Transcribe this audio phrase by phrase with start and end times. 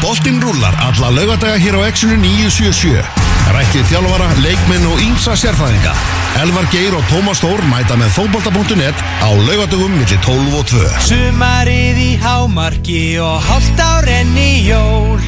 [0.00, 3.04] Boltinn rúlar alla laugadaga hér á Exxonu 977.
[3.52, 5.92] Rættið þjálfara, leikmenn og ímsa sérfræðinga.
[6.40, 10.84] Elvar Geir og Tómas Þór mæta með fótbolta.net á laugadagum millir 12 og 2.
[11.04, 15.20] Sumarið í hámarki og hálft á renni jól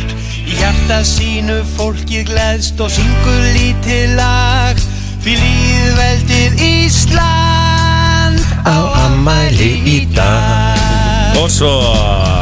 [0.42, 4.80] Í hjarta sínu fólkið gleðst og syngur lítið lag
[5.22, 12.41] Því líðveldið Ísland á ammæli í dag Og svo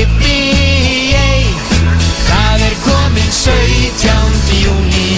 [0.00, 0.36] jippi,
[1.16, 1.44] ei
[2.28, 4.54] Það er komin 17.
[4.60, 5.08] júni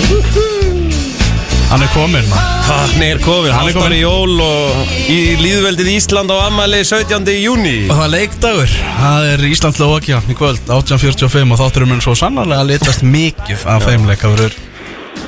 [1.72, 2.26] Hann er komin
[2.66, 7.30] Hann er komin, hann er komin í jól og í líðveldið Ísland á ammali 17.
[7.40, 8.74] júni Og það er leikdagur.
[8.98, 13.88] Það er Ísland-Lóakja í kvöld 1845 og þátturum mun svo sannarlega að litast mikið af
[13.88, 14.06] þeim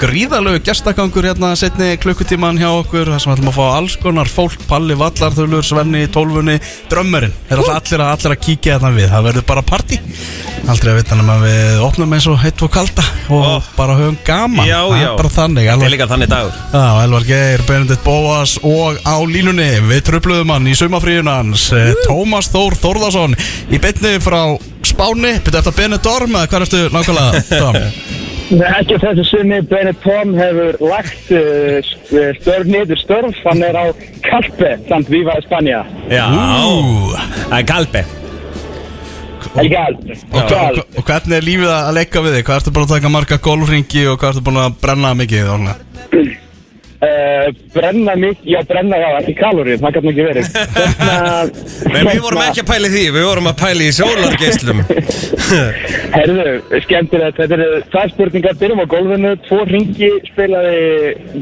[0.01, 4.65] gríðalögu gestakangur hérna setni klukkutíman hjá okkur Það sem ætlum að fá alls konar fólk
[4.69, 6.57] Palli, Vallarþulur, Svenni, Tólfunni
[6.91, 9.07] Drömmerinn Það er alltaf allir að, allir að kíkja hérna við.
[9.13, 10.01] Það verður bara partí.
[10.65, 13.55] Aldrei að vita nema við opnum eins og heitt og kalda Og Ó.
[13.77, 14.67] bara höfum gaman.
[14.67, 15.11] Já, Það er já.
[15.21, 20.55] Bara þannig er líka þannig Já, Elvar Geir, Benedikt Bóas og á línunni við tröfluðum
[20.57, 23.37] hann í sumafríun hans eh, Tómas Þór Þórðarsson
[23.71, 24.43] í beinni frá
[24.85, 25.37] Spáni.
[25.45, 28.33] Byrja eftir Benedikt Orm eða hvað ertu nákvæmlega?
[28.53, 31.79] Ekki þessu sinni, Bennett Tom hefur lagt uh,
[32.41, 33.85] störf niður störf, hann er á
[34.27, 35.81] Kalpe, samt Viva Espanja.
[36.13, 36.27] Já,
[37.49, 38.05] það er kalbi
[39.55, 40.09] Ekki allt.
[40.35, 42.47] og, og, hvernig er lífið að leika við þig?
[42.49, 45.53] Hvað ertu búin að taka marga golfringi og hvað ertu búin að brenna mikið?
[45.55, 45.77] Orna?
[47.05, 50.47] Uh, brenna mikið, já brenna já, ekki kalórið, það kannu ekki verið.
[51.05, 51.33] Hérna,
[51.91, 54.81] Nei, við vorum ekki að pæli því, við vorum að pæli í sólargeislum
[56.15, 56.45] Herðu,
[56.87, 60.85] skemmtilegt, þetta eru tvær spurningar, byrjum á gólfinu, tvo ringi spilaði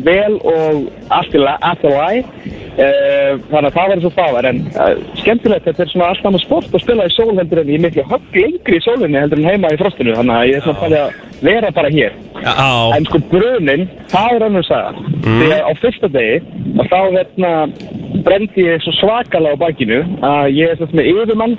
[0.08, 0.88] vel og
[1.18, 4.92] allt í la- allt í læg, uh, þannig að það var svo fávar, en uh,
[5.20, 8.06] skemmtilegt, þetta er svona allt annað sport að spila í sól heldur en ég miklu
[8.10, 10.86] högg lengri í sólinni heldur en heima í frostinu, þannig að ég er svona að
[10.86, 12.12] fæli að vera bara hér.
[12.42, 12.66] Já,
[12.96, 14.44] En sko brunin, það er.
[15.22, 16.40] Því að á fyrsta degi,
[16.80, 17.52] að þá hérna
[18.26, 21.54] brendi ég svo svakalega á bakinu að ég er svona með yfirmann,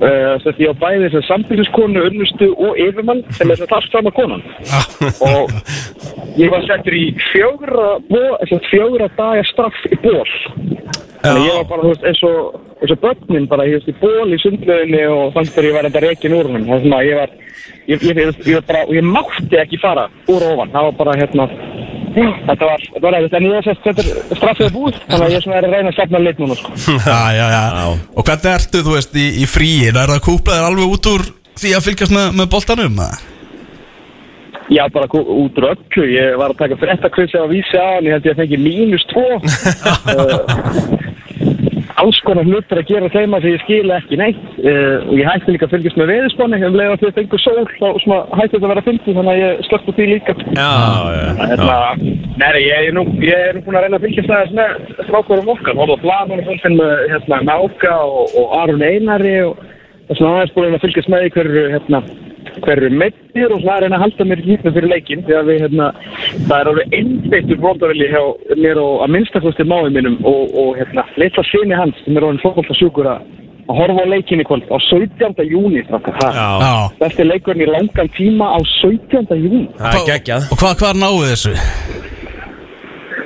[0.00, 3.92] uh, svona ég á bæði þess að sambyggiskonu, unnustu og yfirmann sem er svona allt
[3.92, 4.42] sama konan.
[5.26, 5.50] og
[6.36, 10.24] ég var settur í fjögra, bo- sem sagt, fjögra daga straff í ból.
[11.26, 13.96] Þannig að ég var bara, veist, eins og, eins og börnin bara, ég veist, í
[13.98, 16.50] ból í sundlöginni og þannig þegar ég var enda reikin úr.
[16.52, 17.32] Það er svona, ég var,
[17.90, 18.20] ég, ég,
[18.52, 20.70] ég, bara, og ég mátti ekki fara úr og ofan.
[20.76, 21.48] Það var bara, hérna,
[22.16, 25.34] þetta var, þetta var eða, en ég er sérst, þetta er straffið búið, þannig að
[25.34, 26.74] ég svona er að reyna að stefna lit núna, sko.
[27.10, 29.96] Já, já, já Og hvernig ertu, þú veist, í, í fríin?
[30.00, 31.26] Er það kúplaðir alveg út úr
[31.56, 33.02] því að fylgjast með, með boltanum?
[33.06, 33.18] eða?
[34.66, 38.16] Já, bara út úr öllu, ég var að taka frettakvissi á vísi á hann, ég
[38.16, 39.28] held ég að fengi mínus tvo.
[42.02, 44.42] alls konar hlutir að gera þeim að því ég skila ekki neitt.
[44.60, 46.60] Uh, og ég hætti líka að fylgjast með veðurspáni.
[46.66, 47.86] Um leið að því að fengur sól þá
[48.40, 50.36] hætti þetta að vera fyndið þannig að ég slökk á því líka.
[50.56, 50.70] Já,
[51.16, 51.78] já, Hérna,
[52.36, 54.76] Nei, ég er nú, búin að reyna að fylgjast aðeins með
[55.06, 60.12] strákurum okkar, hóða Flaman og fólkinn með hérna, Náka og, og Aron Einari og það
[60.12, 62.02] er svona aðeins búin að fylgjast með hverju, hérna,
[62.64, 65.62] hverju meittir og svona að reyna að halda mér hýtna fyrir leikinn því að við,
[65.64, 65.88] hérna,
[66.34, 68.22] það er alveg einbeittur bróndavili hjá
[68.60, 72.42] mér og að minnstakosti máið mínum og, og hérna, litla sinni hans sem er orðin
[72.44, 73.26] fólkvölda sjúkur að
[73.66, 75.42] að horfa á leikinni kvöld á 17.
[75.50, 79.26] júni Já Besti leikurinn í langan tíma á 17.
[79.42, 81.54] júni það er geggjað Og hvað, hvað náðu þessu?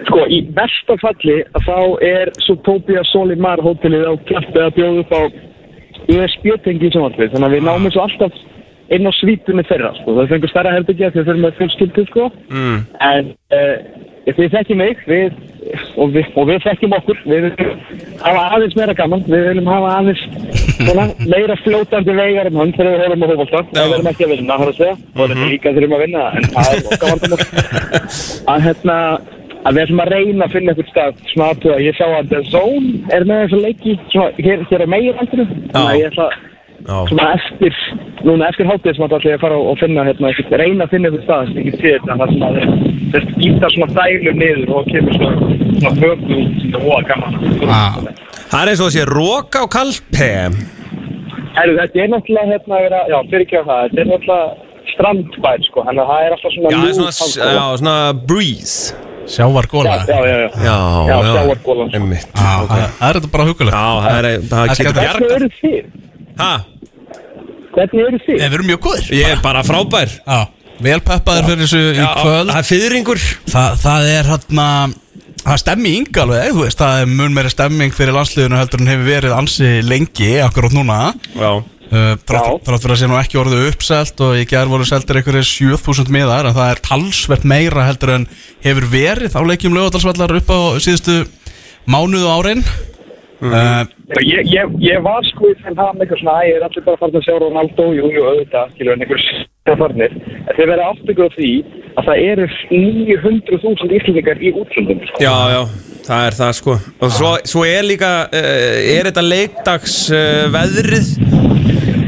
[0.09, 5.13] Sko, í versta falli að þá er Zootopia Solimar hótelið á klætti að bjóða upp
[5.15, 5.23] á
[6.11, 8.39] USB-tengi í sjónvarpið, þannig að við náum þessu alltaf
[8.95, 10.17] inn á svítunni þeirra, sko.
[10.19, 12.27] Það fengur stærra herbyggja því að þau erum með fjölskyldu, sko.
[12.51, 12.79] Mm.
[13.07, 13.77] En uh,
[14.27, 15.39] þið þekkjum mig, við,
[16.01, 17.81] og við, og við þekkjum okkur, við viljum
[18.25, 20.23] hafa aðeins meira gaman, við viljum hafa aðeins
[20.81, 23.67] svona, meira fljótandi vegar um hann þegar við horfum á hófaldar.
[23.73, 26.29] Það verðum ekki að vinna, er að segja, og þetta er líka þurfum að vinna,
[26.31, 27.41] en það er okkar vandamál.
[28.51, 29.01] Að hérna,
[29.61, 32.45] að við ætlum að reyna að finna eitthvað stað svona aðtöða, ég sá að The
[32.51, 33.99] Zone er með þessu leiki
[34.41, 36.50] hér, hér á meginaldinu þannig að ég ætla Já.
[36.87, 37.75] Svona eftir
[38.25, 40.31] núna eftir hátið sem að ætla ég að fara og finna hérna,
[40.61, 42.55] reyna að finna eitthvað stað sem ég get séð þetta þar sem að
[43.13, 45.35] þess íta svona dælum niður og kemur svona,
[45.81, 47.33] svona höfðu út sem það voða gaman.
[47.69, 48.01] Ah.
[48.51, 50.33] Það er eins og að sé rók á kalpe
[51.51, 55.65] Herru, þetta er náttúrulega hérna vera, já, fyrir ekki á það þetta er náttúrulega strandbær
[55.67, 57.97] sko, þannig að það er alltaf svona Já, það er ljúf svona, já, svona
[58.31, 58.95] breeze.
[59.31, 60.51] Sjávar góla já, já, já, já.
[60.67, 60.77] Já,
[61.21, 61.31] það
[62.99, 65.35] það er þetta bara hugulegt Já, það er, það Það getur skal- Hvernig bjargað.
[65.37, 65.83] Eru þið?
[66.41, 66.53] Ha,
[67.75, 68.41] Hvernig eru þið?
[68.41, 69.11] Við erum mjög góðir.
[69.15, 70.17] Ég er bara frábær.
[70.25, 70.41] Já,
[70.83, 72.51] vel peppaðir fyrir þessu í Já, kvöld.
[72.51, 73.23] það er fyrringur
[73.53, 74.69] Þa, Það er hérna
[75.41, 78.91] Það er stemming alveg, þú veist, það er mun meira stemming fyrir landsliðinu heldur en
[78.91, 80.99] hefur verið ansi lengi, akkurat núna.
[81.33, 81.53] Já.
[81.91, 85.49] Uh, þrátt fyrir að sé nú ekki orðið uppselt og í gerð voru seldir einhverjir
[85.49, 88.27] 7000 miðar en það er talsvert meira heldur en
[88.63, 91.17] hefur verið á leikjum lögadalsvallar upp á síðustu
[91.91, 92.63] mánuðu árin.
[93.41, 93.89] Uh,
[94.19, 97.19] Ég, ég, ég var sko í þeim hafum eitthvað svona, ég er allir bara farin
[97.21, 100.17] að sjá Ronaldo, jú, jú, auðvitað, skilur, en einhver farnir.
[100.57, 101.51] Þeir verða aftur á því
[102.01, 105.07] að það eru 900.000 íslendingar í útlöndum.
[105.07, 105.23] Sko.
[105.23, 105.61] Já, já,
[106.09, 111.13] það er það sko Og svo, svo er líka, uh, er þetta leikdags uh, veðrið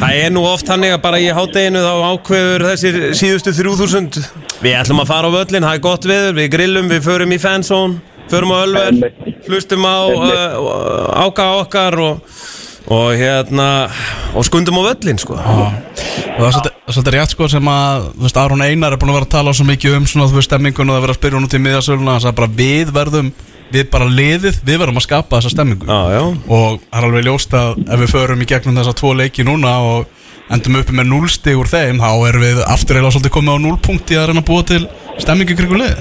[0.03, 4.25] Það er nú oft hannig að bara í hádeginu þá ákveður þessir síðustu 3000
[4.63, 7.39] Við ætlum að fara á völlin, það er gott veður, við grillum, við förum í
[7.43, 9.13] fanzone Förum á Ölver,
[9.45, 12.23] hlustum á uh, áka okkar og,
[12.89, 13.67] og hérna,
[14.33, 15.37] og skundum á völlin sko.
[15.37, 18.93] Og það er svolítið- það er svolítið rétt sko sem að þú veist, Aron Einar
[18.97, 21.05] er búin að vera að tala svo mikið um svona, þú veist, stemmingun og það
[21.05, 23.29] vera að spyrja hún út í miðasöluna það er bara við verðum,
[23.73, 26.23] við bara liðið við verðum að skapa þessa stemmingu Já, já.
[26.49, 29.77] Og það er alveg ljóst að ef við förum í gegnum þessa tvo leiki núna
[29.93, 30.07] og
[30.57, 34.19] endum uppi með núlstig úr þeim þá erum við aftur eða svolítið komið á núlpunkti
[34.21, 34.83] að reyna að búa til
[35.23, 35.95] stemmingu kringu lið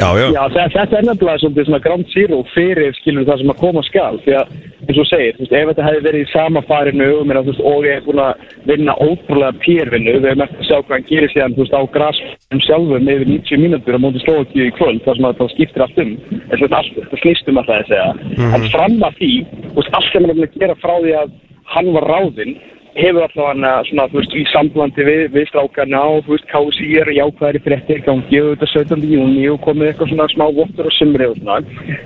[0.00, 3.50] Já, já, Já, þe- þetta er nefnilega svolítið svona ground zero fyrir, skilur það sem
[3.52, 4.20] að koma skal.
[4.24, 4.52] Því að,
[4.86, 7.84] eins og segir, þú veist, ef þetta hefði verið í sama farinu og, veist, og
[7.88, 11.32] ég hef búin að vinna ótrúlega pérvinnu, við hefum eftir að sjá hvað hann gerir
[11.34, 15.18] síðan, þú veist, á grasfum sjálfum yfir 90 mínútur á móti Slovakíu í kvöld, þar
[15.20, 17.90] sem að það skiptir allt um, en þú veist, allt, það snýst um alltaf að
[17.90, 18.08] segja.
[18.56, 19.32] En fram að því,
[19.66, 21.34] þú veist, allt sem hann er að gera frá því að
[21.74, 22.56] hann var ráðinn,
[22.96, 27.12] hefur að, svona, þú veist, í samblandi við, við strákarna og, þú veist, KSI er
[27.16, 29.04] jákvæðari fréttir í gangi og þetta 17.
[29.10, 31.60] júni og komið eitthvað svona smá vottur og sumri og svona.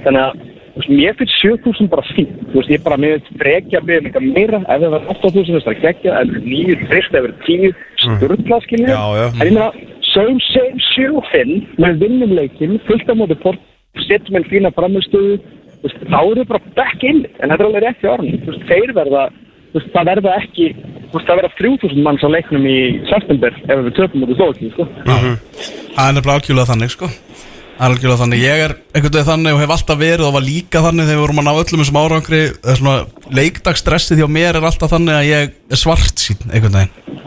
[0.04, 0.44] Þannig að,
[0.74, 4.28] þú veist, mér finnst 7000 bara fínt, þú veist, ég bara, finnst frekja byrja eitthvað
[4.36, 7.30] meira, ef það var 8000 þess að gegja, ef það er 9, fyrst, ef það
[7.30, 8.92] er 10, sturla, skiljið.
[8.92, 9.26] Já, já.
[9.30, 9.70] En ég meina,
[10.10, 13.70] same, same, zero, finn, með vinnum leikin, fullt á móti port,
[14.08, 14.74] setjum einn fína
[15.84, 18.66] veist, þá eru bara back in, en þetta er alveg rétt í orðin, þú veist,
[18.70, 19.24] þeir verða,
[19.78, 20.66] veist, það verða ekki,
[21.10, 22.78] þú veist, það verða 3000 manns á leiknum í
[23.10, 24.86] september ef við töpum út í Slovakíu, sko.
[25.08, 27.10] það er nefnilega algjörlega þannig sko.
[27.84, 31.08] Algjörlega þannig, ég er einhvern veginn þannig og hef alltaf verið og var líka þannig
[31.08, 32.42] þegar við vorum að ná öllum þessum árangri.
[33.34, 37.22] Leikdagsstressið hjá mér er alltaf þannig að ég er svart sín einhvern veginn.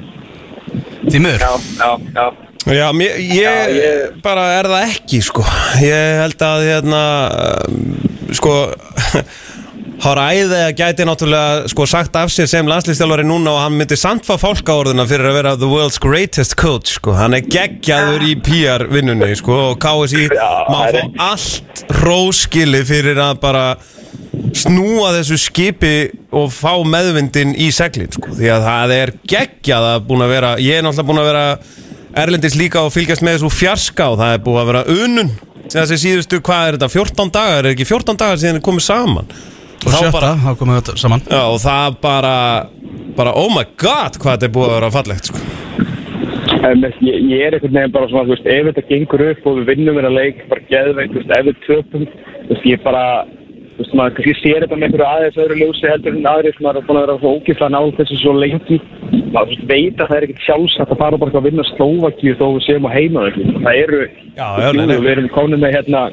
[1.07, 1.43] Því miður.
[1.43, 1.51] Já,
[1.81, 2.27] já, já.
[2.67, 5.43] Já, mér, ég, Já, ég- bara er það ekki sko.
[5.83, 7.03] Ég held að hérna
[8.35, 8.55] sko
[9.97, 14.27] Háræði að gæti náttúrulega sko sagt af sér sem landslýstjálfari núna og hann myndi samt
[14.27, 17.15] fá fálkaorðuna fyrir að vera the world's greatest coach sko.
[17.17, 20.27] Hann er geggjaður í PR vinnunni sko og KSI
[20.69, 21.01] má fá
[21.31, 23.65] allt róskili fyrir að bara
[24.53, 25.95] snúa þessu skipi
[26.29, 28.35] og fá meðvindin í seglin sko.
[28.37, 31.49] Því að það er geggjað að búin að vera ég er náttúrulega búin að vera
[32.17, 35.35] Erlendis líka og fylgjast með þessu fjarska og það er búið að vera unun
[35.67, 37.65] þessi síðustu, hvað er þetta, 14 dagar?
[37.65, 39.37] Er ekki 14 dagar síðan komið saman
[39.85, 42.35] og þá sjötta, bara, þá komum við þetta saman já, og það bara
[43.17, 45.41] bara oh my god hvað þetta er búið að vera fallegt sko.
[46.67, 49.45] En með- ég, ég er einhvern veginn bara svona, þú veist, ef þetta gengur upp
[49.47, 50.61] og við vinnum vera leik, bara
[51.21, 52.07] veist, ef við töpum,
[52.65, 53.03] ég bara,
[53.77, 56.65] þú veist, maður kannski sér þetta með einhverju aðeins öðru ljósi heldur en aðri sem
[56.65, 58.79] maður er búin að vera svo ógiflega náð þessu svo lengi.
[59.35, 62.33] Maður, veist, veit að það er ekkert sjálfsagt að fara bara eitthvað að vinna Slovakíu
[62.39, 63.59] þó við séum á heimaðökkum.
[63.67, 64.01] Það eru,
[64.37, 64.97] Já, já, nei, jú, nei.
[65.05, 66.03] við erum komin með hérna,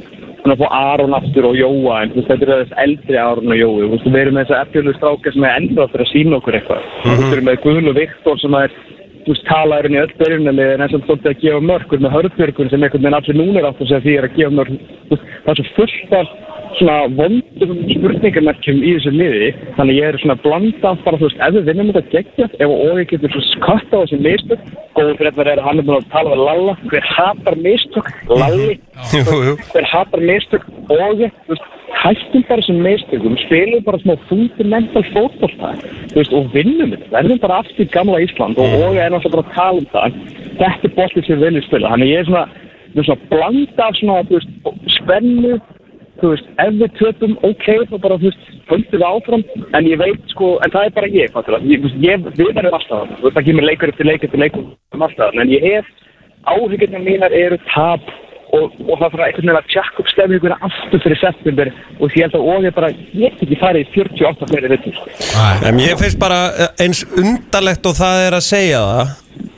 [0.45, 3.61] svona fór Aron aftur og Jóa, en þú veist, þetta er þess eldri Aron og
[3.61, 6.59] Jói, veist, við erum með þessa eftirlu stráka sem er enda fyrir að sína okkur
[6.61, 6.91] eitthvað.
[7.01, 8.77] Þú veist, við erum með Guðlu Viktor sem er
[9.49, 13.05] talaðurinn í öll byrjunalið en eins og svolítið að gefa mörkur með hörðbjörgun sem einhvern
[13.05, 15.67] veginn allir núna er átt að segja því er að gefa veist, það er svo
[15.79, 16.35] fullt af
[16.79, 21.45] svona vondum spurningamerkjum í þessu liði þannig ég er svona að blanda bara þú veist,
[21.47, 24.67] ef við vinnum þetta geggjast ef Ógi getur svo skatt á þessi mistök
[24.97, 28.11] góður fyrir þetta er að hann er búin að tala við Lalla hver hatar mistök,
[28.31, 28.77] Lalli.
[29.73, 30.67] Hver hatar mistök?
[30.91, 31.73] Ógi, þú veist
[32.05, 35.05] hættum bara þessum mistökum, spilum bara smá fundamental
[36.15, 39.55] veist, og vinnum þetta, verðum bara aftur gamla Ísland og og er náttúrulega bara að
[39.55, 40.19] tala um það.
[40.61, 42.45] Þetta er boltið sem við viljum spila þannig ég er svona,
[42.95, 44.53] ég svona blanda af svona, veist,
[44.99, 45.55] spennu
[46.21, 49.45] þú veist, ef við töpum, ok þá bara, þú veist, höldum við áfram.
[49.75, 52.79] En ég veit, sko, en það er bara ég, fattur það ég, ég, við verðum
[52.79, 55.55] alltaf þarna, þú veist, það kemur leikur eftir leik eftir leikur um alltaf þarna, en
[55.55, 55.91] ég hef
[56.45, 58.13] áhyggjurnar mínar eru tap
[58.55, 61.71] og, og það þarf einhvern veginn að tjekka upp stefninguna aftur fyrir september.
[61.99, 64.73] Og því ég held að og ég bara, ég get ekki farið í 48 fleiri
[64.75, 65.43] vittur, sko.
[65.67, 69.15] En ég finnst bara eh, eins undarlegt og það er að segja það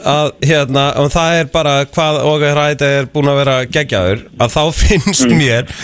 [0.06, 4.54] að hérna, og það er bara hvað Ógar Ræði er búin að vera geggjaður að
[4.54, 5.74] þá finnst mér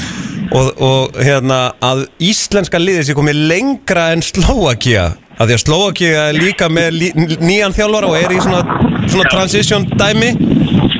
[0.52, 5.08] og, og hérna að íslenska liðið sé komið lengra en Slovakia
[5.40, 8.62] að því að Slovakia er líka með lí, nýjan þjálfara og er í svona,
[9.08, 10.32] svona transition dæmi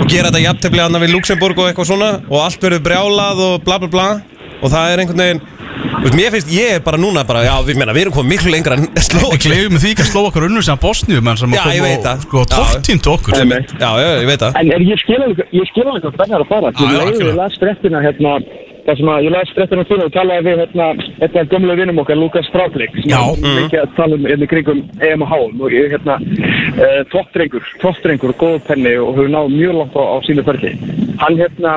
[0.03, 3.59] og gera þetta jafntefli annað við Luxemburg og eitthvað svona og allt verður brjálað og
[3.67, 4.07] bla bla bla
[4.63, 5.45] og það er einhvern veginn
[5.83, 8.31] Þú veist, mér finnst, ég er bara núna bara, já, við meina, við erum komið
[8.33, 11.39] miklu lengra en Við Slóvakía gleifum því ekki að sló okkur unnur sem Bosníu menn
[11.39, 12.23] sem Já, að koma það.
[12.27, 12.49] sko, Já.
[12.55, 13.59] tólftíntu okkur nei.
[13.81, 16.45] Já, já, ég veit það En er, ég skil alveg, ég skil alveg hvað Bennar
[16.45, 16.73] að fara.
[16.73, 17.31] Já, Ég já, leiði, algjörlega.
[17.33, 18.35] ég las fréttina hérna,
[18.87, 20.87] það sem að ég las fréttina fyrir og talaði við hérna,
[21.21, 23.21] hérna gömlega vinnum okkar, Lukas Stráflik, sem Já.
[23.23, 28.35] er mikið að tala um hérna kringum EM og og ég hérna, uh, toppdrengur, toppdrengur
[28.35, 30.73] og góður penni og hefur náð mjög langt á, á sínu ferli.
[31.23, 31.75] Hann hérna,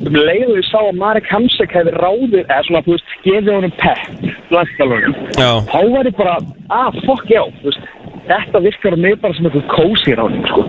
[0.00, 3.74] um leiðu ég sá að Marek Hamsek hefði ráðið, eða svona, þú veist, gefið honum
[3.80, 5.16] pepp, landskjálfurinn.
[5.40, 5.50] Já.
[5.72, 6.36] Þá var ég bara,
[6.68, 7.88] ah, fuck já, þú veist,
[8.28, 10.64] þetta virkar mig bara sem eitthvað kósi ráðning, sko.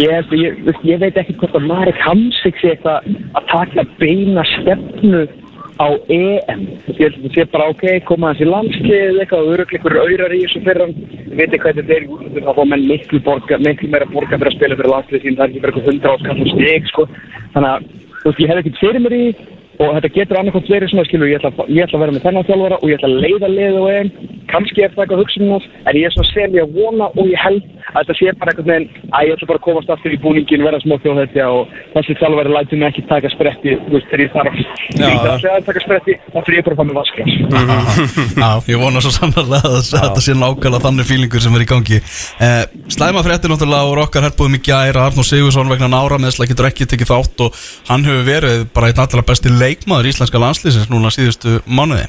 [0.00, 3.08] Ég, ég, ég veit ekki hvort að Marek Hamsik sé eitthvað
[3.38, 5.24] að taka beina stefnu
[5.82, 6.62] á EM.
[6.94, 10.36] Ég held að það sé bara ok, koma í landslið eitthvað og öruglega ykkur auðrar
[10.36, 10.62] í þessu.
[10.62, 12.06] Ég veit ekki hvað þetta er
[12.46, 15.44] þá fá menn miklu, borga, miklu meira borga fyrir að spila fyrir landslið sín, það
[15.44, 17.08] er ekki verið eitthvað hundra áskall og stig, sko.
[17.56, 17.90] Þannig að,
[18.24, 19.24] veist, ég hef ekkert fyrir mér í
[19.78, 22.48] og þetta getur annarkvæmt verið svona, skilur, ég ætla, ég ætla að vera með þennan
[22.48, 24.10] þjálfara og ég ætla að leiða liðið á EM.
[24.52, 27.30] Kannski er það eitthvað hugsunum hans, en ég er svona sem ég að vona og
[27.30, 27.64] ég held
[27.94, 28.82] að þetta sé bara eitthvað með
[29.14, 32.54] að ég ætla bara að komast aftur í búningin, vera smá þjóðhetja og þessi þjálfari
[32.54, 36.58] lætur mig ekki taka spretti, þú veist, þegar ég þarf að taka spretti, þá fyrir
[36.60, 37.32] ég bara að fá mig vasklas.
[38.44, 42.00] Já, ég vona svo sannarlega að þetta sé nákvæmlega þannig fílingur sem er í gangi
[42.00, 42.62] eh,
[42.92, 46.68] Slæma fréttir náttúrulega úr okkar herbúðum í gær að Arnór Sigursson vegna nára meðsla getur
[46.68, 51.12] ekki tekið þátt og hann hefur verið bara einn allra besti leikmaður íslenska landslýsins núna
[51.14, 52.06] síðustu mánuði?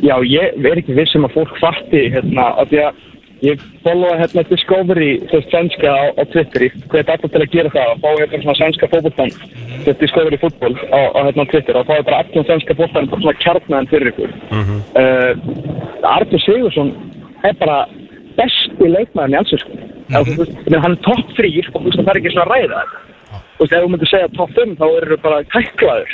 [0.00, 3.06] Já, ég er ekki viss um að fólk fatti hérna, af því að
[3.44, 7.72] ég followa hérna Discovery, þess svenska á, á Twitter, ég hveti alltaf til að gera
[7.74, 9.32] það og fá hérna svona svenska fótboltan
[9.84, 11.78] þess Discovery fútbol á, á hérna Twitter.
[11.80, 14.34] Og fá bara allan svenska bara svona kjarnaðan fyrir ykkur.
[14.96, 15.32] Uh,
[16.16, 16.92] Artur Sigursson
[17.48, 17.84] er bara
[18.40, 19.78] besti leikmaðurinn í allsvösku
[20.10, 20.80] mm -hmm.
[20.82, 22.98] hann er topp þrýr og þú veist, það er ekki svona að ræða þetta
[23.60, 26.12] Þú veist, ef þú myndir segja topp 5 þá eru þau bara tæklaður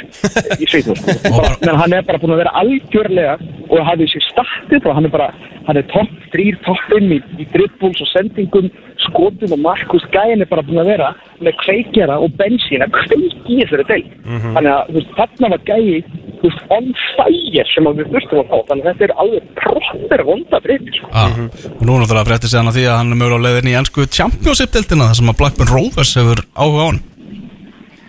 [0.59, 1.03] í Svíþjóð.
[1.67, 3.37] Men hann er bara búin að vera algjörlega
[3.71, 5.29] og hafði sér startið og hann er bara,
[5.69, 8.67] hann er topp 3, topp 5 í, í dribbles og sendingum,
[9.05, 10.03] skotum og markus.
[10.11, 14.03] Gæin er bara búin að vera með kveikjara og bensín að kveiki þessari del.
[14.27, 18.51] Þannig að, þú veist, þarna var gæi, þú veist, on fire sem við þurftum að
[18.51, 18.59] fá.
[18.73, 21.13] Þannig að þetta er alveg proper vonda breytir, sko.
[21.15, 21.43] ah.
[21.77, 23.83] og nú náttúrulega fréttir sig hann að því að hann er mögulega á leiðinni í
[23.85, 27.05] ennsku Championship-deltina þar sem að Blackburn Rovers hefur áhuga á hann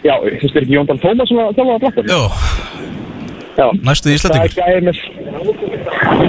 [0.05, 2.03] Já, þú veist, er ekki Jóndan Tómas sem að þjálfa að blakka?
[2.11, 2.21] Jó,
[3.57, 3.65] Já.
[3.87, 4.97] næstu Það Íslandingur er gæði með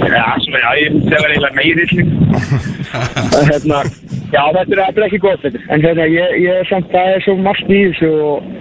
[0.09, 1.83] Já, svona, já, ég myndi að vera eiginlega meiri
[3.51, 3.83] hérna,
[4.33, 7.25] Já, þetta er, er ekki gott þetta En hérna, ég, ég er samt, það er
[7.27, 8.51] svo margt í þessu og,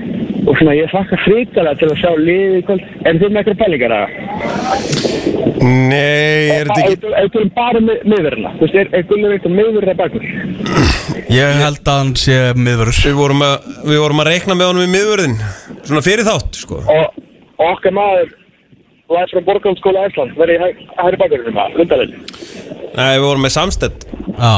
[0.44, 2.74] og svona, ég þakka frikalega til að sjá liðið
[3.08, 4.97] Er þið með eitthvað pælingar að
[5.58, 9.54] Nei, er þetta ekki þú erum bara miðverðina Þú veist, er, er Gulli veit að
[9.56, 10.26] miðverðina bakur
[11.34, 14.86] Ég held að hann sé miðvörur Við vorum, að, við vorum að reikna með honum
[14.86, 15.36] í miðvörðin
[15.82, 16.80] Svona fyrir þátt, sko.
[16.84, 17.20] Og,
[17.58, 18.34] og okkar maður
[19.08, 22.16] Læs frá Borgálskóla Æsland Verði hægri bakurinn um Lundalinn
[22.94, 24.54] Nei, við vorum með samstætt Já,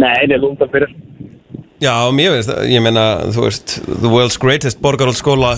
[0.00, 0.92] Nei, nei, Lundal fyrir
[1.82, 5.56] Já, mér finnst það, ég meina, þú veist The world's greatest borgaráld skóla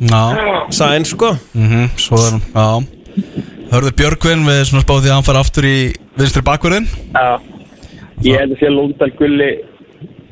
[0.00, 0.24] já.
[0.72, 1.36] Sæn, sko.
[1.54, 2.99] Mm Svo er hann, já
[3.70, 5.76] Hörðu Björgvin við svona spáði því að hann fara aftur í
[6.18, 7.40] vinstri bakverðin Já,
[8.26, 9.50] ég held að sé Lundal, Gulli,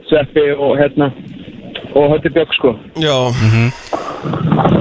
[0.09, 1.13] Sveppi og hérna
[1.99, 2.75] og Hötti Björk sko.
[3.01, 3.15] Já,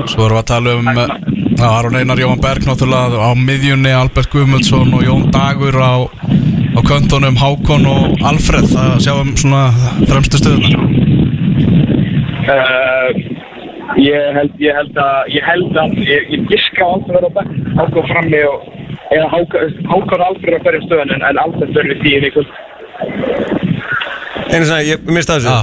[0.08, 1.14] Svo erum við að tala um eh,
[1.58, 6.80] já, Aron Einar Jóhann Berg náttúrulega á miðjunni Albert Guðmundsson og Jón Dagur á, á
[6.88, 8.70] köntunum Hákon og Alfred.
[8.74, 9.68] Það sjáum svona
[10.10, 10.96] fremstu stöðunar
[12.48, 13.12] Uh,
[13.96, 17.36] ég held, ég held að, ég held að, ég, ég giska á aldrei vera á
[17.38, 18.66] bekk, Hákon frammi og,
[19.16, 22.52] eða Hákon, Hákon aldrei á hverjum stöðun en, en aldrei þörfi tíu í kvöld.
[24.52, 25.54] einu svona, ég mista þessu.
[25.54, 25.60] Já.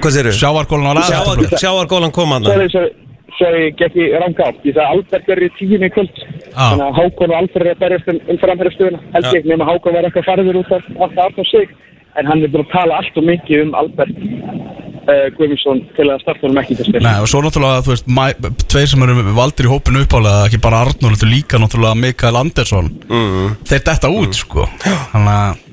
[0.00, 0.32] Hvað séru?
[0.36, 2.90] Sjávarkólan var Sjáar, aðeins sjáargólan kom hann Sorry, sorry,
[3.38, 6.22] sorry, ég gekk í rangátt, ég sagði verður í tíunni í kvöld,
[6.56, 6.70] Ah.
[6.72, 9.66] þannig að Hákon og Albert er að berjast um, um framherra stöðuna, held ég, nema
[9.68, 11.74] Hákon var eitthvað farður út af alltaf alltaf sig,
[12.16, 16.22] en hann er búin að tala allt og mikið um Albert uh, Guðmundsson til að
[16.24, 17.02] starta honum ekki til spil.
[17.04, 18.24] Nei, og svo náttúrulega, þú veist, mæ,
[18.66, 22.40] tveir sem eru valdir í hópinu uppálega, ekki bara Arnur, þetta er líka náttúrulega Mikael
[22.40, 22.90] Andersson.
[23.10, 23.54] Mm.
[23.68, 24.68] Þeir detta út, sko.
[24.86, 25.64] Þannig að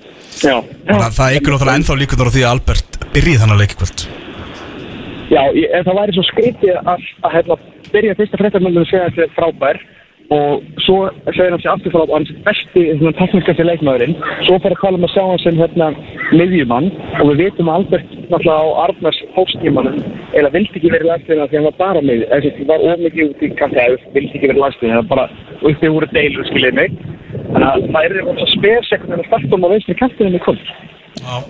[0.43, 4.05] að það ykkur náttúrulega ennþá líkur á því að Albert byrji þannig að leiki kvöld.
[5.33, 7.57] Já, ég, en það væri svo skrítið að, að hérna,
[7.93, 9.79] byrja fyrsta fréttarmöndum að segja að þetta er frábær
[10.33, 10.97] og svo
[11.35, 12.81] segir hann sér aftur frá sé besti
[13.19, 14.15] tekniskasti leikmaðurinn.
[14.47, 15.87] Svo fyrir að kalla um að sjá hann sem hérna,
[16.39, 16.87] miðjumann.
[17.21, 19.97] Og við vitum að Albert náttúrulega á Arnars hóstímanum
[20.33, 22.17] eða vildi ekki verið lægstina því hann var bara með
[22.57, 25.25] því var ómikið út í kaffi eða vildi ekki verið lægstina það var bara
[25.71, 26.89] uppi úr deilu skiljið mig.
[27.53, 30.43] Þannig að það er svona spes ekkert en að starta um á veistri kantinu með
[30.47, 30.65] kvöld.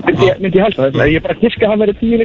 [0.05, 1.05] Myndi, ég- myndi ég halda þetta?
[1.13, 2.17] Ég bara að að hann verið tíu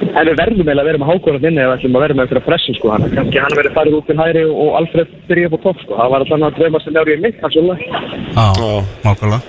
[0.00, 0.10] í sko.
[0.10, 0.20] Já.
[0.20, 2.24] en við verðum eiginlega að vera með hákóran inni ef við ætlum að vera með
[2.24, 3.08] einhverja pressu sko hann.
[3.14, 5.98] Kannski hann verið farið út til hæri og, og Alfred byrja upp á topp sko.
[6.00, 7.80] Það var alltaf að drauma sem er í mitt, kannski alveg.
[8.30, 9.40] Já, nákvæmlega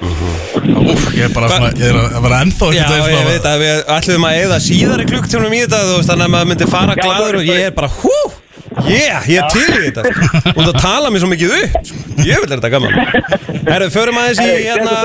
[0.82, 3.48] Úf, ég er bara svona, ég er að vera ennþá Já, einhvern veginn ég veit
[3.50, 6.68] að við ætlum að eða síðari klukktímanum í þetta þú veist, þannig að maður myndi
[6.72, 8.18] fara Já, gladur og ég er bara hú,
[8.90, 10.42] yeah, ég er til í þetta sko.
[10.56, 12.04] og það tala mér svo mikið upp sko.
[12.28, 13.00] ég vil þetta gaman
[13.70, 14.96] Herru, förum aðeins í hérna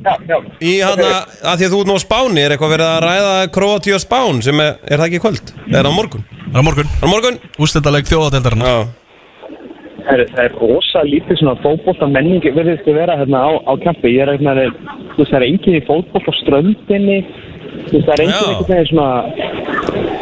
[0.00, 0.36] Já, já.
[0.64, 1.08] í hérna,
[1.44, 4.00] að því að þú ert nú á Spáni er eitthvað verið að ræða Kroatíu og
[4.04, 5.52] Spán sem er, er það ekki í kvöld?
[5.68, 6.24] Er það á morgun?
[6.40, 7.40] Það er á morgun, Er það á morgun?
[8.64, 8.78] Já,
[10.10, 14.14] Herru, það er rosa lítið svona fótbolta menning virðist að vera hérna á, á kempi.
[14.16, 14.54] Ég er hérna,
[15.12, 17.18] þú veist, það er enginn í fótbolt á ströndinni.
[17.90, 19.10] Þú veist, það er enginn einhvern veginn svona,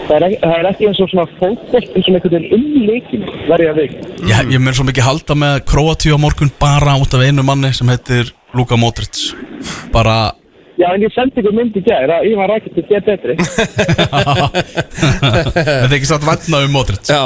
[0.08, 2.88] það er, ekki- það er ekki eins og svona fótbolt eins og einhvern veginn um
[2.90, 3.94] leikin, verði að vik.
[4.28, 7.72] Já, ég mun svo mikið halda með Kroatíu á morgun bara út af einu manni
[7.72, 9.16] sem heitir Luka Modric
[9.92, 10.32] Bara
[10.78, 13.34] Já, en ég sendi ykkur mynd í gær að Ívar Rækjart er get betri.
[15.02, 17.18] Það er ekki satt vatna um Modric já,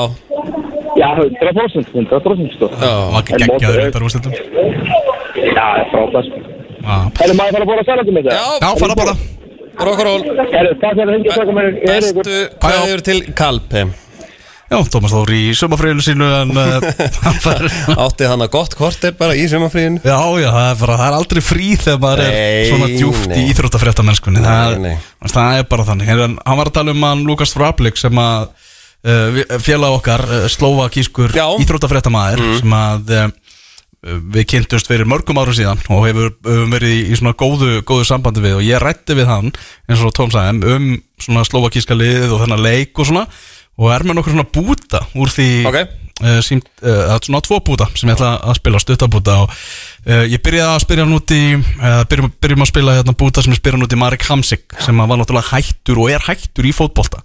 [0.96, 2.70] Já, 100%, 100% sko.
[2.72, 2.92] já.
[3.10, 6.32] Og ekki En geggjaður þetta úrslitum Já, það er frábært.
[6.32, 8.40] Já, Herru, maður þarf að bóra salatum með þetta?
[8.64, 9.14] Já, fara bara
[9.82, 11.68] Rokkaról Herru, takk fyrir að hengja taka mér.
[11.86, 13.84] Bestu kveður til Kalpe
[14.72, 16.52] Já, Tómas Þór í sumafriðinu sínu en
[17.44, 21.06] fær Átti hann að gott kortir bara í sumafríðinu Já, já, það er, bara, það
[21.08, 23.36] er aldrei frí þegar maður er Nei, svona djúft nei.
[23.36, 24.88] í íþróttafrétta mennskunni það,
[25.32, 26.12] það er bara þannig.
[26.12, 30.48] En hann var að tala um hann Lukas Frablik sem að uh, félag okkar uh,
[30.52, 31.46] slóvakískur Já.
[31.62, 33.28] íþróttafrétta maður sem að uh,
[34.02, 38.06] við kynntumst fyrir mörgum árum síðan og hefur um, verið í, í svona góðu, góðu
[38.08, 38.56] sambandi við.
[38.58, 39.52] Og ég rætti við hann
[39.86, 40.88] eins og Tóm sagði um
[41.22, 43.26] svona slóvakíska liðið og þennan leik og svona
[43.80, 45.78] og er með nokkur svona búta úr því Ok.
[46.22, 49.50] uh, símt, uh, það er svona tvo búta sem ég ætla að spila stuttabúta og
[49.54, 53.44] uh, ég byrjaði að spyrja hann út í uh, byrjum, byrjum að spila hérna búta
[53.44, 56.68] sem ég spyrja hann út í Marek Hamsik sem var náttúrulega hættur og er hættur
[56.68, 57.24] í fótbolta.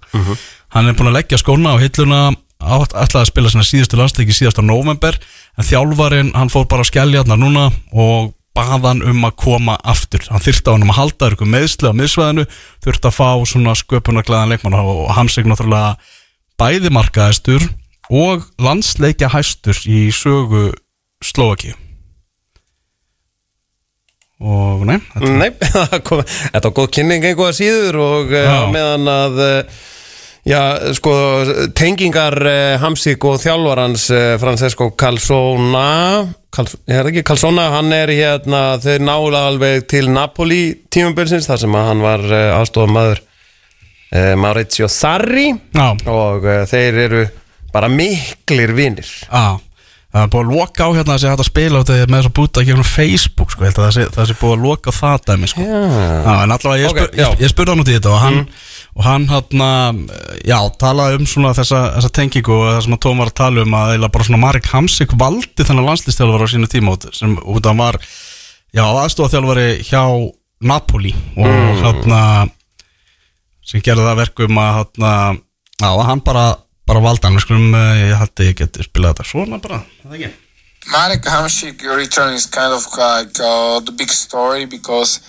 [0.74, 2.22] Hann er búin að leggja skóna á hilluna
[2.58, 5.14] ætlaði að spila svona síðustu landsleiki síðasta november
[5.58, 10.24] en þjálfarinn hann fór bara að skellja hérna núna og baðan um að koma aftur.
[10.32, 12.46] Hann þyrfti á hann um að halda ykkur meðsli á miðsvæðinu
[12.82, 15.94] þurfti að fá svona sköpunarglæðan leikmann og Hamsik náttúrulega
[16.58, 17.64] bæði markaðistur
[18.08, 20.70] og landsleikja hæstur í sögu
[21.24, 21.74] Slovaki
[24.38, 28.58] og nei þetta, Nei, þetta var góð kynning einhverja síður og uh, Já.
[28.70, 29.78] meðan að uh,
[30.48, 30.60] já,
[30.94, 31.14] sko,
[31.76, 35.88] tengingar uh, Hamsík og þjálfarans uh, Francesco Calzona
[36.54, 41.64] Cal, ég er ekki Calzona, hann er hérna þau nála alveg til Napoli tímumbilsins þar
[41.66, 43.20] sem hann var aðstofamaður
[44.14, 45.88] uh, Maurizio Sarri Já.
[46.08, 47.24] og uh, þeir eru
[47.74, 49.60] bara miklir vinir á,
[50.08, 52.30] það er búið að loka á hérna að sé hægt að spila út með þess
[52.30, 54.94] að búta ekki um Facebook sko, held að það sé, það sé búið að loka
[54.94, 55.66] á það dæmi sko.
[55.68, 55.82] Já.
[55.84, 57.26] Já, en allavega ég, Ok, spur, já.
[57.26, 58.40] ég, ég spurði hann út í þetta og hann,
[58.96, 60.00] og hann hann,
[60.48, 63.66] já, talaði um svona þessa, þessa tengingu og það sem að Tóm var að tala
[63.66, 67.60] um að eða bara svona Marek Hamsik valdi þennan landslistjálfari á sínu tíma sem út
[67.60, 68.00] að hann var
[68.72, 70.02] já, aðstofaþjálfari hjá
[70.58, 71.82] Napoli og mm.
[71.84, 72.56] hann
[73.68, 75.40] sem gerði það verkum að hann,
[75.78, 76.48] já, hann bara
[76.88, 80.20] bara valda hann, við skulum, eh, ég að ég geti spilað þetta svona bara, það
[80.20, 80.36] ekki
[80.88, 85.20] Marek Hamšík return is kind of like uh, the big story because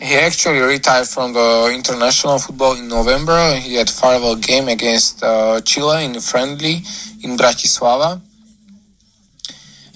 [0.00, 3.54] he actually retired from the international football in November.
[3.56, 6.82] He had farewell game against uh, Chile in friendly
[7.22, 8.20] in Bratislava.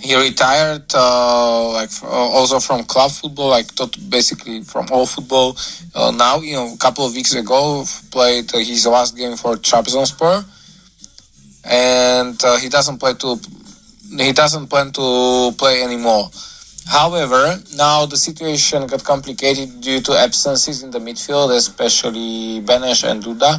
[0.07, 2.07] He retired uh, like uh,
[2.39, 5.57] also from club football, like tot- basically from all football.
[5.95, 10.45] Uh, now, you know, a couple of weeks ago, played his last game for Trabzonspor,
[11.65, 13.37] and uh, he doesn't play to
[14.27, 16.31] he doesn't plan to play anymore.
[16.87, 23.25] However, now the situation got complicated due to absences in the midfield, especially Benesh and
[23.25, 23.59] Duda.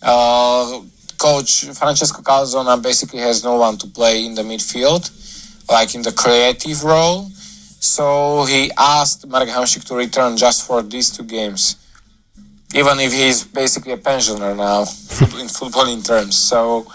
[0.00, 0.82] Uh,
[1.18, 5.10] coach Francesco Calzona basically has no one to play in the midfield,
[5.68, 7.28] like in the creative role.
[7.80, 11.76] So he asked Marek Hamšík to return just for these two games,
[12.74, 14.80] even if he's basically a pensioner now
[15.40, 16.36] in footballing terms.
[16.36, 16.86] So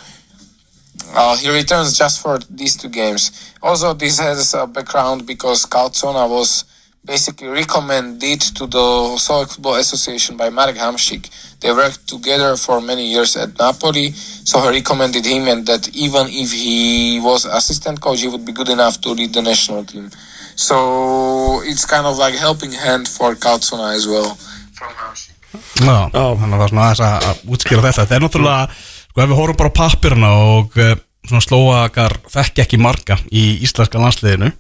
[1.14, 3.54] uh, he returns just for these two games.
[3.62, 6.66] Also, this has a background because Calzona was
[7.06, 11.30] basically recommended to the Slovak Football Association by Marek Hamšík.
[11.60, 16.28] They worked together for many years at Napoli, so he recommended him, and that even
[16.30, 20.10] if he was assistant coach, he would be good enough to lead the national team.
[20.56, 24.36] So it's kind of like helping hand for Calzona as well
[24.74, 25.36] from Hamšík.
[25.82, 29.22] Já, þannig að það er svona aðeins að, að útskýra þetta Þetta er náttúrulega, sko
[29.24, 30.92] ef við horfum bara á pappirna og uh,
[31.30, 34.52] svona slóakar þekki ekki marga í íslenska landsliðinu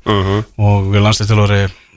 [0.59, 1.03] og við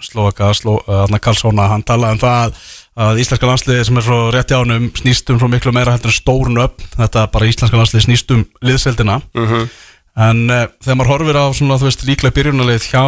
[0.02, 2.56] landsliðstjálfari slóaka, sló, uh, Karlsson, hann talaði um það
[3.02, 6.10] að íslenska landsliði sem er svo rétt í ánum snýst um svo miklu meira heldur
[6.12, 9.68] en stórun upp þetta bara íslenska landsliði snýst um liðseldina Mhm.
[10.16, 13.04] en uh, þegar maður horfir á svona þú veist líklega byrjunarlið hjá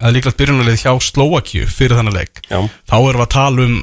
[0.00, 2.60] eða líklega byrjunarlið hjá Slovakíu fyrir þennan leik Já.
[2.86, 3.82] þá erum við að tala um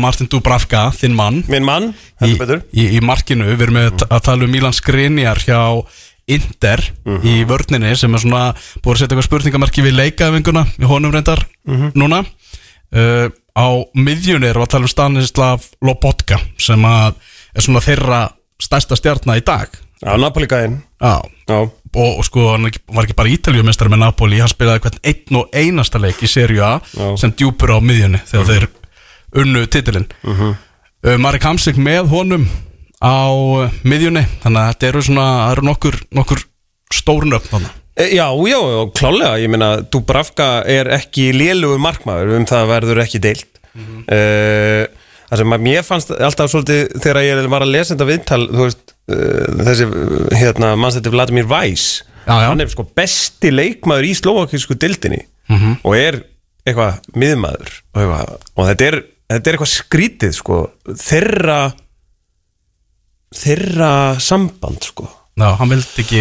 [0.00, 1.42] Martin Dubravka, þinn mann.
[1.52, 1.90] Minn mann,
[2.24, 2.30] í,
[2.72, 5.84] í, í markinu, við erum með að tala um Milan Skriniar hjá
[6.26, 6.82] Inder
[7.22, 8.48] í vörninni sem er svona
[8.82, 11.44] búið að setja eitthvað spurningamarki við leikaðvinguna í honum reyndar
[11.94, 12.24] núna.
[12.90, 17.14] Uh, á miðjunni við að tala um Stanislav Lobotka sem að
[17.56, 18.20] er svona þeirra
[18.62, 19.70] stærsta stjarnar í dag.
[20.02, 24.52] Já, Napoli-gæðin Já, Já, og, og sko hann var ekki bara ítaljumestari með Napoli, hann
[24.52, 27.06] spilaði hvern einn og einasta leik í serju A Já.
[27.22, 28.66] sem djúpur á miðjunni þegar þeir
[29.40, 30.08] unnu titilinn.
[30.22, 31.18] Uh -huh.
[31.22, 32.48] Marek Hamsik með honum
[33.02, 34.22] á uh, miðjunni.
[34.44, 36.46] Þannig að þetta eru svona, það eru nokkur, nokkur
[36.94, 38.58] stórnöfn þannig E, Já, já,
[38.92, 43.60] klálega, ég meina Dubravka er ekki lélugur markmaður um það verður ekki deilt.
[43.72, 44.02] Mm
[45.26, 48.92] Það sem mér fannst alltaf svolítið þegar ég var að lesa þetta viðtal þú veist,
[49.10, 49.86] uh, þessi
[50.38, 52.46] hérna, mannstætti Vladimir Weiss Já, já.
[52.46, 55.24] hann er sko besti leikmaður í slovakísku dildinni
[55.82, 56.20] og er
[56.66, 58.96] eitthvað miðmaður og, eitthvað, og þetta, er,
[59.32, 60.60] þetta er eitthvað skrítið sko.
[61.02, 61.58] Þeirra
[63.34, 65.08] þeirra samband sko.
[65.36, 66.20] Já, hann vildi ekki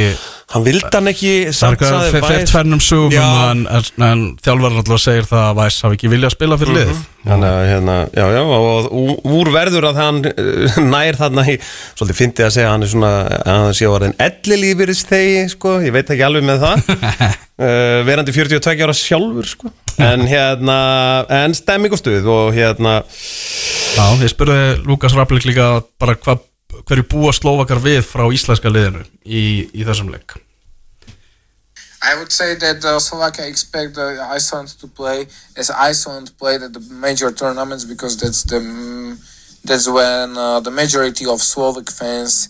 [0.52, 5.00] hann vildi hann ekki Það er Weiss- tvennum sögum um en, en, en þjálfarinn alltaf
[5.00, 6.98] segir það að Væs hafi ekki viljað spila fyrir liðið
[7.30, 11.56] Þannig að hérna, já, já, og og úr verður að hann uh, nær þarna í,
[11.96, 15.78] svolítið fyndið að segja að hann er svona, að hann sé orðin ellilífyrist þegi, sko,
[15.86, 19.72] ég veit ekki alveg með það, uh, verandi 42 ára sjálfur, sko,
[20.06, 20.78] en hérna,
[21.40, 23.00] en stemming og stuð og hérna,
[23.96, 26.36] Já, ég spurði Lukas Rapplik líka bara hva,
[26.84, 30.12] hverju búa Slovakar við frá íslenska liðinu í, í þessum
[32.06, 35.26] I would say that uh, Slovakia expect uh, Iceland to play
[35.58, 39.18] as Iceland played at the major tournaments because that's the mm,
[39.64, 42.50] that's when uh, the majority of Slovak fans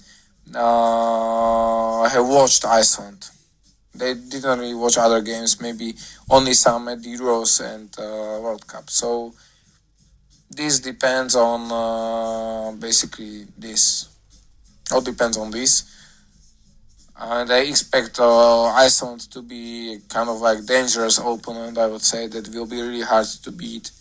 [0.53, 3.29] uh, have watched Iceland.
[3.93, 5.95] They didn't really watch other games, maybe
[6.29, 8.89] only some at the Euros and uh, World Cup.
[8.89, 9.33] So
[10.49, 14.09] this depends on uh, basically this.
[14.91, 15.91] All depends on this
[17.17, 21.77] and I expect uh, Iceland to be kind of like dangerous opponent.
[21.77, 23.91] I would say that will be really hard to beat.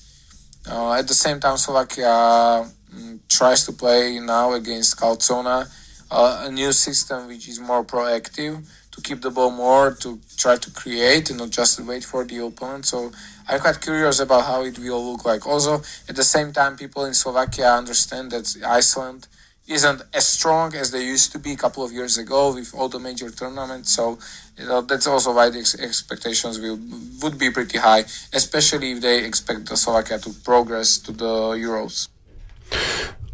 [0.69, 5.71] Uh, at the same time, Slovakia mm, tries to play now against Kalcona
[6.11, 10.57] uh, a new system which is more proactive to keep the ball more to try
[10.57, 12.87] to create and not just wait for the opponent.
[12.87, 13.11] So
[13.49, 15.47] I'm quite curious about how it will look like.
[15.47, 19.27] Also, at the same time, people in Slovakia understand that Iceland
[19.67, 22.89] isn't as strong as they used to be a couple of years ago with all
[22.89, 23.95] the major tournaments.
[23.95, 24.19] So
[24.59, 26.79] you know, that's also why the ex- expectations will
[27.23, 32.09] would be pretty high, especially if they expect the Slovakia to progress to the Euros.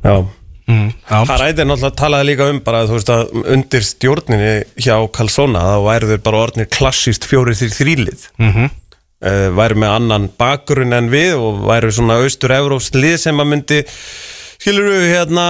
[0.04, 0.24] já,
[0.66, 5.60] mm, Já, Haræði náttúrulega talaði líka um bara, þú veist, að undir stjórninni hjá Kalsona,
[5.60, 8.28] þá væru þeir bara orðnir klassíst fjóri því þrýlið.
[8.38, 8.70] Mm -hmm.
[9.56, 13.84] væru með annan bakgrunn en við og væru svona austur-evrópst lið sem að myndi
[14.60, 15.44] skilur við hérna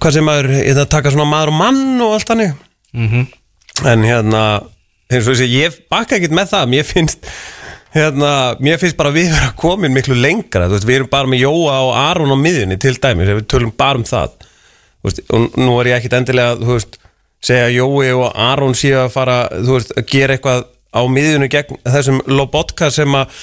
[0.00, 2.56] hvað sem maður, hérna taka svona maður og mann og allt hannig
[3.86, 4.42] en hérna
[5.10, 6.70] eins og þessi, ég baka ekkert með það.
[6.72, 7.28] Mér finnst
[7.94, 11.44] hérna, mér finnst bara við vera komin miklu lengra, þú veist, við erum bara með
[11.44, 14.34] Jóa og Aron á miðjunni til dæmis, við tölum bara um það.
[15.00, 16.98] Þú veist, og nú er ég ekkert endilega, þú veist
[17.46, 21.50] segja að Jói og Aron séu að fara þú veist, að gera eitthvað á miðjunni
[21.52, 23.40] gegn þessum Lobotka sem að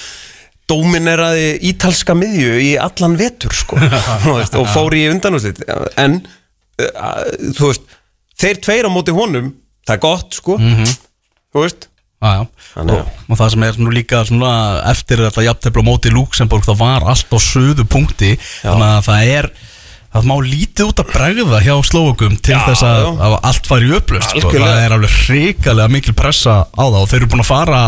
[0.70, 3.78] dómineraði ítalska miðju í allan vetur sko.
[4.24, 5.60] Veist, og fór í undanúslit
[6.00, 7.24] en uh,
[7.56, 7.98] þú veist
[8.40, 9.52] þeir tveir á móti honum
[9.84, 10.56] það er gott sko.
[10.58, 11.90] Þú veist.
[12.24, 12.44] Já, já.
[12.72, 14.52] Þannig Og, og það sem er nú líka svona
[14.88, 18.32] eftir þetta jafntefla á móti Luxemburg það var allt á söðu punkti.
[18.62, 19.48] Þannig að það er
[20.14, 23.10] það má lítið út að bregða hjá slókum til Já, þess að, já.
[23.26, 24.52] að allt fari í upplöst sko.
[24.54, 27.80] Það er alveg hrikalega mikil pressa á það og þeir eru búin að fara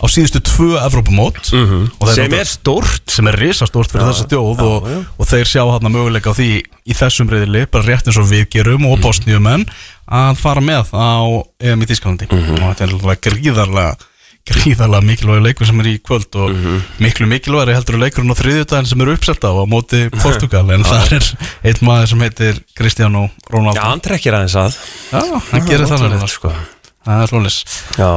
[0.00, 1.52] á síðustu tvö Evrópumót.
[1.52, 2.12] Mm -hmm.
[2.14, 3.02] sem er stórt.
[3.10, 6.94] sem er risastórt fyrir þessa þjóð og, og þeir sjá hann möguleika á því í
[6.96, 9.66] þessum reyðili, bara rétt eins og við gerum og bosníumenn
[10.08, 13.96] að fara með á EM í Þískalandi og þetta er alveg gríðarlega
[14.42, 16.56] gríðarlega mikilvæg leikur sem er í kvöld og
[17.02, 21.14] miklu mikilvægri heldur leikurinn á þriðjudaginn sem eru uppselt á á móti Portugal en það
[21.18, 21.28] er
[21.70, 23.78] einn maður sem heitir Cristiano Ronaldo.
[23.78, 24.78] Já, hann trekkir aðeins að.
[25.12, 26.32] Já, hann gerir það alveg.
[26.32, 26.54] sko.
[27.02, 27.56] Það er svolis
[27.98, 28.10] já,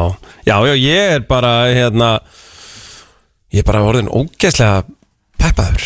[0.46, 2.10] já, já, ég er bara hérna
[3.54, 4.84] ég er bara orðin ógeðslega
[5.42, 5.86] peppaður.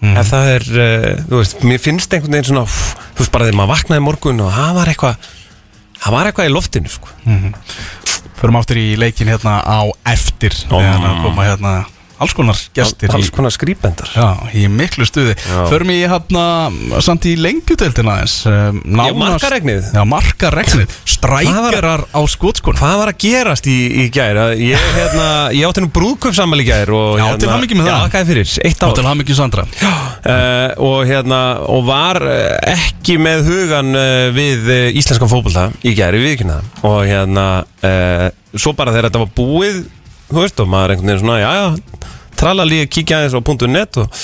[0.00, 3.46] Ef það er, uh, þú veist, mér finnst einhvern veginn svona, úff, þú veist, bara
[3.48, 5.30] þegar maður vaknaði morgun og það var eitthvað
[6.00, 7.08] það var eitthvað í loftinu, sko.
[8.40, 11.74] Förum áttur í leikin hérna á eftir Þegar að koma hérna
[12.20, 15.60] alls konar gestir Alls konar skrýpendar Já, í miklu stuði Já.
[15.70, 16.44] Förum í hérna
[17.04, 19.88] samt í lengjudeildina aðeins um, nánast- markaregnið.
[19.96, 24.40] Já, markaregnið Strækjarar á skotskon Hvað var að gerast í, í gær?
[24.44, 27.88] Að Ég, hérna, ég átti nú brúðköpsamæli í gær og, Já, hérna, til hamingju með
[27.90, 28.00] það.
[28.04, 31.40] Já, hvað fyrir, eitt ár Til hann ekki Sandra uh, og, hérna,
[31.72, 33.94] og var uh, ekki með hugan
[34.36, 34.68] við
[35.00, 37.46] íslenskan fótbolta í gær í viðkynna og hérna
[37.86, 39.80] uh, svo bara þegar þetta var búið
[40.30, 42.08] þú veist og maður einhvern veginn svona já já,
[42.40, 43.40] tralla líka kíkja aðeins á
[43.70, 44.20] .net og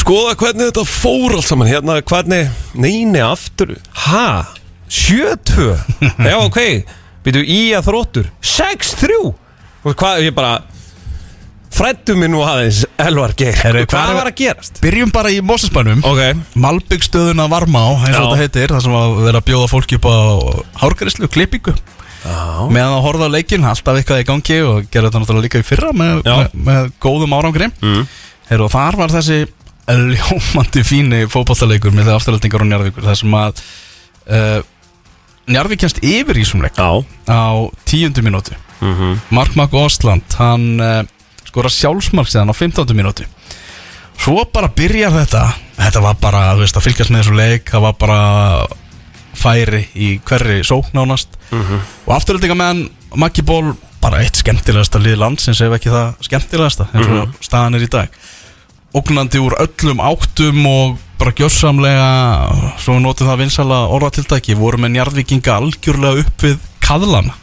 [0.00, 1.68] skoða hvernig þetta fór allt saman.
[1.70, 4.46] Hérna hvernig, neini aftur ha,
[4.90, 5.70] 7-2
[6.30, 6.58] já ok,
[7.24, 10.58] býtu í að þróttur 6-3 og hvað, ég bara
[11.70, 14.80] frættu mig nú aðeins Elvar Geir, Heyrðu, hvað er- var að gerast?
[14.82, 18.32] Byrjum bara í Mosesbænum Ok, Malbyggstöðuna Varmá, eins og Já.
[18.34, 20.16] þetta heitir Það sem að vera að bjóða fólki upp á
[20.82, 21.76] hárgærislu, klippingu
[22.24, 25.66] meðan að horfa á leikinn, alltaf eitthvað í gangi og gera þetta náttúrulega líka í
[25.66, 27.70] fyrra með, með, með góðum árangri.
[27.80, 28.02] Mm.
[28.50, 29.40] Heru, og þar var þessi
[29.90, 33.62] ljómandi fíni fótballtaleikur með það afturhaldingar og Njarðvíkur þar sem að
[34.30, 34.58] uh,
[35.50, 36.76] Njarðvík kemst yfir í þessum leik.
[36.78, 37.02] Já.
[37.30, 37.42] Á
[37.88, 38.58] tíundu mínútu.
[39.34, 41.00] Mark Mark Osland hann uh,
[41.48, 42.94] skora sjálfsmark síðan á 15.
[42.96, 43.26] mínútu.
[44.20, 45.46] Svo bara byrjar þetta.
[45.80, 48.20] Þetta var bara, veist, að fylgjast með þessu leik það var bara
[49.40, 51.38] færi í hverri sóknánast
[52.06, 57.08] og afturöldinga meðan Maggi Ból bara eitt skemmtilegasta lið landsins ef ekki það skemmtilegasta eins
[57.10, 58.08] og staðan er í dag.
[58.96, 62.06] Ógnandi úr öllum áttum og bara gjörsamlega
[62.80, 67.34] svo notum það vinsala orðatiltæki voru með njarðvikinga algjörlega upp við kaðlana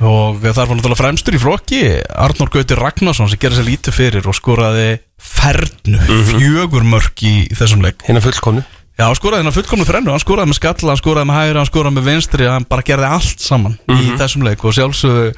[0.00, 1.80] og það var náttúrulega fremstur í flokki
[2.10, 6.00] Arnór Gauti Ragnarsson sem gerði sér lítið fyrir og skoraði fernu
[6.32, 8.00] fjögur mörk í, þessum leik.
[8.08, 8.64] Hérna fullkomnu
[8.98, 11.68] Já, hann skoraði hérna fullkomnu frennu, hann skoraði með skalla, hann skoraði með hægri, hann
[11.70, 15.30] skoraði með vinstri, hann bara gerði allt saman í þessum leik og sjálfsögðu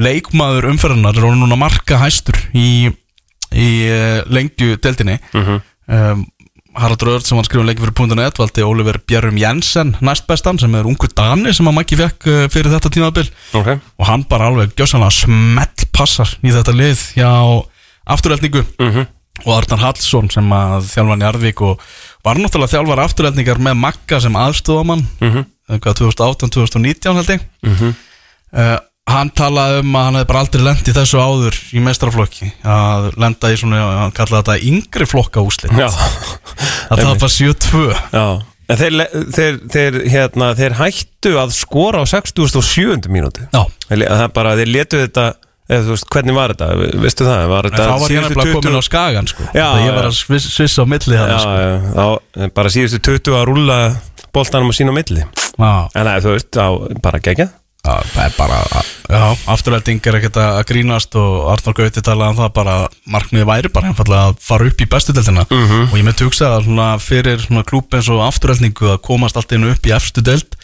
[0.00, 2.90] leikmaður umferðarnar er núna marka hæstur í,
[3.50, 6.22] í uh, lengju deildinni um,
[6.78, 10.86] Haraldur Örd sem var skrifun leiki fyrir punktinu valdi Oliver Björrum Jensen næstbestan sem er
[10.86, 13.26] ungu Dani sem að Maggi fekk uh, fyrir þetta tímabil.
[13.58, 13.72] Ok.
[13.98, 17.30] Og hann bara alveg gjössanlega smell passar í þetta lið hjá
[18.14, 18.62] afturhaldningu
[19.40, 21.82] og Arnar Hallsson sem að þjálfan í Arvík og
[22.26, 25.48] var náttúrulega þjálfar afturhaldningar með Magga sem aðstofamann mm -hmm.
[25.70, 27.44] 2018-2019 held ég.
[28.50, 28.78] Uh,
[29.10, 33.10] hann talaði um að hann hefði bara aldrei lent í þessu áður í mestraflokki að
[33.20, 35.88] lenda í svona, hann kallaði þetta yngri flokka úslit Já,
[36.90, 38.26] að það var 7-2 já.
[38.70, 38.98] En þeir,
[39.34, 43.08] þeir, þeir, hérna, þeir hættu að skora á 67.
[43.10, 45.24] mínúti Já, Það er bara, þeir letu þetta
[45.70, 46.68] eða þú veist, hvernig var þetta,
[47.04, 47.44] veistu það?
[47.52, 49.46] Var þetta þá var ég nefnilega 20 komin á skagan sko.
[49.54, 51.54] Já, ég var að sviss, svissa á milli Já, það sko.
[51.62, 53.78] já, þá, bara síðustu 20 að rúlla
[54.34, 55.24] boltanum á sín á milli.
[55.94, 58.56] En það þú veist, þá bara gegja það er bara,
[59.08, 62.74] já, afturlæting er ekkert að grínast og Arnór Gauti talaði um það bara
[63.14, 66.90] markmiði væri bara að fara upp í bestu deltina og ég myndi hugsa að svona
[67.00, 70.58] fyrir svona klúb eins og afturlætningu að komast alltaf inn upp í efstu delt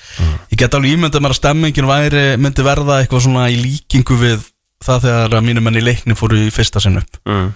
[0.52, 4.44] ég get alveg ímyndað mér að stemmingin væri myndi verða eitthvað svona í líkingu við
[4.86, 7.18] það þegar að mínum menn í leikni fóru í fyrsta sinn upp.
[7.28, 7.48] Mm.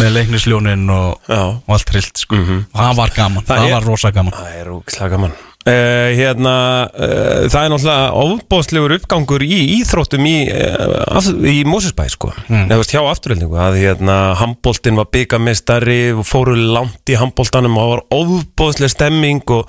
[0.00, 2.38] með leiknisljónin og, og allt trillt sko.
[2.38, 4.36] og það var gaman, Það það, er- var rosa gaman.
[4.36, 5.32] Það er úkslega gaman.
[5.60, 6.52] Uh, Hérna,
[6.88, 12.70] uh, það er náttúrulega ofbóðslegur uppgangur í íþróttum í, uh, í Mósusbæ sko, mm.
[12.72, 17.92] eða hjá afturöldingu að hérna, handbóltin var byggamistari og fóru langt í handbóltanum og það
[17.92, 19.68] var ofbóðsleg stemming og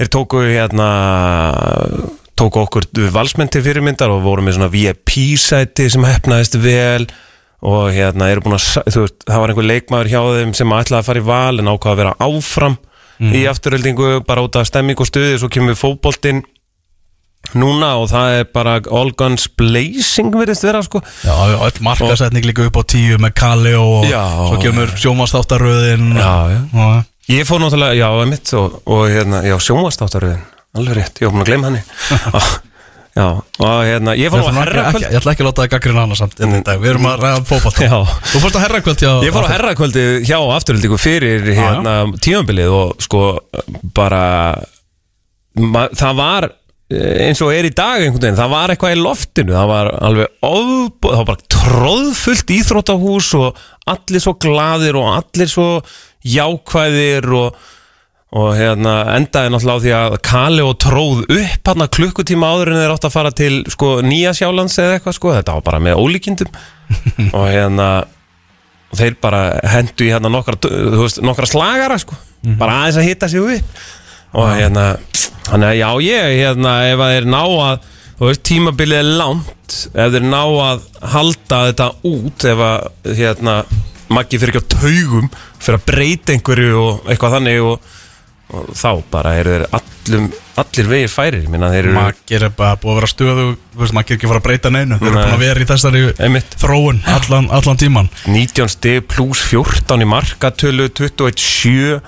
[0.00, 0.88] þeir tóku hérna
[2.36, 7.06] tóku okkur valsmenn til fyrirmyndar og voru með svona VIP-sæti sem hefnaðist vel
[7.66, 11.00] og hérna eru búin að, þú veist, það var einhver leikmaður hjá þeim sem ætlaði
[11.00, 12.76] að fara í val en ákvaða að vera áfram
[13.32, 16.42] í afturöldingu bara út af stemming og stuði svo kemur fótboltinn
[17.56, 22.44] núna og það er bara all guns blazing verðist vera sko Já, já, öll markasetning
[22.48, 24.24] líka upp á tíu með Kalli og Já.
[24.50, 26.60] svo kemur sjómanstáttaröðin Já, já.
[26.74, 30.44] og, Ég fór náttúrulega, já, mitt og, og hérna, já, sjónvastáttaröðin
[30.82, 31.82] alveg rétt, ég var búin að gleyma henni
[33.16, 36.18] Já, og hérna, ég fór á herrakvöld ég ætla ekki að láta það gaggrina annars
[36.20, 36.58] samt mm.
[36.66, 36.80] dag.
[36.82, 37.78] Við erum að ræða fókbalt.
[38.28, 43.06] Þú fórst á herrakvöld hjá Ég fór á herrakvöldi hjá afturöldingu fyrir hérna, tímabilið og
[43.06, 43.22] sko
[43.96, 44.26] bara
[45.96, 46.48] það var
[46.92, 49.90] eh, eins og er í dag einhvern veginn, það var eitthvað í loftinu það var
[50.08, 55.70] alveg ofbúð það var bara tróðfullt íþróttahús og allir svo gladir og allir svo
[56.26, 57.56] jákvæðir og,
[58.34, 62.80] og hérna endaði náttúrulega á því að Kali og tróð upp hann klukkutíma áður en
[62.80, 66.00] þeir átt að fara til sko Nýja Sjálands eða eitthvað sko, þetta var bara með
[66.02, 66.58] ólíkindum.
[67.38, 67.88] Og hérna
[68.86, 70.58] og þeir bara hendu í hérna nokkra,
[70.94, 72.14] veist, nokkra slagara sko
[72.60, 73.80] bara aðeins að hitta sig upp.
[74.36, 74.84] Og hérna
[75.48, 79.76] þannig að já ég hérna ef að þeir ná að þú veist, tímabilið er langt
[79.92, 83.58] ef þeir ná að halda þetta út ef að, hérna
[84.06, 85.24] Maggi fyrir ekki á taugum
[85.58, 87.88] fyrir að breyta einhverju og eitthvað þannig og,
[88.54, 90.26] og þá bara eru þeir allum,
[90.62, 91.46] allir vegið færir,
[91.80, 93.46] eru Magir er bara búið að vera stöðu
[93.96, 95.00] Magir er ekki fara að breyta neinu.
[95.00, 96.54] Þeir eru búin að vera í þessari Einmitt.
[96.62, 101.98] þróun allan, allan tíman 19 stig pluss 14 í markatölu 21-7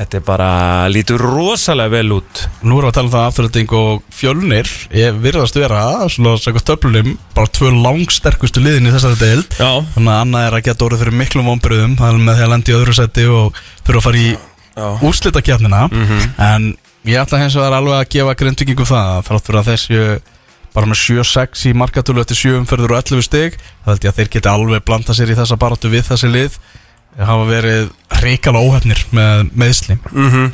[0.00, 0.50] þetta er bara,
[0.88, 2.44] lítur rosalega vel út.
[2.64, 6.70] Nú erum við að tala um það afturölding og fjölnir Ég virðast vera, svona sækast
[6.70, 9.58] töflunum Bara tvö langsterkustu liðin í þessari deild.
[9.60, 9.84] Já.
[9.96, 12.54] Þannig að annað er að geta orðið fyrir miklum vonbröðum Það er með því að
[12.54, 14.30] lenda í öðru seti og þurfa að fara í
[15.08, 15.82] úrslitakefnina
[16.38, 20.00] En ég ætla hins vegar alveg að gefa grindvikingum það fyrir að þessu
[20.74, 24.18] bara með 7-6 í markatölu eftir 7 umferður og 11 stig Það held ég að
[24.20, 26.58] þeir geti alveg blanda sér í þessa baráttu við þessi lið.
[27.18, 27.88] Hafa verið
[28.20, 30.52] hrikalega óhefnir með meðsli Mhm.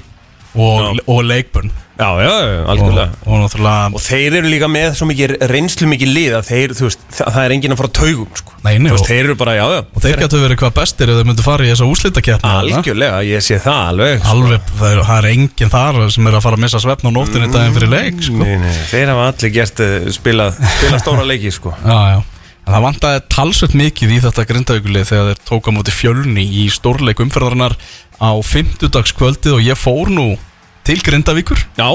[0.56, 4.88] og, og leikbönn Já, já, já, og, algjörlega og náttúrulega Og þeir eru líka með
[4.98, 7.88] svo mikið reynslu mikið lið að þeir, þú veist, það, það er enginn að fara
[7.88, 8.50] á taugum sko.
[8.66, 10.74] Nei, nei, Þú veist, og- þeir eru bara, já, já og þeir getur verið hvað
[10.76, 14.28] bestir ef þeir myndu fara í þessa úslitakefni Algjörlega, ég sé það alveg sko.
[14.34, 17.10] alveg, það er, það er enginn þar sem er að fara að missa svefn á
[17.16, 18.40] nóttinni daginn fyrir leik sko.
[18.44, 22.20] Nei, nei, þeir hafa allir gert uh, spilað, spilað stóra leiki, sko já, já.
[22.66, 25.40] En það vantaði talsveit mikið í þetta grindavíkulið þegar þeir
[30.86, 31.58] til Grindavíkur.
[31.78, 31.88] Já,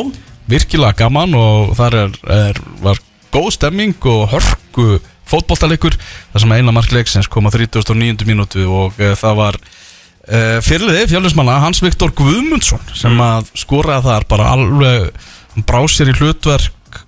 [0.52, 3.00] virkilega gaman og þar er, er, var
[3.32, 5.00] góð stemming og hörku
[5.32, 5.96] fótboltaleikur
[6.34, 8.28] þar sem eina mark leiksins kom á 39.
[8.28, 14.28] mínútu og uh, það var uh, fyrirliði fjölnismanna Hans Viktor Guðmundsson sem að skoraði þar
[14.32, 15.10] bara alveg
[15.54, 17.00] hann brá sér í hlutverk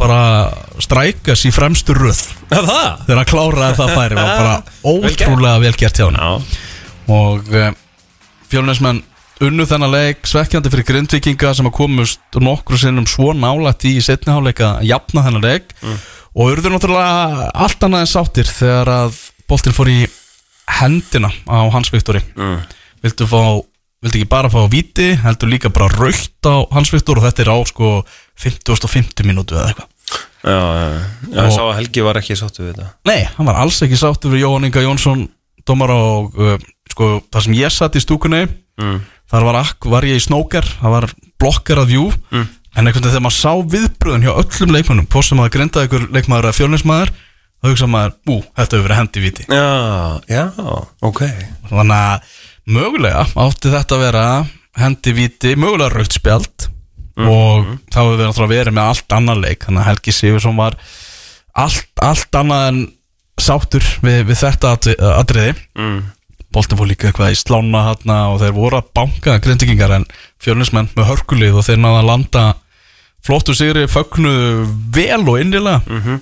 [0.00, 0.20] bara
[0.80, 2.20] strækas í fremstu röð.
[2.48, 2.68] Það?
[3.04, 4.54] Þegar hann kláraði það færi var bara
[4.92, 6.50] ótrúlega vel gert hjá hann
[7.10, 7.72] og uh,
[8.52, 9.00] fjölnismenn
[9.46, 14.76] unnu þennan leik svekkjandi fyrir grindvikinga sem að komust nokkru sinnum svo nálætt í setniháleika
[14.78, 15.74] að jafna þennan leik.
[16.36, 19.16] Og urður náttúrulega allt annað en sáttir þegar að
[19.50, 20.00] boltinn fór í
[20.80, 22.60] hendina á Hans Viktori Mm.
[23.02, 23.40] vildu fá
[24.00, 27.50] vildu ekki bara fá viti, heldur líka bara raukt á Hans Viktor og þetta er
[27.52, 28.04] á sko
[28.40, 29.88] 50 og 50 mínútu eða eitthvað.
[30.40, 31.42] Já, já, já.
[31.44, 32.86] Ég sá að Helgi var ekki sáttu við þetta.
[33.04, 35.26] Nei, hann var alls ekki sáttur við Jóhann Inga Jónsson
[35.68, 36.54] dómara og uh,
[36.88, 38.46] sko, það sem ég satt í stúkunni
[38.80, 39.00] mm.
[39.30, 41.06] Þar var, akk, var ég í snóker það var
[41.40, 42.46] blokkar að vjú Mm.
[42.76, 46.08] en einhvern veginn þegar maður sá viðbröðun hjá öllum leikmannum hvort sem maður grindaði ykkur
[46.14, 47.12] leikmaður eða fjölnismæður
[47.60, 49.66] þá hugsa maður, ú, þetta hefur verið hendi viti Já,
[50.30, 50.44] já,
[51.02, 51.20] ok.
[51.70, 52.36] Þannig að
[52.70, 54.24] mögulega átti þetta að vera
[54.80, 56.68] hendi viti, mögulega rautt spjald.
[57.20, 59.64] Og þá hefur við náttúrulega verið með allt annan leik.
[59.66, 60.76] Þannig að Helgi Sigursson var
[61.58, 62.78] allt, allt annað en
[63.40, 65.54] sáttur við, við þetta atri- atriði.
[65.76, 65.98] Mm.
[66.52, 70.06] Boltin fór líka eitthvað í slána hérna og þeir voru að banka grindvikingar en
[70.42, 72.44] fjörnismenn með hörkulið og þeir náða að landa
[73.26, 75.82] flottu sigri, fögnuðu vel og innilega.
[75.86, 76.20] -hmm.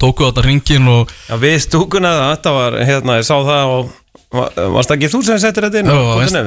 [0.00, 3.90] tóku þetta ringin og Já, við stúkuna þetta var, hérna, ég sá það og
[4.32, 5.90] var, varst það ekki þú sem settir þetta inn?
[5.90, 5.98] Á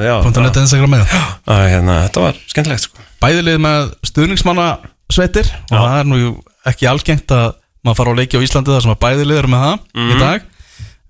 [0.04, 1.22] Já, punktu net Instagram með já,
[1.70, 2.98] hérna, þetta var skemmtilegt, sko.
[3.22, 4.66] Bæðilið með stuðningsmanna
[5.12, 8.82] sveitir og það er nú ekki algengt að maður fara á leiki á Íslandi þar
[8.82, 10.10] sem að bæðilið eru með það Mhm.
[10.10, 10.40] í dag.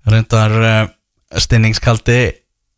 [0.05, 0.87] Reyndar uh,
[1.33, 2.19] stinningskaldi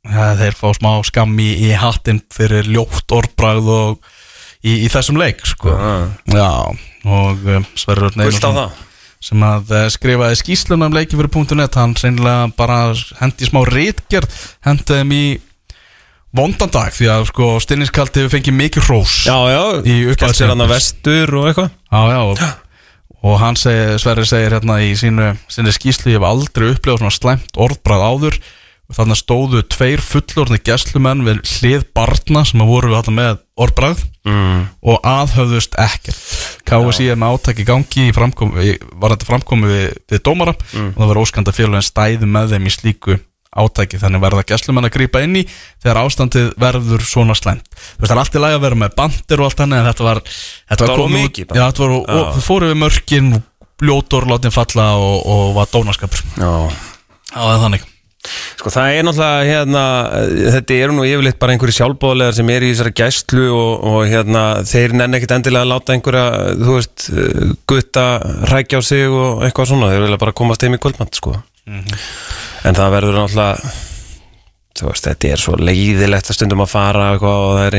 [0.08, 3.98] þeir fá smá skam í, í hattinn fyrir ljótt orðbragð og
[4.64, 5.74] í, í þessum leik sko.
[6.32, 6.52] Já
[7.08, 8.78] og á Einarsson það.
[9.24, 12.80] sem að uh, skrifaði skýsluna um leiki fyrir .net hann reynilega bara
[13.22, 15.26] hendi smá rítgerð hendi þeim í
[16.38, 19.98] vondan dag því að sko stinningskaldi fengið mikið hrós Já, já, Í
[20.36, 21.72] sér hann að vestur og eitthvað.
[21.88, 22.44] Já, já, og,
[23.28, 27.16] og hann segir, Sverri segir hérna í sínu, sínu skýslu ég hef aldrei upplifað svona
[27.18, 28.40] slæmt orðbrað áður.
[28.88, 33.40] Og þannig stóðu tveir fullorðni gæslumenn við hlið barna sem að voru við þetta með
[33.60, 34.62] orðbrað mm.
[34.88, 36.22] og aðhöfðust ekkert.
[36.68, 40.54] KSI er með átaki í gangi í framkomi, í- var þetta framkomi við, við dómara.
[40.94, 43.18] Og það var óskanda félagin stæði með þeim í slíku
[43.58, 45.44] átaki þannig verða gæslumenn að grípa inn í
[45.84, 48.96] þegar ástandið verður svona slæmt þú veist það er allt í lagi að vera með
[49.00, 51.60] bandir og allt hann en þetta var þetta var mikið bara.
[51.60, 52.18] já, þetta var, og, Já.
[52.18, 53.30] og þau fóru við mörkin
[53.78, 56.52] bljótor látin falla og, og var dónaskapur Já
[57.28, 57.94] Já, það er þannig
[58.58, 59.82] Sko það er náttúrulega hérna,
[60.58, 64.42] þetta eru nú yfirleitt bara einhverju sjálfbóðlegar sem eru í þessari gæslu og, og hérna,
[64.68, 66.26] þeir nenni ekkit endilega að láta einhverja,
[66.60, 67.06] þú veist,
[67.72, 68.06] gutta
[68.52, 71.38] rækja á sig og eitthvað svona, þeir vilja bara komast heim í kvöldmatt, sko.
[71.68, 73.72] En það verður náttúrulega,
[74.78, 77.78] þú veist, þetta er svo leiðilegt að stundum að fara eitthvað og það er,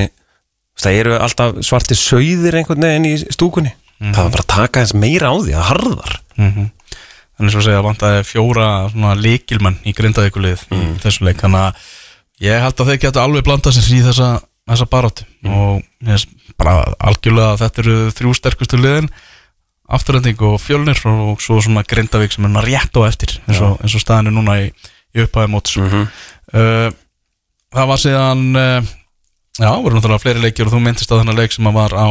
[0.83, 3.73] það eru alltaf svarti sauðir einhvern veginn í stúkunni.
[3.99, 6.19] Það var bara að taka eins meira á því, það harðar.
[7.39, 11.39] Þannig svo að segja, vantaði fjóra svona líkilmenn í grindaðíkulið í þessu leik.
[11.43, 11.89] Þannig að
[12.47, 14.29] ég held að þeir geta alveg blanda sér í þessa,
[14.71, 16.25] þessa barátt Og ég
[16.59, 19.11] bara algjörlega að þetta eru þrjú sterkustu liðin
[19.89, 23.97] afturhending og fjölnir og svo svona Grindavík sem er rétt á eftir eins og, eins
[23.97, 24.67] og staðinu núna í,
[25.17, 25.77] í upphæði móts.
[25.81, 26.09] Mhm.
[26.53, 26.89] uh,
[27.73, 28.91] það var síðan uh,
[29.59, 32.09] já, voru náttúrulega fleiri leikir og þú myndist að þennan leik sem var á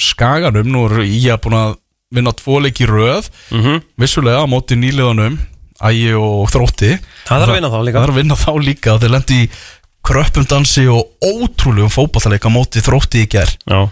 [0.00, 1.74] Skaganum, nú eru í að búin að
[2.10, 3.28] vinna tvo leiki röð.
[3.52, 3.82] Mhm.
[4.00, 5.36] vissulega á móti nýliðanum
[5.80, 6.96] Ægi og Þrótti.
[7.24, 7.92] Það þarf að vinna þá líka.
[7.96, 8.96] Það þarf að vinna þá líka.
[9.00, 9.50] Þeir lendi í
[10.04, 13.88] kröppum dansi og ótrúlegum fótballleika á móti Þrótti í ger Já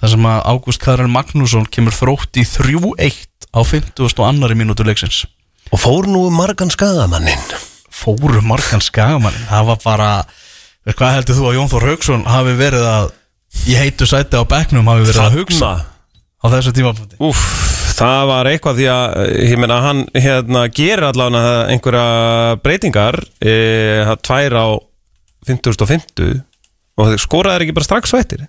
[0.00, 3.22] þar sem að Ágúst Karin Magnússon kemur Þrótti í 3-1
[3.54, 5.24] á 50 og annari mínútu leiksins.
[5.72, 7.40] Og fór nú um margan skadamannin
[7.94, 10.08] fóru margan skagamann það var bara,
[10.90, 13.12] hvað heldur þú að Jón Þór Haugsson hafi verið að
[13.70, 15.70] í heitu sæti á bekknum hafi verið að hugsa
[16.42, 17.18] á þessu tímapunkti?
[17.24, 17.44] Úf,
[17.94, 19.14] það var eitthvað því að
[19.46, 23.54] ég meina hann hérna gerir allavega einhverja breytingar e,
[24.10, 24.66] það tvær á
[25.48, 26.34] 50 og 50
[27.00, 28.44] og skoraði ekki bara strax á eftir?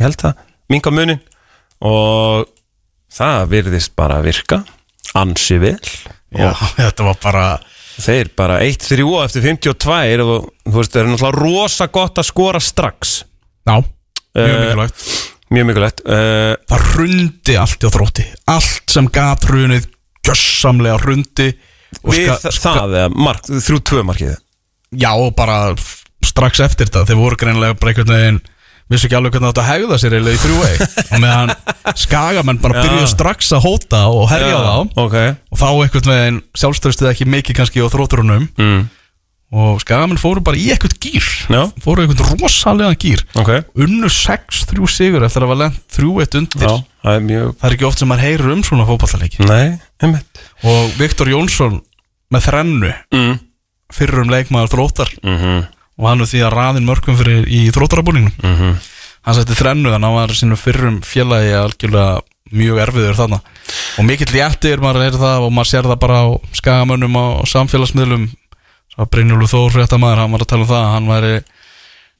[0.00, 0.40] Ég held það,
[0.72, 1.20] minga munin
[1.84, 2.46] og
[3.14, 4.62] það virðist bara virka
[5.18, 5.78] ansi vel.
[6.34, 6.50] Já,
[6.80, 7.44] þetta var bara
[7.94, 12.60] þeir bara 1-3 eftir 52 og þú veist, það er náttúrulega rosa gott að skora
[12.62, 13.20] strax.
[13.68, 13.92] Já, mjög
[14.34, 15.02] Eh, mikilvægt.
[15.54, 18.24] mjög mikilvægt uh, Það rundi allt hjá þrótti.
[18.50, 19.84] Allt sem gat runið
[20.26, 21.50] Gjössamlega rundi
[22.02, 24.32] og við það, mark, 3-2 markið.
[24.98, 25.74] Já, og bara
[26.24, 27.04] strax eftir þetta.
[27.06, 28.40] Þeir voru greinlega bara einhvern veginn
[28.94, 30.74] Vissu ekki alveg hvernig þetta hegða sér eiginlega í þrjúvei
[31.04, 31.54] Og meðan
[31.98, 32.84] skagamenn bara Já.
[32.86, 34.76] byrjuðu strax að hóta og herja á þá.
[35.04, 35.16] ok.
[35.50, 38.46] Og þá einhvern veginn sjálfstöðstuð ekki mikið kannski á þrótturunum.
[38.60, 38.84] Mm.
[39.54, 41.26] Og skagamenn fóru bara í eitthvað gýr.
[41.82, 43.52] Fóru í eitthvað rosalega gýr ok.
[43.84, 46.64] Unnu 6-3 sigur eftir að var lent 3-1 undir.
[46.64, 46.74] Já,
[47.04, 48.88] það er mjög Það er ekki oft sem maður heyrir um svona
[50.02, 50.42] einmitt.
[50.66, 51.78] Og Viktor Jónsson
[52.34, 53.38] með þrennu mm.
[53.94, 55.14] Fyrrum leikmaður þróttar.
[55.22, 55.64] Mm -hmm.
[55.94, 58.74] Og hann er því að raðin mörgum fyrir í þróttarabúningum Mm -hmm.
[59.24, 62.20] Hann setti þrennu þannig að hann var sínum fyrrum félagi algjörlega
[62.52, 63.38] mjög erfiður þarna.
[63.98, 68.26] Og mikill léttir, maður er það og maður sér það bara á skagamönnum á samfélagsmiðlum.
[68.92, 71.32] Svo Brynjúlu Þór fréttamaður, hann var að tala um það að Hann væri,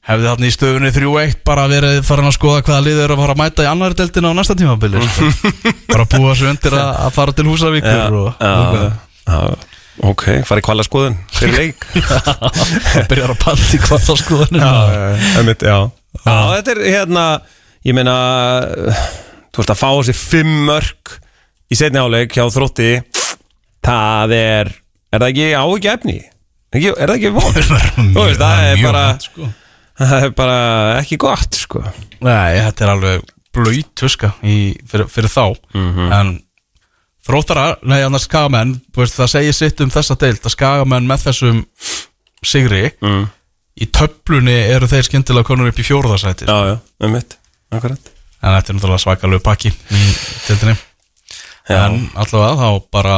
[0.09, 3.35] hefði þarna í stöfunni 3-1 bara verið farin að skoða hvaða lið er að fara
[3.37, 5.29] að mæta í annari deildina á næsta tímabili sko.
[5.93, 8.75] Bara búa sig undir að, fara til Húsavíkur og, og,
[9.29, 9.39] já,
[10.03, 11.85] Ok, farið kvala skoðun fyrir leik.
[13.07, 13.39] Byrjar að
[15.63, 15.77] já
[16.25, 17.25] Já, þetta er hérna
[17.85, 18.15] Ég meina
[19.53, 21.15] Þú veist að fá þessi fimm mörg
[21.71, 22.89] Í setni áleik hjá þrótti.
[23.85, 24.71] Það er
[25.15, 26.17] Er það ekki áhugja efni?
[26.75, 27.53] Er það ekki von?
[28.41, 29.47] Það er bara sko.
[29.95, 30.57] Það er bara
[30.99, 31.81] ekki gott, sko.
[32.25, 34.03] Nei, þetta er alveg blöyt
[34.43, 34.55] í,
[34.91, 35.45] fyrir, fyrir þá.
[36.19, 36.33] En
[37.25, 41.63] þróttara, nei, annars skagamenn veist, Það segir sitt um þessa deild að skagamenn með þessum
[42.45, 43.25] sigri Mm.
[43.75, 47.35] Í töflunni eru þeir skyndilega konur upp í fjórðarsæti Já, já, einmitt
[47.75, 48.11] Akkurat.
[48.39, 50.01] En þetta er náttúrulega svakalegu pakki í
[50.45, 50.75] deildinni.
[51.65, 51.79] Já.
[51.81, 53.15] En allavega þá bara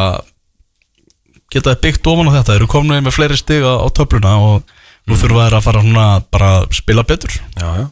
[1.51, 4.72] geta þið byggt ofan á þetta Þeir eru komin með fleiri stiga á töfluna og
[5.08, 7.36] nú þurfa þeir að fara svona bara að spila betur.
[7.60, 7.86] Já, já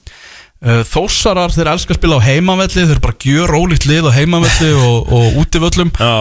[0.64, 5.12] Þósarar, þeir elska að spila á heimavelli Þeir bara gjör ólíkt lið á heimavelli og,
[5.14, 6.14] og útivöllum Já.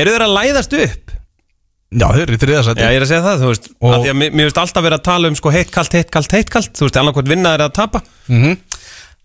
[0.00, 1.12] Eru þeir að læðast upp?
[1.92, 4.08] Já, þeir eru í þriðasæti Já, ég er að segja það, þú veist Og- að
[4.16, 6.72] mér, mér veist alltaf verið að tala um sko heitt kalt, heitt kalt, heitt kalt.
[6.72, 8.02] Þú veist, annarkvæmt vinna er að tapa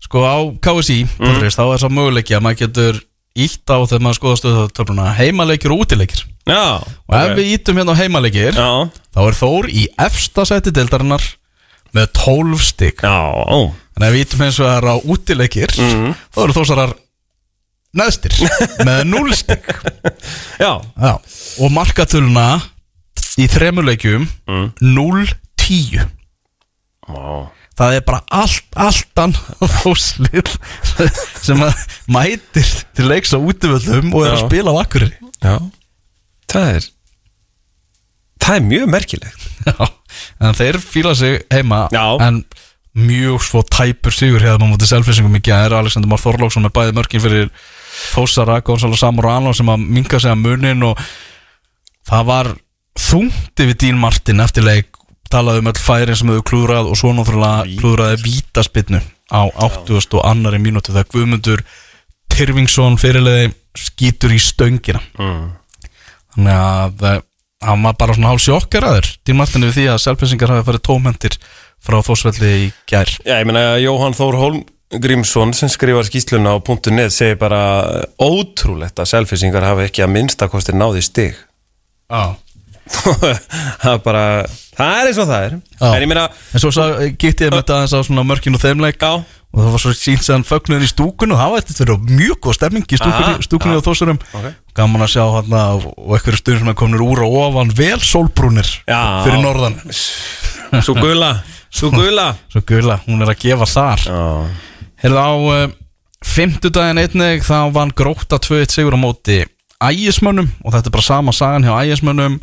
[0.04, 1.40] Sko á KSI mm.
[1.50, 3.00] þá er svo möguleiki að maður getur
[3.38, 6.22] ítt á þegar maður skoða stöðutöfluna heimaleikir og útileikir.
[6.48, 8.70] Já og ef við ítum hérna á heimaleikir Já.
[9.14, 11.24] þá er Þór í efsta sæti deildarinnar
[11.96, 13.18] með 12 stygg Já,
[13.98, 16.92] en ef við ítum eins og það er á útileikir þá eru Þósarar
[17.98, 18.34] neðstir
[18.88, 19.70] með 0 stygg
[20.60, 20.72] Já.
[20.82, 21.12] Já.
[21.16, 22.48] og markatöluna
[23.38, 24.26] í þremuleikjum
[24.82, 26.04] 0-10
[27.08, 27.48] Vá.
[27.78, 30.50] Það er bara allt, allt annað fóslið
[31.40, 32.66] sem að mætir
[32.98, 34.46] til leiks á útivöldum og er að Já.
[34.48, 35.54] spila á akkurir Já.
[36.50, 36.88] Það er
[38.42, 39.46] Það er mjög merkilegt
[40.40, 42.18] en þeir fíla sig heima Já.
[42.24, 42.44] en
[42.98, 45.74] mjög svo tæpur sigur hérna á móti selfisingum í gær.
[45.76, 47.50] Alexander Már Þorlóksson með bæði mörkin fyrir
[48.12, 51.00] Fósara, Gonzalo Samorano sem að minga sig að munin og
[52.08, 52.50] það var
[52.98, 54.90] þungt yfir Dín Martin eftir leik.
[55.28, 60.24] Talaði um öll færin sem hefur klúðrað og svo náttúrulega klúðraði vítaspinnu á 80 og
[60.24, 61.64] annari mínúti þegar Guðmundur
[62.32, 65.02] Tyrfingsson fyrirleði skýtur í stöngina.
[66.34, 67.20] Þannig að eh,
[67.64, 71.38] hann var bara svona hálf sjokkaraður Dín Martin yfir því að selfisingar hafi farið tómhendir
[71.84, 73.10] frá þósvelli í gær.
[73.22, 76.58] Já, ég meina Jóhann Þór Holm Grímsson sem skrifar skýsluna á
[76.90, 77.60] .net segir bara
[78.16, 81.38] ótrúlegt að selfisingar hafa ekki að minnstakosti náði stig.
[82.08, 82.38] Já
[82.92, 84.24] það er bara
[84.78, 85.54] Það er eins og það er.
[85.82, 86.70] En ég meina, En svo
[87.18, 89.02] gitt ég með þetta aðeins á svona mörkinu þeimleik.
[89.02, 89.24] Já.
[89.48, 92.40] Og það var svo sínt séðan fögnuðin í stúkun Og það var þetta fyrir mjög
[92.44, 94.48] góð stemming í stúkunni, og þósurum Ok.
[94.76, 99.00] Gaman að sjá hann Og eitthvað stundir sem komin úr og ofan Vel sólbrúnir Já.
[99.24, 99.78] fyrir norðan.
[100.84, 101.30] Svo gula,
[101.72, 102.26] svo gula.
[102.52, 104.02] Svo gula, hún er að gefa þar.
[105.00, 105.72] Herðu á uh,
[106.28, 109.38] Fymtudaginn einnig þá vann gróta 2-1 sigur á móti
[109.80, 112.36] ægismönnum og þetta er bara sama sagan hjá ægismönnum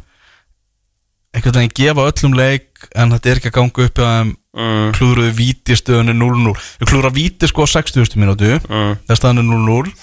[1.35, 4.91] einhvern veginn gefa öllum leik en þetta er ekki að ganga upp að mm.
[4.95, 8.15] klúðruðu víti stöðunni 0-0 við klúðra víti sko á 60.
[8.21, 8.95] mínútu Mm.
[9.11, 9.93] staðan er 0-0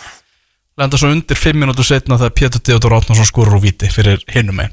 [0.80, 4.61] lenda svo undir 5 mínútu setna þegar Pétur Theodor Átnarsson skorur úr víti fyrir hinum
[4.64, 4.72] einn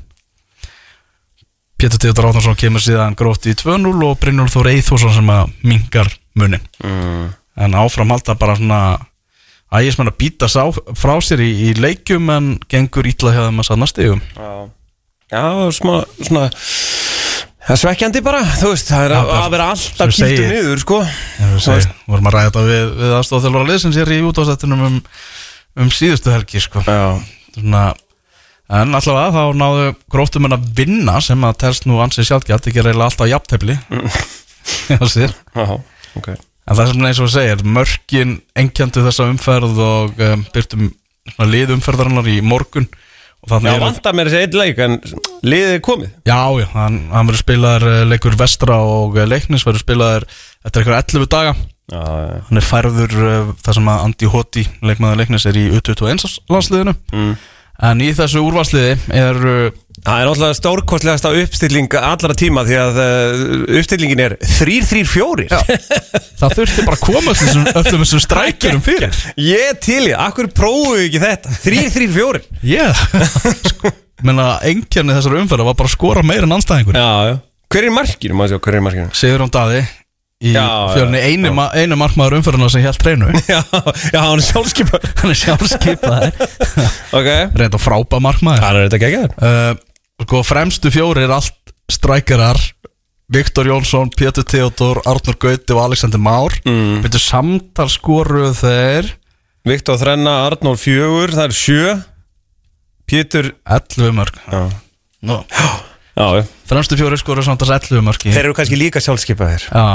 [1.79, 6.09] Pétur Theodor Átnarsson kemur síðan gróti í 2-0 og Brynjólf Þór Eithósson sem að mingar
[6.35, 7.29] munin Mm.
[7.59, 8.81] en áfram halda bara svona
[9.71, 10.47] ægismenn að býta
[10.95, 14.69] frá sér í, í leikjum en gengur ítla hjá þeim að sanna stigum Já,
[15.29, 15.43] já
[15.77, 15.93] smá,
[16.25, 16.49] svona
[17.69, 20.95] Það er svekkjandi bara, þú veist, það er að, að vera alltaf kýltu niður, sko.
[21.37, 24.95] Við segi, vorum að ræða þetta við, við aðstofþjálfara liðsins hér í útváðstættunum um,
[25.83, 26.81] um síðustu helgi sko.
[26.81, 27.83] Svona,
[28.79, 32.87] en allavega þá náðu gróftum en að vinna sem að telst nú ansið sjálfgjart ekki
[32.87, 33.77] reyla alltaf jafntefli.
[34.95, 35.37] Já, sér.
[35.53, 35.77] Já,
[36.17, 36.31] ok.
[36.33, 40.89] En það sem eins og segir, mörkin engjandu þessa umferð og um, byrtum
[41.37, 42.89] liðumferðarinnar í morgun
[43.47, 44.97] Já, vantar mér þessi eitt leik en
[45.47, 46.09] liðið er komið.
[46.27, 50.25] Já, já, hann, hann verður spilaður eh, leikur vestra og eh, leiknis verður spilaður
[50.67, 51.53] eftir eitthvað 11 daga.
[51.89, 55.63] Já, já, hann er færður uh, það sem að Andi Hoti, leikmaður leiknis er í
[55.71, 56.93] U21 landsliðinu.
[57.15, 57.31] Mm.
[57.87, 59.39] En í þessu úrvalsliði er
[59.99, 63.41] Það er náttúrulega stórkostlegasta uppstilling allra tíma því að uh,
[63.79, 65.47] uppstillingin er 3-3-4
[66.39, 69.19] það þurfti bara að koma öllum þessum- öllum þessum strækjurum fyrir.
[69.43, 71.57] Ég til ég, akkur prófuðu ekki þetta?
[71.65, 73.03] 3-3-4 yeah.
[73.73, 73.91] sko,
[74.23, 77.37] menna engjarni þessar umferða var bara að skora meira en anstæðingur Já, já.
[77.69, 79.11] Hver er markinu, hver er markinu?
[79.13, 79.83] Sigurjón Daði
[80.39, 80.63] í já,
[81.19, 83.59] einu, ma einu markmaður umferðina sem held treinu Já,
[84.13, 86.31] já, hann er sjálfskipar hann er sjálfskeipaði
[87.19, 87.29] Ok.
[87.59, 88.63] Reynda frábæð markmaður.
[88.63, 89.71] Hann er þetta geggjær uh,
[90.23, 92.59] sko fremstu fjóri er allt strækjarar
[93.29, 96.55] Viktor Jónsson, Pétur Theodor, Arnur Gauti og Alexander Már.
[96.65, 97.03] Mm.
[97.03, 99.11] Byrju samtal skoruð þeir
[99.69, 101.91] Viktor Þrenna, Arnór Fjögur, það er sjö.
[103.09, 104.69] Pétur 11 mörg Já,
[105.25, 105.69] já,
[106.19, 106.43] já.
[106.69, 109.63] Fremstu fjóri skoruð samtals 11 mörg í- Þeir eru kannski líka sjálfskipaðir.
[109.71, 109.85] Já,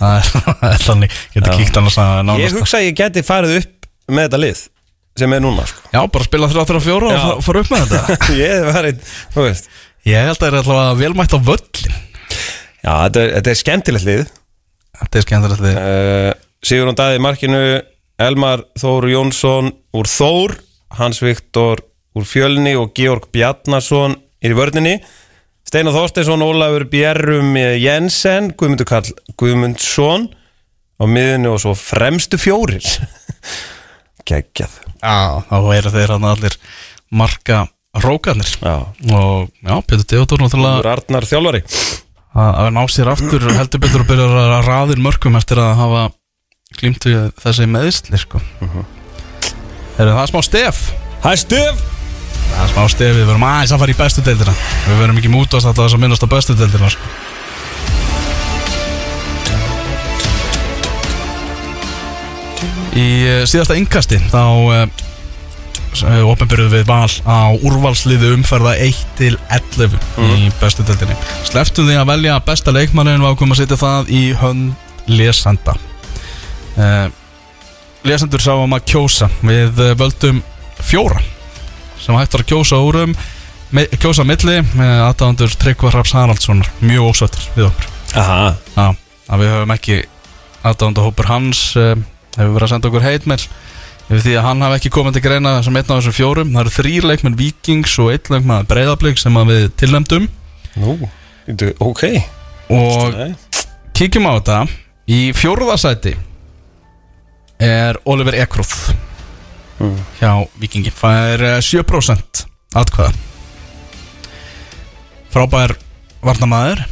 [0.00, 1.18] það er, það er þannig.
[1.36, 4.62] Getur kíkt annars að Ég nánast hugsa að ég geti farið upp með þetta lið
[5.22, 5.84] sem er núna sko.
[5.94, 8.16] Já, bara spila 3-3-4 og fara upp með þetta.
[8.42, 9.68] Ég hef farið, þú veist.
[10.10, 11.94] Ég held að það er alltaf velmætt á völlin
[12.84, 14.24] Já, þetta er, þetta er skemmtilegt lið.
[15.00, 16.32] Þetta er skemmtilegt því uh,
[16.64, 17.60] Sigurðan Daði í markinu
[18.24, 20.58] Elmar Þór Jónsson úr Þór
[20.98, 21.80] Hans Viktor
[22.14, 24.98] úr Fjölni og Georg Bjarnason er í vörninni
[25.64, 30.26] Steinar Þorsteinsson, Ólafur Bjerrum Jensen, Guðmundur Karl Guðmundsson
[31.00, 32.84] á miðinu og svo fremstu fjórir.
[34.28, 34.76] Geggjað.
[35.00, 36.58] Já, þá eru þeir hann allir
[37.12, 37.64] marka
[38.04, 38.50] rókarnir.
[38.60, 38.76] Já,
[39.12, 41.64] Og já, Pétur Theodor náttúrulega úr Arnar þjálfari.
[42.34, 46.04] Að að ná sér aftur heldur betur og byrja að raðir mörgum eftir að hafa
[46.80, 48.40] glýmt við þessi meðisli sko.
[49.94, 50.86] Er það smá stef?
[51.22, 51.93] Hæ Stef
[52.50, 54.56] Það er smá stef, við verum aðeins að fara í bestu deildina.
[54.88, 57.14] Við verum ekki mútast að það sem minnast á bestu deildina sko.
[62.94, 64.84] Í uh, síðasta yngkasti þá uh,
[66.30, 71.18] opinbyrjuð við val á úrvalsliðu umferða 1 til 11 í bestu deildinni.
[71.48, 75.76] Sleftum því að velja besta leikmannin og ákveðum að setja það í hönd lesenda.
[76.78, 77.06] Uh,
[78.04, 79.30] Lesendur sáum að kjósa.
[79.42, 80.42] Við uh, völdum
[80.84, 81.22] fjóra
[82.00, 83.14] sem hægt var að kjósa úrum
[83.74, 87.90] me, kjósa milli með aðdáðandur Tryggvar Raps Haraldssonar mjög ósöttir við okkur.
[88.20, 88.86] Aha, Já,
[89.28, 90.00] að við höfum ekki
[90.64, 91.94] aðdáðandur hópur hans uh,
[92.36, 93.40] hefur verið að senda okkur heitmeil
[94.04, 96.52] yfir því að hann hafi ekki komið til greina sem einn af þessum fjórum.
[96.52, 100.28] Það eru þrýr leikmenn Vikings og einn leikmenn Breiðablík sem við tilnæmdum
[100.82, 100.96] nú,
[101.80, 102.04] ok.
[102.74, 103.16] Og
[103.96, 104.60] kíkjum á þetta.
[105.04, 106.14] Í fjórðasæti
[107.60, 108.94] er Oliver Ekroth
[110.20, 112.44] hjá Vikingi það er eh, 7%
[112.74, 113.12] atkvæða.
[115.34, 115.74] Frábær
[116.24, 116.84] varnamæður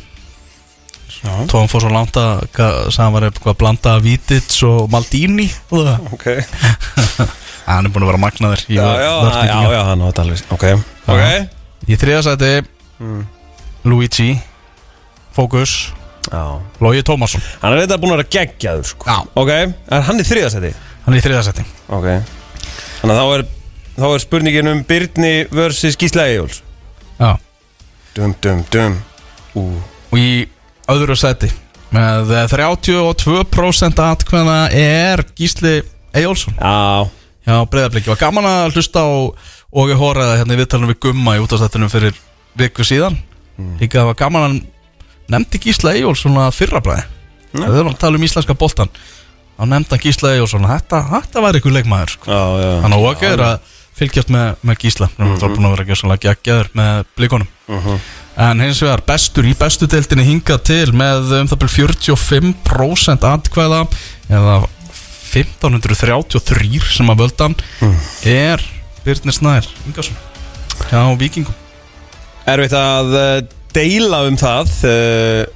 [1.23, 2.41] Tó hann fór svo langt að
[2.97, 5.47] hann var eitthvað að blanda Vítits og Maldini.
[6.11, 6.25] Ok.
[7.69, 10.41] Hann er búin að vera magnaður í Já, já, hann á þetta alveg
[11.07, 11.21] Ok,
[11.87, 12.51] í þriðasæti
[13.87, 14.33] Luigi.
[15.33, 15.93] Focus
[16.27, 16.43] Já.
[16.83, 17.43] Logi Tómasson.
[17.63, 19.17] Hann er þetta búin að vera geggjaður sko.
[19.39, 20.75] Ok, en hann er þriðasæti
[21.07, 21.65] hann er í þriðasæti
[21.95, 22.09] Ok
[23.03, 23.45] Þannig að þá er,
[23.97, 26.61] þá er spurningin um Byrni versus Gísla Eyjóls
[27.19, 27.33] já.
[28.15, 28.99] Dum, dum, dum.
[29.59, 29.65] Ú.
[30.13, 30.31] Og í
[30.93, 31.51] öðru seti
[31.93, 35.81] Með eh, 32% atkvæða er Gísli
[36.15, 36.55] Eyjólfsson.
[36.57, 37.11] Já,
[37.43, 39.11] Já, breyðabliki Var gaman að hlusta á
[39.73, 42.17] Ógi Hóraða hérna í viðtalinu við Gumma í útastættinum fyrir
[42.61, 43.19] viku síðan.
[43.81, 44.57] Líka var gaman að
[45.33, 47.05] nefndi Gísla Eyjólfsson að fyrra bræði
[47.53, 48.91] Það er að tala um íslenska boltan
[49.63, 52.27] Þá nefndi hann Gísla Eyjólfsson að Þetta, þetta var ykkur leikmaður sko.
[52.27, 52.71] já, já.
[52.83, 55.07] Þannig að Ógi er að fylgjast með, með Gísla.
[55.15, 57.51] Það er búin að vera svona geggjaður með blikunum.
[58.43, 63.81] En hins vegar bestur í bestu deildinni hingað til með um það byrjum 45% atkvæða
[64.33, 64.57] eða
[65.31, 67.55] 1533 sem að völdan
[68.27, 68.65] er
[69.05, 70.19] Birnir Snær Ingarsson
[70.91, 71.55] hjá Víkingum.
[72.51, 73.39] Erfitt að uh,
[73.71, 75.47] deila um það uh,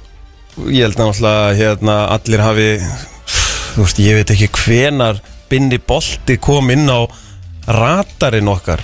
[0.71, 2.69] Ég held náttúrulega hérna allir hafi
[3.77, 5.19] Þú veist, ég veit ekki hvenar
[5.51, 7.05] Binni Bolti kom inn á
[7.69, 8.81] radarinn okkar.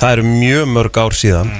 [0.00, 1.52] Það eru mjög mörg ár síðan.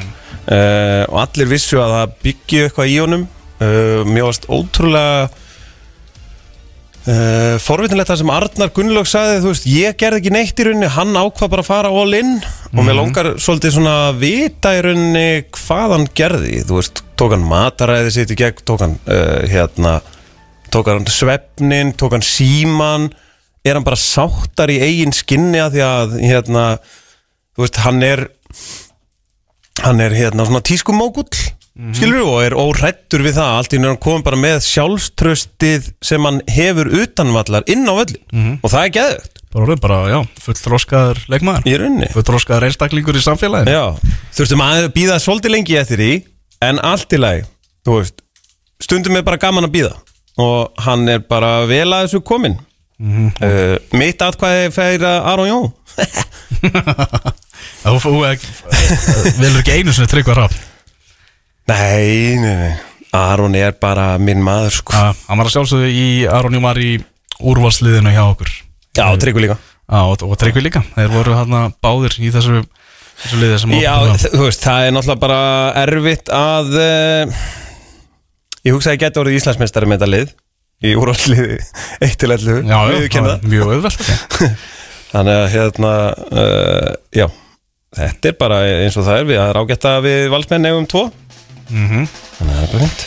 [0.50, 3.22] Uh, Og allir vissu að það byggju eitthvað í honum.
[3.62, 5.30] Uh, Mér varst ótrúlega
[7.02, 10.90] Uh, forvitinlegt það sem Arnar Gunnlaug sagði þú veist, ég gerði ekki neitt í rauninni
[10.94, 12.36] hann ákvað bara að fara all in.
[12.70, 16.60] Og mér langar svolítið svona að vita í rauninni hvað hann gerði.
[16.68, 18.94] Þú veist, tók hann mataræði sitt í gegn tók hann
[19.50, 19.96] hérna
[20.72, 23.10] tók hann svefnin, tók hann síman
[23.62, 26.66] er hann bara sáttar í eigin skinni að því að hérna,
[27.54, 28.24] þú veist, hann er
[29.82, 31.28] hann er hérna svona tískumókull
[31.72, 33.52] mm skilur og er órættur við það.
[33.56, 38.68] Allt í hann komið bara með sjálfströstið sem hann hefur utanvallar inn á völlin og
[38.68, 41.64] það er geðugt bara, orðið bara, já, full þróskaður leikmaður.
[41.68, 42.10] Í rauninni.
[42.12, 43.72] Full þróskaður einstaklingur í samfélaginu.
[43.72, 46.12] Já, þurftum að býða svolítið lengi eftir því
[46.68, 47.44] en allt í lagi
[47.86, 48.22] þú veist,
[48.82, 49.94] stundum er bara gaman að býða
[50.40, 55.60] og hann er bara vel að þessu komin uh, mitt atkvæði færa Aron Jó
[57.82, 60.68] þú þú ekki- einu sinni tryggva rafn
[61.70, 62.72] Nei, nei, nei.
[63.14, 64.96] Aron er bara minn maður sko.
[64.96, 66.96] Hann var að sjálfsögðu í Aron Júmar í
[67.38, 68.50] úrvalsliðinu hjá okkur.
[68.98, 69.56] Já, tryggur líka.
[69.86, 70.82] Já, og, og tryggvi líka.
[70.96, 71.54] Þeir voru hann
[71.84, 72.64] báðir í þessu,
[73.22, 75.40] þessu liði sem Já, þú veist, það er náttúrulega bara
[75.84, 77.46] erfitt að uh,
[78.62, 80.34] Ég hugsa að ég geti orðið Íslandsmeistari með þetta lið
[80.82, 81.58] Í úrvalsliði
[82.08, 83.42] 1 til 11 já, já, viðurkenna það.
[83.42, 84.06] var mjög auðvelt
[85.12, 85.92] Þannig að hérna
[86.42, 87.26] uh, Já,
[87.98, 89.26] þetta er bara eins og það er.
[89.28, 91.02] Við Það er að við valsmenn nefum tvo.
[91.68, 92.06] Mhm.
[92.38, 93.04] Þannig að það er bara fint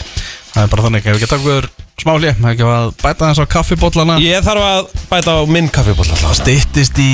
[0.56, 1.66] það er bara þannig, ef við ekki takk við
[1.99, 5.68] smá hlið hefur ekki að bæta þess á kaffibóllana Ég þarf að bæta á minn
[5.74, 7.12] kaffibólla styttist í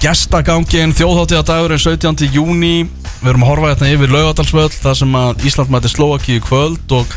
[0.00, 2.28] gestagangin þjóðháttíða dagurinn 17.
[2.30, 2.74] júni
[3.20, 6.94] við erum að horfa hérna yfir laugadalsvöld þar sem að Ísland mæti Slovaki í kvöld
[6.94, 7.10] og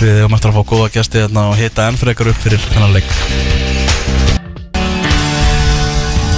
[0.00, 2.94] við hefum eftir að fá góða gesti hérna og hita enn frekar upp fyrir hennar
[2.94, 3.10] leik.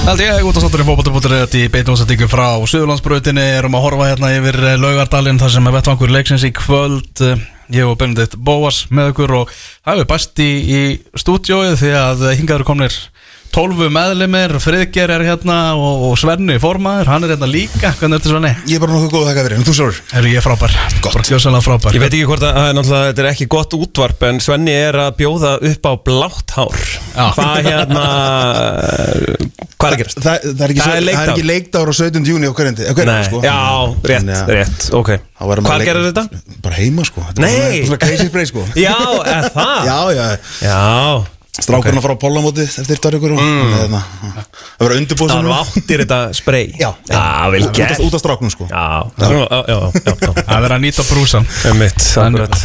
[0.02, 3.44] Það held ég, út af satturinn fókbóttur í beitumsendingu frá Suðurlandsbrautinni.
[3.60, 7.22] Erum að horfa hérna yfir laugardalinn þar sem er vettvangur leiksins í kvöld.
[7.72, 10.80] Ég og Benedikt Bóas með okkur og það hefur bæst í, í
[11.22, 12.98] stúdjóið því að hingaður komnir
[13.52, 18.22] 12 meðlimir, Friðger er hérna og, og Svenni formaður, hann er hérna líka hvernig er
[18.22, 18.52] þetta Svenni?
[18.70, 19.74] Ég er bara nokkuð góð að þakka fyrir, en þú
[20.16, 20.76] Er ég frábær?
[21.04, 23.76] Gott Bara gjóðsannlega frábær Ég veit ekki hvort að, það er þetta er ekki gott
[23.76, 26.80] útvarp En Svenni er að bjóða upp á blátt hár
[27.12, 27.26] Já.
[27.36, 28.06] Hvað hérna
[29.76, 30.22] Hvað er að gerast?
[30.22, 31.28] Það, það er ekki, Það er það leikdagur.
[31.28, 32.30] er ekki leikdagur á 17.
[32.32, 33.42] júni á hverjandi Nei, sko.
[33.44, 33.58] já,
[34.00, 36.24] rétt, Þannig að- rétt, ok Hvað gerir þetta?
[36.64, 37.60] Bara heima sko Þetta er Nei.
[37.60, 39.78] bara Svona crazy spray sko Já, eða það?
[39.90, 40.26] Já, já
[40.64, 43.94] Já Strákurinn að fara á pollamóti eftir og mm.
[44.52, 46.66] Það verður undirbúið Það var áttir þetta spray.
[46.80, 47.22] Já, já
[47.54, 47.62] vel
[48.02, 48.66] Út af- stráknum sko.
[48.72, 51.46] Það verður að nýta brúsan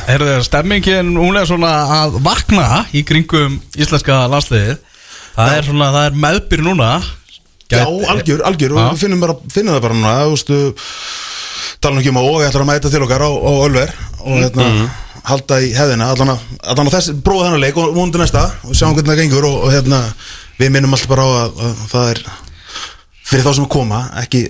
[0.07, 4.77] heyrðu þér, stemmingin, hún er svona að vakna í kringum íslenska landsliðið.
[5.37, 6.91] Það er svona, það er meðbyr núna.
[7.67, 8.77] Já, algjör, algjör.
[8.77, 10.71] Við finnum, bara, finnum það bara núna.
[11.77, 13.91] Tala nú ekki um að og ætlar að mæta til okkar á, á Ölver.
[14.25, 14.65] Og hérna
[15.27, 18.95] Halda í hefðina Allan að, að þessi Bróða þennan leik og múndi næsta Og sjáum
[18.95, 20.01] hvernig það gengur Og, og hérna
[20.57, 22.23] Við minnum alltaf bara á að, að það er
[23.27, 24.45] Fyrir þá sem koma Ekki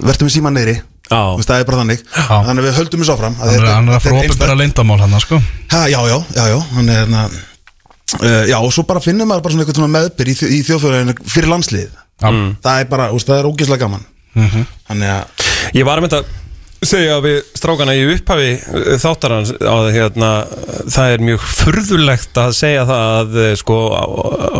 [0.00, 0.78] Vertum við síman neyri
[1.12, 1.20] Já.
[1.44, 2.02] Það er bara þannig.
[2.08, 2.36] Já.
[2.46, 5.16] Þannig að við höldum þessu áfram Hann er, hann er að fara opinbera leyndamál hann
[5.20, 5.40] sko.
[5.74, 9.44] Ha, já, já, já, já, hann er hérna uh, Já, og svo bara finnum maður
[9.44, 12.52] bara svona eitthvað svona meðbyr í, í þjóðfjörðinu fyrir landslið Mm.
[12.62, 14.04] Það er bara, úst, það er ógeðslega gaman.
[14.86, 16.28] Þannig að Ég var að mynda að
[16.86, 20.32] segja við strákana í upphafi uh, þáttarans að hérna,
[20.90, 23.80] það er mjög furðulegt að segja það að uh, sko,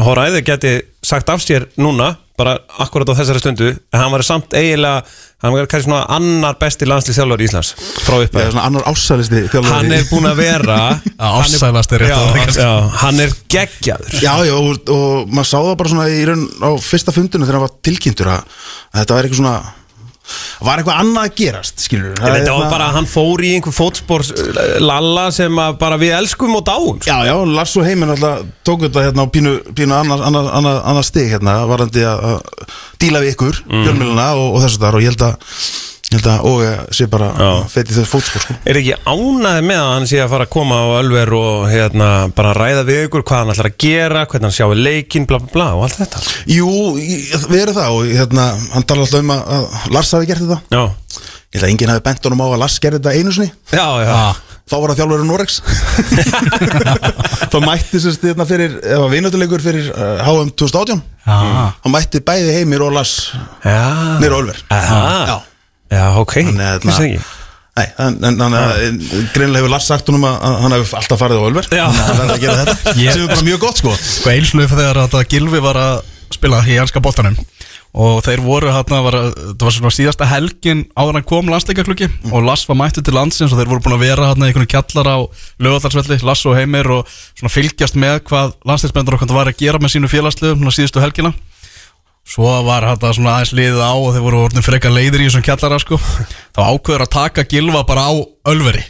[0.06, 4.54] Horæði geti sagt af sér núna, bara akkurat á þessari stundu, en hann var samt
[4.54, 5.02] eiginlega
[5.42, 7.72] hann var kannski svona annar besti landslið þjálfur Íslands
[8.06, 9.72] frá er upphafi annar ásælisti þjálfari.
[9.74, 10.78] Hann er búinn að vera
[11.10, 12.60] Já, ásælast er rétt
[13.02, 14.18] Hann er geggjaður.
[14.22, 17.58] Já, já, og, og maður sá það bara svona í raun á fyrsta fundinu þegar
[17.58, 18.58] hann var tilkynntur að,
[18.92, 19.56] að þetta var eitthvað svona
[20.62, 23.52] var eitthvað annað að gerast skilur Ég veit, það var bara að hann fór í
[23.56, 24.26] einhver fótspor
[24.82, 27.08] lalla sem að bara við elskum og dáum sko.
[27.08, 30.82] Já, já, Lars og Heiminn alltaf tók þetta hérna á pínu, pínu annar, annar, annar,
[30.88, 32.42] annar stig hérna varandi að
[33.02, 33.86] díla við ykkur, mm.
[33.86, 35.56] fjölmjöluna og, og þessu þar og ég held að
[36.20, 37.50] og sé bara Já.
[37.72, 38.56] fetið þess fótspor sko.
[38.68, 42.08] Er ekki ánæði með að hann sé að fara að koma á Ölver og hérna
[42.36, 45.52] bara ræða við ykkur hvað hann ætlar að gera, hvernig hann sjáu leikinn bla bla
[45.56, 46.22] bla og allt þetta?
[46.52, 46.70] Jú,
[47.48, 50.60] við erum það og hérna, hann talar alltaf um að, að Lars hafi gert þetta.
[50.72, 50.84] Já,
[51.52, 53.52] Ég held að enginn hafi bent honum á að Lars gerði þetta einu sinni.
[53.76, 54.16] Já, já.
[54.72, 55.56] Þá var það þjálfur Norex
[57.52, 61.38] Þá mætti sérst hérna fyrir ef að vinatuleikur fyrir uh, HM 2018 Já.
[61.82, 63.16] Þá mætti bæði Heimir og Lars
[63.66, 63.82] Já,
[64.22, 64.62] nýra Ölver.
[64.72, 65.00] Aha.
[65.28, 65.36] Já
[65.92, 67.30] já ok, Þannig að, vissi ekki.
[67.72, 68.98] Nei, en, en
[69.32, 71.68] greinlega hefur Lars sagt honum að, að hann hefur alltaf farið á Ölver.
[71.70, 72.92] Þannig að hann verður að gera þetta.
[73.16, 73.94] Sem er bara mjög gott sko.
[73.96, 75.94] Sko eilsluð þegar að Gilvi var að
[76.32, 77.38] spila í anska boltanum
[77.92, 82.64] og þeir voru hérna, það var svona síðasta helgin áður hann kom landsleikaklukki og Lass
[82.68, 85.18] var mættu til landsins og þeir voru búin að vera hérna í einhvern kjallar á
[85.60, 89.98] lögadarsvelli, Lass og Heimir og svona fylgjast með hvað landsleismendur okkar var að gera með
[89.98, 91.34] sínu félagslegu svona síðustu helgina
[92.28, 95.46] svo var þetta svona aðeins liðið á og þeir voru orðin frekar leiðir í þessum
[95.46, 95.98] kjallara sko.
[96.54, 98.12] Þá ákveður að taka Gilva bara á
[98.52, 98.84] Ölveri.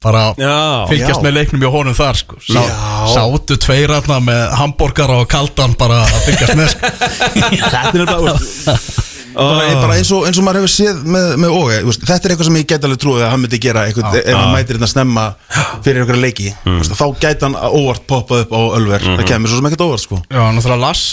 [0.00, 1.24] Bara Já, fylgjast já.
[1.26, 2.38] með leiknum hjá honum þar sko.
[2.40, 2.76] Sá, Já.
[3.12, 6.92] sátu tveir hérna með hambúrgar og kaldan bara að fylgjast með sko.
[7.74, 8.32] Þetta er bara,
[9.36, 12.48] bara, bara eins, og, eins og maður hefur séð með, með Óge Þetta er eitthvað
[12.48, 15.26] sem ég get alveg trúið að hann myndi gera eitthvað, ef hann mætir hérna snemma
[15.84, 16.48] fyrir einhverja leiki.
[16.64, 19.04] Veist, þá gæti hann óvart poppað upp á Ölver.
[19.20, 20.22] Það kemur svo sem ekkert óvart sko.
[20.32, 21.10] Já, náttúrulega Lass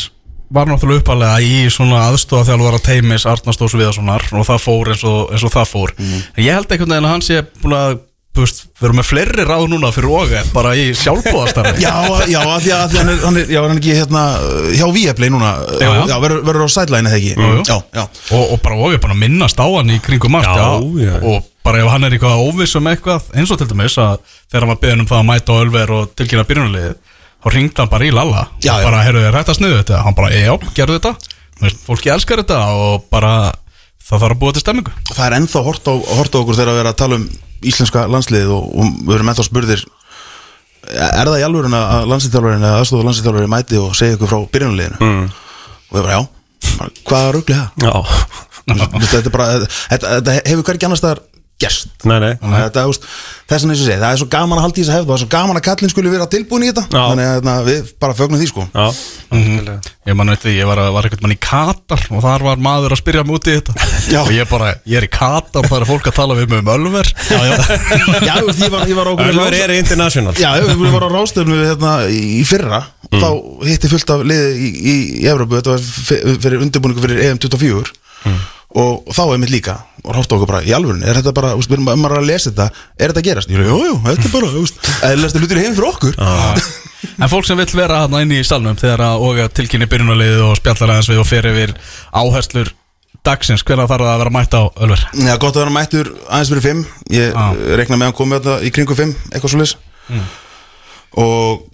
[0.54, 5.32] var náttúrulega uppalega í svona aðstofa þjálfara teimis Arnastórs Viðarssonar og það fór eins og,
[5.34, 7.98] eins og það fór en ég held einhvern veginn að hann sé búin að
[8.38, 11.94] þú veist, við erum með fleiri ráð núna fyrir Óge bara í sjálfbóðastarfi Já,
[12.30, 13.96] já, af því að, af því að hann, er, hann er, já, er hann ekki
[13.98, 14.24] hérna
[14.78, 16.02] hjá Viaplay núna Já, já.
[16.12, 17.66] já verður, verður á sætlæni þegar ekki jú.
[17.66, 18.04] Já, já,
[18.38, 21.18] og, og bara Óge bara minnast á hann í kringum já.
[21.18, 24.64] og bara ef hann er eitthvað óviss um eitthvað eins og til dæmis að þegar
[24.64, 27.17] hann var beðin um það að mæta á Ölver og tilkynna byrjunarliðið
[27.48, 28.44] þá ringdi hann bara í Lalla.
[28.60, 30.02] Já, og bara, heyrðu þér hægt að sniðu þetta?
[30.04, 31.38] Hann bara, já, gerðu þetta.
[31.58, 33.32] Þú veist, fólki elskar þetta og bara
[34.08, 36.72] það þarf að búa til stemmingu það er ennþá hort á, hort á okkur þegar
[36.72, 37.28] að vera að tala um
[37.68, 39.84] íslenska landsliðið og, og við erum ennþá spurðir
[40.88, 45.00] er það í alvörun að landslýþjálfarinn eða aðstofa landslýþjálfarinn mæti og segja ykkur frá byrjunarliðinu?
[45.04, 45.26] Mm.
[45.90, 46.22] og við bara já,
[47.10, 47.68] hvað er ruglið það?
[47.84, 47.96] Já,
[49.02, 51.24] þetta, er bara, þetta, þetta hefur hvergi annars staðar
[51.58, 52.92] gerst að
[53.48, 55.22] þess og segi, það er svo gaman að halda í þess að hefða, það er
[55.24, 56.84] svo gaman að kallinn skulle vera tilbúin í þetta.
[56.92, 57.04] Já.
[57.10, 58.66] Þannig að hérna, við bara fögnum því sko.
[58.74, 58.88] Já,
[60.08, 62.94] Ég man veit því, ég var, var ekkert mann í Katar og þar var maður
[62.96, 63.74] að spyrja mig út í þetta.
[64.14, 64.20] Já.
[64.22, 66.62] og ég bara, ég er í Katar og það er fólk að tala við mig
[66.64, 67.10] um Ölver.
[67.28, 67.56] Já, já,
[68.28, 70.36] Já, þú veist, ég var, ég var Ölver er international.
[70.40, 73.22] Já, við vorum á ráðstöfnu hérna, í fyrra Mm.
[73.24, 73.28] Þá
[73.70, 75.56] hitti fullt af liði í, í, í Evrópu.
[75.62, 77.96] Þetta var fyrir undirbúningu fyrir EM24
[78.28, 78.38] Mm.
[78.78, 81.78] Og þá er mitt líka Og hórta okkur bara, í alvörun, er þetta bara Við
[81.78, 83.52] erum bara að lesa þetta, er þetta að gerast?
[83.52, 84.66] Ég er, jú, jú, þetta er bara,
[85.10, 86.20] eðlilegstu hlutur í heim fyrir okkur
[87.18, 90.58] En fólk sem vill vera hann inn í salnum þegar að að tilkynni byrjunarliðið og
[90.60, 91.74] spjallar aðeins við og fer yfir
[92.10, 92.72] áherslur
[93.28, 95.04] dagsins, hvernig þarf það að vera mætt á Ölver?
[95.14, 97.46] Já, gott að vera mættur aðeins fyrir fimm Ég Já.
[97.80, 99.76] reikna með að þetta í kringu fimm Eitthvað svo leys
[101.18, 101.66] og,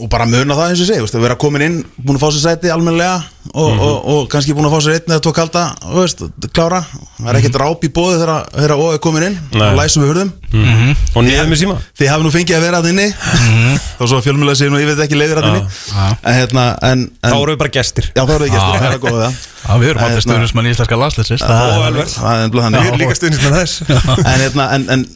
[0.00, 0.88] og bara muna það eins og
[1.18, 3.22] að vera komin inn, búin að fá sér sæti almennilega
[3.52, 5.62] og, og, og kannski búin að fá sér einn eða tvo kalda
[5.94, 6.24] veist,
[6.56, 6.80] klára.
[7.18, 9.66] Það er ekkert ráp í bóði þegar ó er komin inn Nei.
[9.68, 10.32] og læsum við hurðum.
[11.14, 11.78] Og niður með síma.
[11.98, 13.08] þið hafi nú fengið að vera að inni.
[14.00, 15.64] Og svo fjölmjöla sér nú, ég veit ekki leiðir að inni.
[16.14, 18.10] En hérna en, en, Þá eru við bara gestir.
[18.14, 20.14] Já, þá eru þið gestir, það er að góða það Já, við erum En allir
[20.14, 21.84] hérna- stöðnismann í íslenska landsleitsins Það er-
[22.78, 23.16] er Við líka
[23.48, 23.76] með þess.
[24.14, 25.06] En, hérna, en, en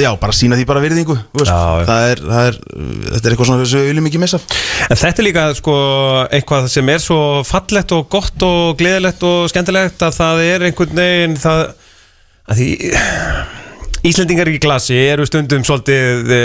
[0.00, 3.82] já, bara sína því bara virðingu það, er, það er þetta er eitthvað svona sem
[3.82, 4.40] við viljum ekki missa.
[4.86, 5.76] En þetta er líka sko
[6.26, 11.00] eitthvað sem er svo fallegt og gott og gleðilegt og skemmtilegt að það er einhvern
[11.02, 11.64] veginn það
[12.50, 12.68] að því
[14.10, 16.44] Íslendingar í glasi eru stundum svolítið e,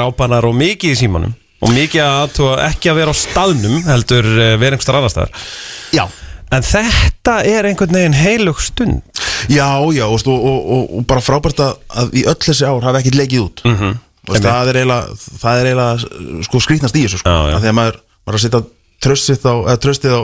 [0.00, 4.48] rápanar og mikið í símanum og mikið að ekki að vera á staðnum heldur e,
[4.58, 5.46] vera einhver annar staðar.
[5.94, 6.08] Já,
[6.48, 9.07] En þetta er einhvern veginn heilug stund
[9.48, 13.02] já, já og, og, og, og bara frábært að, að í öll þessi ár hafi
[13.02, 13.64] ekkert leikið út.
[13.64, 13.96] Mm -hmm.
[14.28, 17.36] Það er eiginlega það er eiginlega sko skrýtnast í þessu sko.
[17.58, 18.62] Því að maður, maður að setja
[19.04, 20.22] tröstið á, eða tröstið á,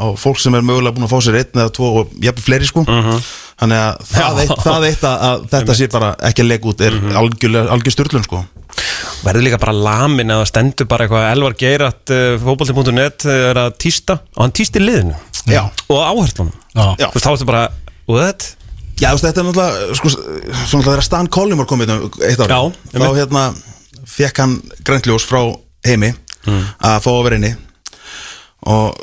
[0.00, 2.68] á fólk sem er mögulega búin að fá sér einn eða tvo og jafnvel fleiri
[2.68, 2.84] sko.
[3.60, 6.80] Þannig að það eitt, það eitt að, að þetta sé bara ekki að leika út
[6.80, 7.70] er mm -hmm.
[7.74, 8.44] algjör styrlun sko.
[9.24, 14.20] Verður líka bara lamin að stendur bara eitthvað Elvar Geirat uh, fótbolti.net er að týsta
[14.36, 15.16] og hann týstir liðinu
[15.48, 15.66] Já.
[15.88, 17.66] og veist, þá ertu bara,
[18.14, 18.50] what?
[19.00, 20.10] Já, þetta er náttúrulega sko,
[20.68, 21.96] svona þegar Stan Collymore kom hérna
[22.26, 22.60] eitt ári Já,
[22.92, 23.44] þá hérna
[24.10, 25.40] fekk hann grænljós frá
[25.86, 26.10] heimi
[26.44, 27.52] að fá að vera inni.
[28.70, 28.96] Og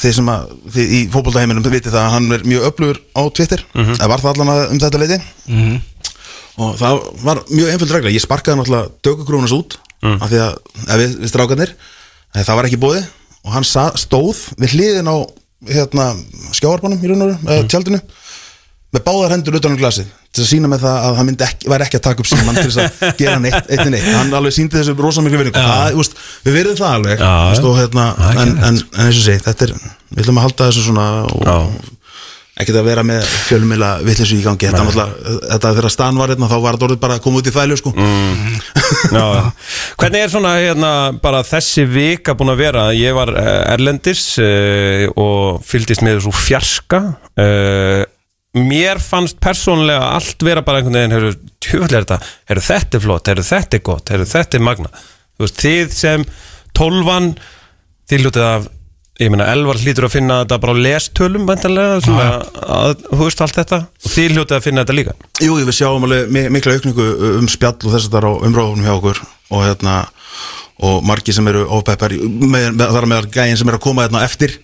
[0.00, 3.64] þið sem að þið í fótboltaheiminum vitið það að hann er mjög öflugur á Twitter.
[3.74, 3.98] Mhm.
[4.00, 5.18] það var það allan að um þetta leiti
[6.64, 8.12] og það var mjög einföld regla.
[8.14, 10.18] Ég sparkaði náttúrulega dökukrúnas út Mm.
[10.20, 10.56] af því að,
[10.92, 11.70] að við, við strákanir
[12.36, 12.98] að það var ekki bóði
[13.46, 15.16] og hann sa, stóð við hliðin á
[15.64, 16.04] hérna,
[16.52, 17.68] skjáarbanum í raun og Mm.
[17.72, 18.00] tjaldinu
[18.94, 21.86] með báðar hendur utan um glasið til að sína með það að hann ekki, væri
[21.86, 24.54] ekki að taka upp síman til þess að gera neitt, eitt en eitt hann alveg
[24.56, 26.06] síndi þessu rosa miklu vinningu
[26.46, 29.68] við verðum það alveg Já, veist, og, hérna, en, en, en eins og sé, þetta
[29.68, 29.74] er
[30.14, 31.92] við ætlum að halda þessu svona og,
[32.54, 34.68] ekkert að vera með fjölumila vitleysu í gangi.
[34.68, 37.48] Þetta, náttúrulega- þetta þegar stan var hérna þá var þetta orðið bara að koma út
[37.50, 37.92] í þvælu sko.
[37.98, 38.52] Mm.
[39.10, 39.24] Já.
[39.98, 40.92] Hvernig er svona hérna
[41.24, 42.84] bara þessi vika búin að vera?
[42.94, 48.04] Ég var eh, erlendis uh, og fylgdist með þessu fjarska uh,
[48.54, 51.32] mér fannst persónlega allt vera bara einhvern veginn heru,
[51.64, 52.18] tjöfull er þetta,
[52.52, 54.90] heru, þetta er flott heru, þetta er gott, heru, þetta er magna
[55.34, 56.24] Þú veist, þið sem
[56.78, 57.32] tólfan
[58.10, 58.68] þið hlutið af
[59.22, 62.28] ég meina Elvar hlýtur að finna þetta bara á lestölum vantarlega, svona,
[62.62, 63.78] að, þú veist allt þetta.
[64.04, 65.14] Og þið hlutið að finna þetta líka.
[65.42, 67.06] Jú, við sjáum alveg mi- mikla aukningu
[67.38, 69.20] um spjall og þess að það er á umráðunum hjá okkur.
[69.54, 69.94] Og hérna
[70.84, 74.56] og margir sem eru ofpeppar í- þar með gæðin sem er að koma á eftir.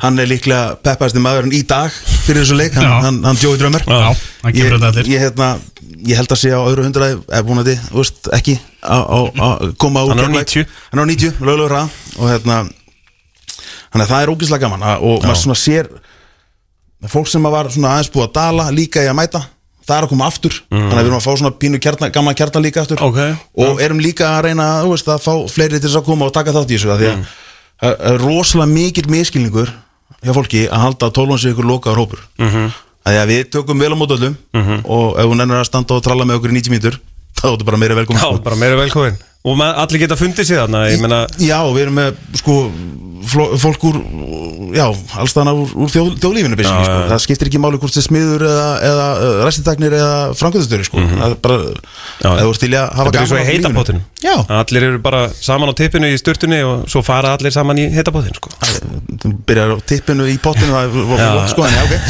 [0.00, 1.90] Hann er líklega peppaðasti maðurinn í dag
[2.24, 3.00] fyrir þessu leik, hann, Já.
[3.04, 3.36] hann, hann
[3.84, 4.70] Já, hann ég,
[5.10, 5.48] ég, hérna,
[6.08, 7.82] ég held að sé á öðru hundraði ef búin að þið,
[8.38, 8.54] ekki
[8.86, 9.02] að
[9.42, 10.54] að koma úr Hann er á Keflavík.
[10.54, 10.66] 90.
[10.92, 11.88] hann er á 90, lögulegur ræða
[12.18, 12.56] og hérna
[13.88, 14.82] þannig að það er ógislega gaman.
[14.88, 15.90] Að, og maður svona sér
[17.08, 19.42] fólk sem að var svona aðeins búið að dala líka í að mæta
[19.88, 20.56] það er að koma aftur.
[20.68, 23.02] Þannig að við erum að fá svona pínu kjarna, gamla kjarna líka aftur.
[23.02, 23.20] Ok.
[23.64, 26.54] og erum líka að reyna veist, að fá fleiri til þess að koma og taka
[26.56, 27.22] þátt í þessu því að
[27.78, 29.72] það er rosalega mikill miskilningur
[30.18, 32.24] hjá fólki að halda að tólun sig ykkur lokaður hópur.
[32.38, 32.76] Mm -hmm.
[33.08, 34.36] að við tökum vel á mót öllum
[34.84, 37.00] og ef hún ennur að standa og tralla með okkur í 90 mínútur
[37.38, 41.60] þá er þetta bara meira velkomin Og allir geta fundið sig þarna Ég meina, Já,
[41.70, 42.10] við erum með
[42.40, 42.54] sko
[43.28, 43.96] fólk úr,
[44.72, 44.86] já,
[45.20, 46.98] allstæðana úr, úr þjóð, þjóðlífinu Já, basically, sko.
[47.10, 49.06] það skiptir ekki máli hvort þið smiður eða, eða
[49.44, 50.96] ræstitaknir eða framkvæmstöri sko.
[51.02, 51.56] það er bara.
[52.22, 53.22] Já, ef þú ert til að hafa er í af
[53.74, 54.00] lífinu.
[54.24, 57.84] Já, Allir eru bara saman á tippinu í sturtunni Og svo fara allir saman í
[57.92, 58.48] heitapotinu sko.
[59.18, 60.92] þú byrjar á tippinu í potinu það er
[61.52, 61.94] sko, en já, ok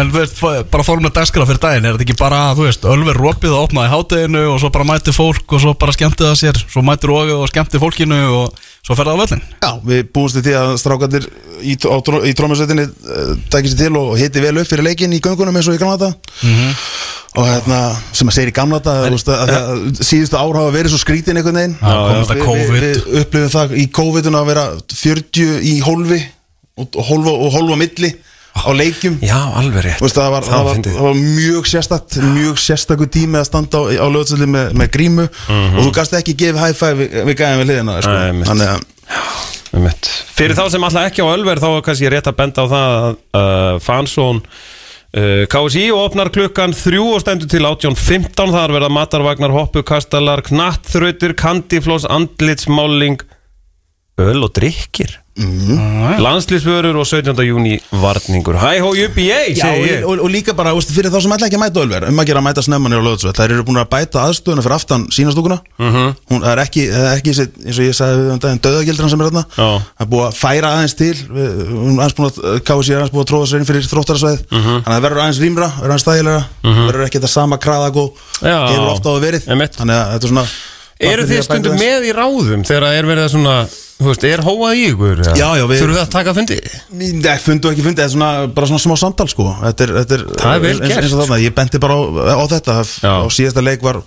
[0.00, 0.40] En f-
[0.72, 3.60] bara fórum með dagskrá fyrir daginn Er þetta ekki bara, þú veist, Ölver ropið og
[3.68, 6.58] opnaði hátteginu Og svo bara mæti fólk og svo bara skemmti það sér.
[6.70, 10.46] Svo mæti rógu og skemmti fólkinu Og svo ferði á völlin Já, við búumst við
[10.48, 11.26] því að strákandir
[11.60, 15.56] í, í trómasveitinni uh, tækir sér til og hiti vel upp fyrir leikin í göngunum
[15.60, 16.46] eins og í gamla þetta
[17.38, 17.76] og hérna,
[18.16, 21.76] sem að segir í gamla þetta síðustu ár hafa verið svo skrítin einhvern veginn.
[22.32, 22.80] Við- COVID.
[22.80, 26.18] Við, upplifum það í COVID-un að vera 40 í hólfi
[26.80, 28.10] og, og hólfa og hólfa milli
[28.54, 29.18] á leikjum.
[29.24, 30.00] Já, alveg rétt.
[30.00, 33.80] Þú Veist, það, var, það, var, það var mjög sérstakt mjög sérstakur tími að standa
[33.80, 35.28] á, á lögatsöldi með, með grímu.
[35.50, 38.18] Og þú gast ekki gefið high five við, við gæðum við hliðina sko.
[38.50, 38.88] þannig að.
[40.34, 42.94] Fyrir þá sem alltaf ekki á Ölver þá er kannski rétt að benda á það
[42.98, 49.54] að uh, Fansón uh, KSI opnar klukkan þrjú og stendur til 18.15 þar verða matarvagnar,
[49.54, 53.22] hoppukastalar, knattþrautir, kandifloss, andlitsmáling
[54.20, 56.18] öl og drikkir Mhm.
[56.20, 57.38] landslýsvörur og 17.
[57.46, 60.90] júni varningur Hæ hó juppi ég, Já, segi ég og, og, og líka bara, úst,
[60.90, 63.02] fyrir þá sem ætla ekki að mæta Ölver um að gera að mæta snemmanir á
[63.06, 66.14] lögatsöld þær eru búin að bæta aðstöðuna fyrir aftan sínastúkuna Mhm.
[66.30, 69.26] hún það er ekki, er ekki eins og ég sagði um daginn döðagildran sem er
[69.30, 69.68] þarna Já.
[69.78, 73.12] það er búið að færa aðeins til hún er aðeins búin að KSI er aðeins
[73.14, 74.82] búin að tróða sér inn fyrir þróttarasveið Mhm.
[74.82, 76.42] þannig að það verður aðeins rýmra, verður aðeins stægilega
[76.90, 77.56] verður ekki þetta sama
[77.94, 78.16] og
[81.00, 83.54] er Eru þið stundum með í ráðum þegar það er verið að svona,
[84.00, 85.20] þú veist, er hóað í ykkur?
[85.22, 85.34] eða?
[85.36, 86.56] Já, já, við- Þurfum við að taka fundi?
[86.96, 90.14] Nei, fundu ekki fundi, þetta er svona, bara svona smá samtal sko Þetta er, þetta
[90.18, 92.00] er, Það er vel eins, gert, eins og þarna, Ég benti bara á,
[92.40, 93.12] á þetta Já.
[93.20, 94.00] Á síðasta leik var,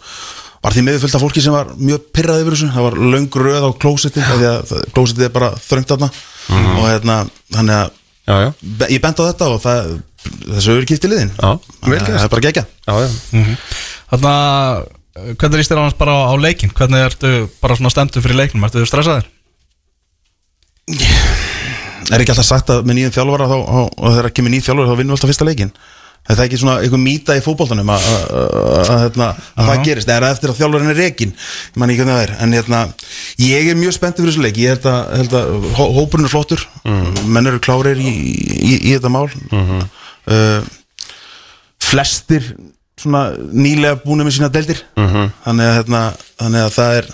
[0.63, 0.81] var því
[1.15, 4.47] af fólki sem var mjög pyrrað yfir þessu Það var löng röð á klósetti Því
[4.49, 6.09] að það- klósettið er bara þröngt þarna
[6.43, 6.73] Mhm.
[6.79, 7.13] Og hérna,
[7.55, 7.91] þannig að
[8.27, 8.49] Já, já,
[8.91, 12.09] Ég benti á þetta og það Þessu eru kipti liðin Já, vel gert.
[12.17, 13.55] Það er bara gegja já, já.
[14.11, 14.83] Þannig að
[15.37, 16.71] Hvernig líst þér á hans bara á, leikin?
[16.73, 17.31] Hvernig ertu
[17.61, 18.63] bara svona stendur fyrir leiknum?
[18.65, 18.81] Ertu
[20.91, 21.09] stressaður?
[22.11, 24.97] Er ekki alltaf sagt að með nýjum þjálfara þá, og, þegar kemur nýjum þjálfara þá
[24.99, 25.75] vinnum við alltaf fyrsta leikin
[26.23, 27.41] Er það ekki svona einhver mýta í
[27.91, 29.25] að, að, að, að, hérna,
[29.59, 30.11] að það gerist?
[30.13, 31.01] Eða eftir að þjálfarinn er
[31.89, 32.31] ekki hvernig það er.
[32.45, 32.79] En hérna,
[33.43, 34.59] ég er mjög spenntið fyrir þessu leik.
[34.63, 36.63] Ég held að, að hópurinn er flottur.
[37.27, 38.13] Menn eru klárir í,
[38.55, 39.25] í, í þetta mál.
[40.23, 40.63] Uh,
[41.84, 42.47] flestir
[43.03, 44.79] svona nýlega búin með sína deildir.
[44.95, 46.05] Þannig, að, hérna,
[46.39, 47.13] þannig að það er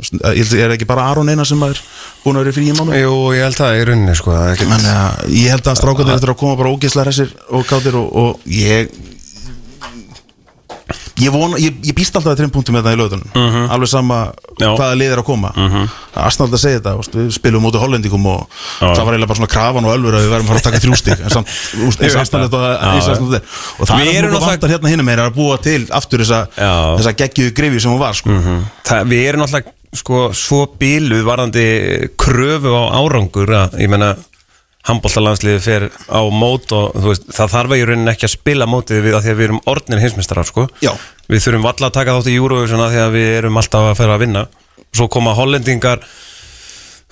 [0.00, 1.78] ég að er ekki bara Aron eina sem er
[2.24, 4.72] búin að vera fyrir í mánu Jú, ég held það rauninni, sko það er ekkert-
[4.72, 8.08] Þannig að ég held að strákarnir eftir að koma bara ógeðslega hressir og kátir og,
[8.16, 8.88] og ég
[11.22, 14.16] Ég, vona, ég, ég býst alltaf að þreim punktum með það í löðunum Alveg sama
[14.58, 14.70] Já.
[14.74, 15.90] hvaða lið er að koma mm -hmm.
[16.24, 18.46] Arsenal að segja þetta, veist, við spilum mútið hollendingum og
[18.80, 20.80] það var eiginlega bara svona krafan og ölfur að við verðum að fara að taka
[22.02, 22.16] Ég
[23.78, 23.96] og það.
[24.16, 24.24] er.
[24.32, 26.40] náttúrulega- vantar hérna hinum meira að búa til aftur þessa,
[27.22, 28.30] geggjuðu grifi sem hún var sko.
[28.84, 31.64] Það, við erum náttúrulega sko, svo bíluð varðandi
[32.20, 34.14] kröfu á árangur að ég menna
[34.88, 39.14] handbóltalandsliði fer á mót og veist, það þarf í rauninni ekki að spila mótið við
[39.14, 40.66] að því að við erum orðnir hinsmestrar sko.
[40.82, 40.90] Já.
[41.30, 44.16] við þurfum valla að taka þátt í að því að við erum alltaf að ferra
[44.18, 44.44] að vinna
[44.92, 46.02] svo koma hollendingar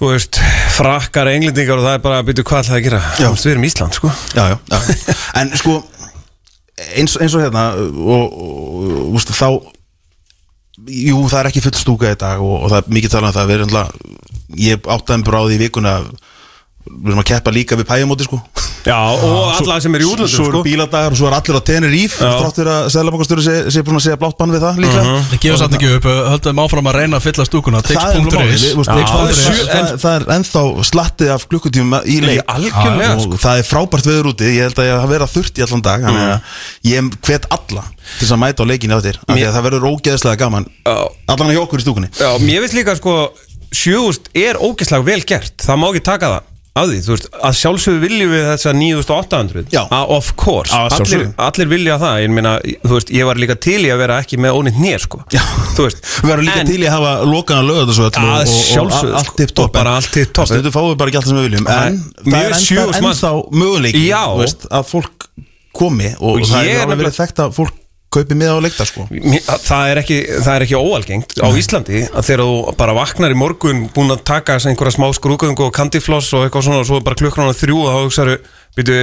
[0.00, 0.40] þú veist,
[0.74, 3.66] frakkar, englendingar og það er bara að byrja hvað ætlaði að gera veist, við erum
[3.68, 4.12] Ísland sko.
[4.34, 5.16] já, já, já.
[5.40, 5.76] En sko
[6.96, 9.60] eins, eins og hérna og, og úst, þá
[10.88, 13.74] Jú, það er ekki full stúka í dag og, og það er mikið talað um
[13.74, 13.92] það.
[14.60, 16.06] Ég áttaði bara á því vikuna að
[16.86, 18.40] við erum að keppa líka við pæjamóti sko
[18.80, 20.64] Já, og alla sem er í útlöndum Svo eru sko.
[20.64, 22.30] bíladagar og svo er allir á Tenerife Já.
[22.40, 25.58] Þráttur að Sælabankastöru sé, sé búin að segja blátt bann við það líka Það gefur
[25.60, 30.24] satt ekki upp, höldum áfram að reyna að fylla stúkuna Það er Já, það er
[30.24, 33.40] er ennþá slattið af klukkutíma í leik algjörlega, og sko.
[33.44, 36.04] það er frábært veður úti ég held að ég hafa verið þurft í allan dag
[36.08, 36.32] þannig Mm.
[36.32, 36.40] að
[36.90, 37.84] ég hvet alla
[38.18, 40.96] til að mæta á leikinni á þér af því að það verður ógeðslega gaman Já.
[41.34, 43.14] allan hjá okkur í stúkunni Já, mér finnst líka sko
[43.70, 46.48] sjögust er ógeðslega vel gert það má ekki taka það
[46.78, 49.80] að því, þú veist, að sjálfsögðu viljum við þessa 9800 Já.
[49.90, 52.20] að of course, allir, allir vilja það.
[52.22, 52.52] Ég meina,
[52.84, 55.22] þú veist, ég var líka til í að vera ekki með ónýtt nér, sko.
[55.30, 57.12] Við verðum líka En- til í að hafa
[57.98, 60.54] svo Að og, og, sjálfsögðu, og allt tipp topp Og.
[60.54, 61.68] Stundu fáum við bara ekki allt sem við viljum.
[61.74, 63.32] En mér það er ennþá, ennþá
[63.64, 64.22] möguleiki Já.
[64.30, 65.28] þú veist, að fólk
[65.80, 67.79] komi og, Og það er er verið þekkt að fólk
[68.10, 69.06] kaupi miða á leikta sko.
[69.46, 73.38] Það er ekki, það er ekki óalgengt á Íslandi að þegar þú bara vaknar í
[73.38, 77.06] morgun búin að taka einhverja smá skrúgöngu og kandifloss og eitthvað svona og svo er
[77.06, 78.38] bara klukkan á þrjú og þá hugsaðu,
[78.78, 79.02] byrju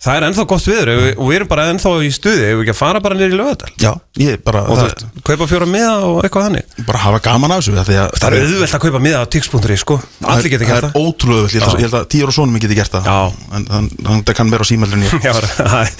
[0.00, 2.54] það er ennþá gott viður ef við- og við erum bara ennþá í stuði ef
[2.56, 5.04] við ekki að fara bara nýr í lögadal Já, ég bara, og þú það, veist,
[5.28, 6.64] kaupa fjóra miða og eitthvað þannig?
[6.88, 9.26] Bara hafa gaman af þessu af því að það er auðvelt að kaupa miða á
[9.34, 9.98] tix.ri sko.
[10.24, 10.96] Allir geta það gert er það.
[11.04, 13.04] ótrúlega vel, ég held að- ég held að tíur og sonum geti gert það.
[13.04, 13.18] Já.
[13.60, 15.08] en hann, hann það kann vera á símælunni.
[15.28, 15.94] Já, það er-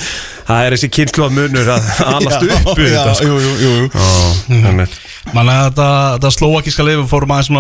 [0.49, 3.27] það er þessi kynslu að munur að alast upp já, þetta sko.
[3.29, 4.89] jú, jú, jú.
[5.37, 5.89] Manna þetta,
[6.41, 7.53] slóakíska lifum fórum aðeins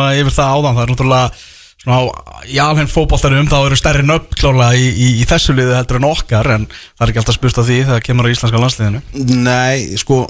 [1.84, 5.54] svona það Það í alveg fótballtarum þá eru stærri nöfn klála í, í, í þessu
[5.56, 8.32] liði heldur en okkar en það er ekki alltaf spurt á því þegar kemur á
[8.32, 9.02] íslenska landsliðinu.
[9.44, 10.22] Nei, sko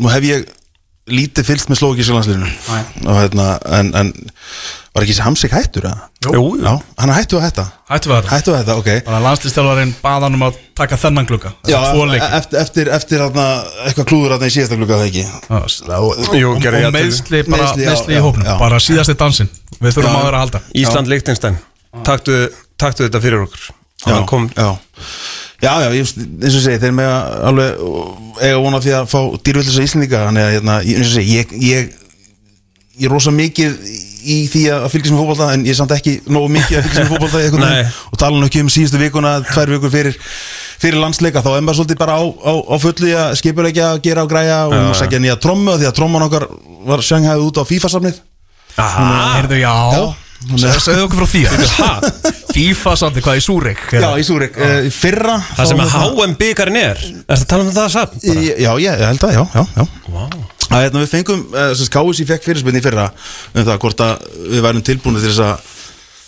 [0.00, 0.48] nú hef ég
[1.06, 2.50] lítið fylgst með slókíska landsliðinu.
[3.06, 3.46] Og hérna,
[3.78, 4.10] en, en
[4.90, 6.00] var ekki þessi Hamsik hættur að?
[6.24, 6.44] Jú, jú.
[6.64, 7.66] Já, hann hættu að hætta.
[7.86, 8.88] Hættu við þetta Hættu að hætta, ok.
[9.06, 11.52] Bara landslistjálfarinn baðan um að taka þennan glugga.
[11.68, 11.78] Já,
[12.16, 13.44] eftir, eftir, eftir hérna,
[13.84, 15.26] eitthvað klúður hérna í síðasta glugga það ekki?
[16.40, 18.56] Jú, gerði ég að já, meðsli í já.
[18.58, 20.18] bara síðasti dansinn við þurfum Já.
[20.18, 20.62] að vera að halda.
[20.82, 21.58] Ísland Liechtenstein.
[22.06, 22.38] Taktu,
[22.80, 23.68] taktu þetta fyrir okkur.
[24.06, 24.68] Já, hann kom já.
[25.62, 26.10] já, já, ég,
[26.44, 27.12] eins og segi, þeir með
[27.48, 27.86] alveg
[28.44, 30.26] eiga vona því að fá dýrvillis að Íslendinga.
[30.28, 31.96] Þannig að, hérna, eins og segi, ég, ég,
[33.00, 33.78] ég er rosa mikið
[34.26, 37.12] í því að fylgjast með fótbolta en ég er samt ekki nógu mikið að fylgjast
[37.16, 37.90] með veginn.
[38.12, 40.20] Og tala nú ekki um síðustu vikuna tvær vikur fyrir,
[40.82, 41.42] fyrir landsleika.
[41.46, 44.62] Þá er maður svolítið bara á, á, á fullu í að skipulegja, gera og græja
[44.68, 46.48] og maður sækja nýja trommu af því að tromman okkar
[46.86, 48.24] var sjanghæðið út á FIFA-safnið
[48.76, 49.04] Aha,
[49.38, 49.74] Heyrðu, já,
[50.68, 51.42] er- segðu okkur frá því
[51.76, 51.92] ha?
[52.56, 56.78] FIFA samt hvað í Súrik Já, í Súrik, uh, fyrra það sem að HM byggarinn
[56.80, 57.00] er.
[57.26, 58.18] Er það tala um það samt?
[58.20, 58.44] bara?
[58.66, 59.86] Já, ég held að, já, já, já.
[60.66, 63.08] Að, hérna, Við fengum, uh, sem KSI fekk fyrirspilni í fyrra
[63.54, 65.74] um það hvort að við værum tilbúinu til þess að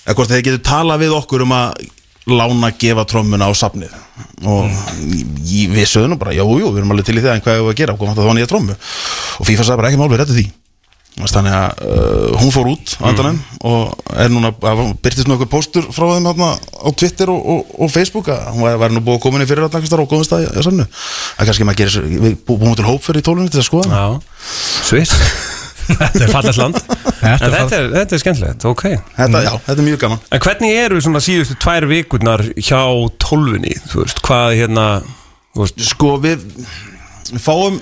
[0.09, 1.89] eða hvort þeir getur talað við okkur um að
[2.29, 3.93] lána gefa trommuna á safnið.
[4.45, 4.69] Og
[5.49, 7.73] ég, við sögum bara, jú, jú, við erum alveg til í það en hvað hefur
[7.73, 8.77] að gera, hvað vantar þá nýja trommu?
[9.41, 10.47] Og FIFA sagði bara ekki mál, við rettum því
[11.27, 14.53] þannig að uh, hún fór út á endanum og er núna,
[15.03, 18.79] byrtist nú eitthvað póstur frá þeim hérna á Twitter og, og, og Facebook að hún
[18.85, 21.51] væri nú búið að koma inn í fyrir að og góðum stað í samnu að
[21.51, 24.03] kannski maður gerir, við bú- búum til hóp fyrir tólunni til að skoða.
[24.87, 25.17] Sviss.
[25.89, 26.79] Þetta er fallegt land.
[27.25, 28.83] Er þetta er, þetta er skemmtilegt, ok.
[29.17, 30.21] Þetta, já, þetta er mjög gaman.
[30.37, 32.83] En hvernig eru svona síðustu tvær vikurnar hjá
[33.25, 34.85] tólfunni, þú veist, hvað hérna
[35.57, 36.45] veist, sko við,
[37.33, 37.81] við fáum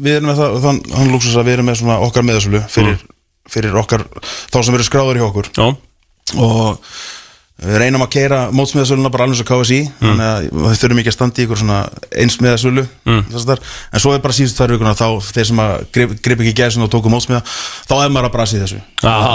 [0.00, 3.00] við erum með það, þann, þann luxus að við erum með svona okkar meðasölu fyrir,
[3.50, 4.04] fyrir okkar,
[4.50, 5.50] þá sem eru skráður hjá okkur.
[5.56, 5.66] Já,
[6.40, 6.92] og
[7.60, 11.16] við reynum að keira mótsmiðasöluna bara alveg svo KSI þannig að við þurfum ekki að
[11.16, 11.80] standa í ykkur svona
[12.22, 13.18] einsmiðasölu mm.
[13.92, 16.86] en svo er bara síðust tvær vikuna þá þeir sem að grip, grip ekki gæðsinn
[16.86, 18.80] og tóku mótsmiða þá er maður að brasi þessu.
[19.04, 19.28] Að-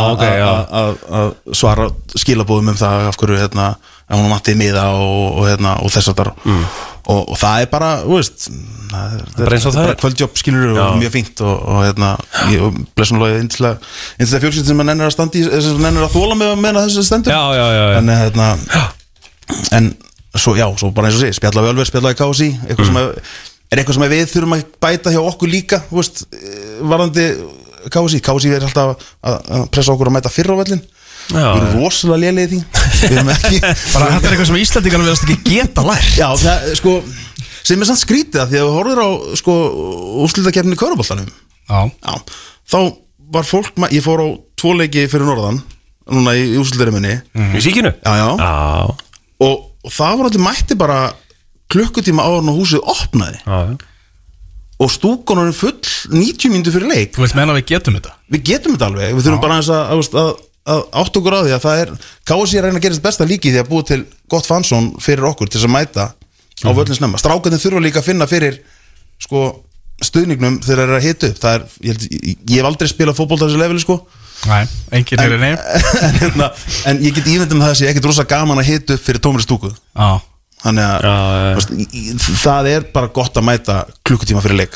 [0.50, 1.86] að- að að svara
[2.18, 3.68] skilabóðum um það af hverju hérna,
[4.10, 6.66] ef hún matti miða og, og, hérna, og þess að þar mm.
[7.06, 8.48] Og, og það er bara, þú veist
[8.92, 9.98] það er, Bara eins og það er.
[10.02, 12.12] kvöldjobb skilur og mjög fínt og, og hérna,
[12.52, 16.54] ég og blessunlega einslega fjölskyld sem nennir að standa í sem nennir að þóla með
[16.54, 17.36] að menna þessu stendur.
[17.36, 18.48] Já, já, já, en hérna
[19.78, 19.92] en
[20.36, 23.00] svo, já, svo bara eins og sé spjalla við Ölver, spjalla við KSI eitthvað sem
[23.02, 23.12] að
[23.72, 27.28] er eitthvað sem við þurfum að bæta hjá okkur líka veist, eh, varðandi
[27.94, 30.82] KSI, KSI er alltaf að, að pressa okkur að mæta fyrra á vellin
[31.32, 32.84] við erum rosalega lélegið í því.
[33.02, 33.62] Við erum ekki
[33.96, 36.12] Bara þetta er eitthvað sem Íslandingarnir verðast ekki geta lært.
[36.20, 36.94] Já, það, sko,
[37.66, 39.10] sem er samt skrítið að því að við horfður á,
[39.42, 39.56] sko,
[40.26, 42.14] úrslutakefni Köruboltanum Já, Já,
[42.72, 42.78] þá
[43.36, 44.28] var fólk, ma- ég fór á
[44.60, 45.58] tvo leiki fyrir norðan,
[46.14, 47.16] núna í, í úrslutarinninni
[47.58, 47.96] Í síkinu?
[48.06, 48.54] Já, já, Já,
[49.48, 51.00] og, og það var allir mætti bara
[51.74, 53.42] klukkutíma áður og húsið opnaði.
[53.48, 53.60] Já
[54.76, 54.92] og
[55.48, 55.78] er full
[56.12, 57.14] 90 mínútur fyrir leik.
[57.16, 58.14] Þú vilt menna að við getum þetta?
[58.34, 60.34] Við getum þetta alveg, við þurfum bara aðeins að, að, að, að
[60.66, 61.92] átt okkur á því að það er
[62.26, 64.00] KSI er að reyna að gera þetta besta líki því að búið til
[64.34, 66.06] gott fansón fyrir okkur til að mæta
[66.66, 68.62] á völlin snemma, strákarnir þurfa líka að finna fyrir
[69.22, 69.42] sko
[70.04, 71.38] stuðningnum þegar þeir eru að hita upp.
[71.40, 73.96] Það er, ég, held, ég, ég hef aldrei spilað fótbolt á þessu leveli sko.
[74.50, 74.64] Nei,
[74.98, 75.52] enginn er inni
[76.06, 76.48] en, hérna,
[76.92, 79.22] en ég get ímyndum það að það sé ekkert rosa gaman að hita upp fyrir
[79.24, 79.72] tómri stúku.
[79.96, 80.10] Já,
[80.66, 83.78] þannig að þú veist, í- í- það er bara gott að mæta
[84.10, 84.76] klukkutíma fyrir leik.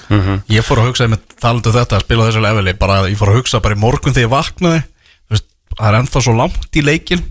[0.55, 3.33] Ég fór að hugsa með talandu þetta að spila á þessu leveli bara ég fór
[3.33, 4.81] að hugsa bara í morgun þegar ég vaknaði
[5.78, 7.24] það er ennþá svo langt í leikin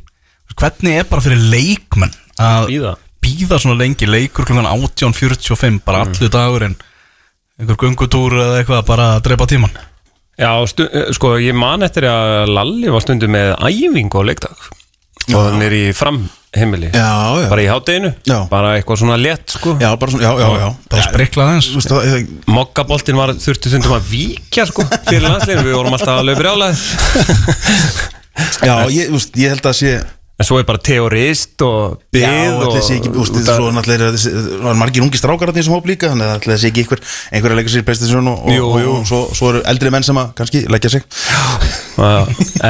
[0.58, 2.94] hvernig er bara fyrir leikmenn að Bíða.
[3.22, 4.06] bíða svona lengi?
[4.06, 6.74] Leikur klukkan 18.45 bara allir dagurinn.
[7.58, 9.70] Einhver gungutúr eða eitthvað bara að drepa tíman
[10.38, 14.54] Já, stu, eh, sko, ég man eftir að Lalli var stundum með æfingu á leikdag.
[15.34, 16.92] Og hann er í framheimili.
[16.94, 17.08] Já,
[17.42, 18.36] já, bara í hátteginu, Já.
[18.48, 19.74] bara eitthvað svona létt sko.
[19.82, 20.68] já, bara svona, já, já, já.
[20.88, 25.26] Bara spriklað eins Þú veist, það- það- Mokkaboltin var þurfti stundum að víkja sko, fyrir
[25.26, 26.78] landsleginu, við vorum alltaf alveg brjálaði
[28.64, 29.98] Já, ég, úst, ég held að sé
[30.38, 34.06] en svo er bara teorist og bið Já, og ætli sé ekki, úst, svo náttúrulega
[34.06, 36.52] er þessi- það er margir ungi strákar þarna í þessum hóp líka þannig að ætli
[36.52, 37.00] það sé ekki einhver,
[37.34, 38.92] einhver að leggja sér Playstation og, og, Jú, jú.
[39.00, 41.02] og svo, svo eru eldri menn sem að kannski leggja sig
[41.98, 42.12] Já,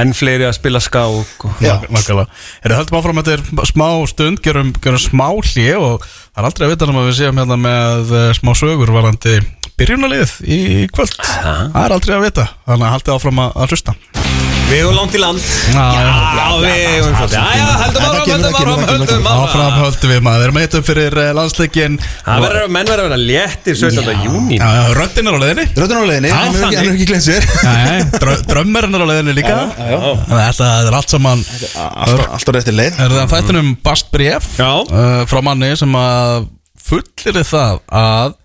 [0.00, 1.60] enn fleiri að spila skák og...
[1.60, 1.74] Já.
[1.84, 2.24] Nákvæmlega
[2.64, 6.48] Erum höldum áfram að þetta er smá stund gerum, gerum smá hlje og það er
[6.48, 9.36] aldrei að vita um að við séum hérna með eh, smá sögur varandi
[9.78, 10.60] byrjunalið í
[10.94, 11.18] kvöld.
[11.22, 13.94] Það er aldrei að vita Þannig að haldið áfram að, að hlusta.
[14.68, 15.44] Við erum langt í land.
[15.72, 19.38] Já, Já, við erum land Já, já, höldum Það áfram, kemur, áfram, höldum Áfram.
[19.48, 20.42] Áfram höldum við maður.
[20.42, 24.26] Við erum eitthvað fyrir eh, landsleikin Það verður að menn verður að vera léttir 17.
[24.26, 24.58] júni
[24.98, 25.64] röddinn er á leiðinni.
[25.78, 26.76] Röddun á leiðinni, Já, hann er ekki, þannig.
[26.76, 27.48] hann er ekki glemt sér.
[27.64, 29.56] Nei, drö- drömmerinn er á leiðinni líka.
[30.28, 33.00] Þetta er allt saman Alltaf alltaf réttir leið.
[33.06, 36.50] Er það þættinum bast bref uh, Frá manni sem að
[36.88, 38.36] fullir það að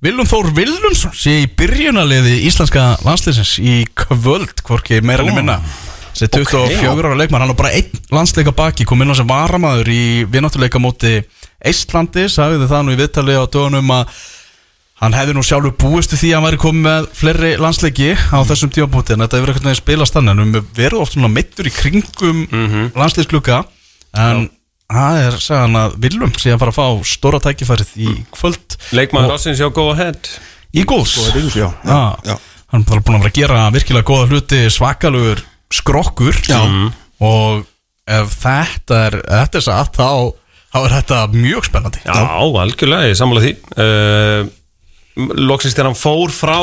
[0.00, 5.58] Viljum Þór Viljumsson sé í byrjunaliði íslenska landsliðsins í kvöld, hvorki meira enn minna.
[6.16, 9.90] Sér 24 ára leikmann, hann var bara einn landsleika baki, kom inn á sem varamaður
[9.92, 11.18] í vináttuleika móti
[11.60, 14.14] Eistlandi, sagði það nú í viðtali á dögunum að
[15.04, 18.72] hann hefði nú sjálfur búist því að hann væri komið með fleiri landsleiki á þessum
[18.72, 20.40] tímapunkti en þetta hefur eitthvað spilast þannig.
[20.40, 23.62] En við verðum oft mittur í kringum mm landsleikskluka
[24.16, 24.48] en
[24.90, 29.34] það er sagðan að Viljum sé að fara að fá stóra tækifærið í kvöld Leikmaður
[29.34, 30.30] Rossins já, go ahead
[30.74, 32.36] í góðs Já, já, Já, já.
[32.74, 36.34] hann var búin að vera að gera virkilega góða hluti svakalugur skrokkur.
[36.50, 36.60] Já.
[37.22, 37.66] og
[38.10, 40.08] ef þetta er þetta er satt þá,
[40.72, 42.00] þá er þetta mjög spennandi.
[42.06, 42.16] Já,
[42.64, 43.52] algjörlega, ég sammála því.
[43.76, 44.50] Uh,
[45.38, 46.56] Loksist þegar hann fór frá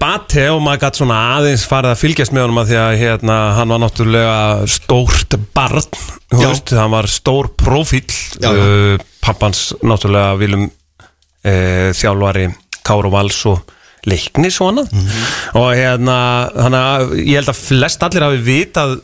[0.00, 3.36] Bate og maður gætt svona aðeins farið að fylgjast með honum að því að hérna,
[3.58, 4.38] hann var náttúrulega
[4.74, 5.84] stórt barn
[6.32, 8.02] veist, hann var stór profíl
[8.42, 12.48] uh, pappans náttúrulega viljum uh, þjálfari
[12.82, 13.62] Káru Vals og
[14.10, 15.18] leikni svona Mhm.
[15.60, 16.16] og hérna
[16.58, 16.80] hana,
[17.14, 18.96] ég held að flest allir hafi vitað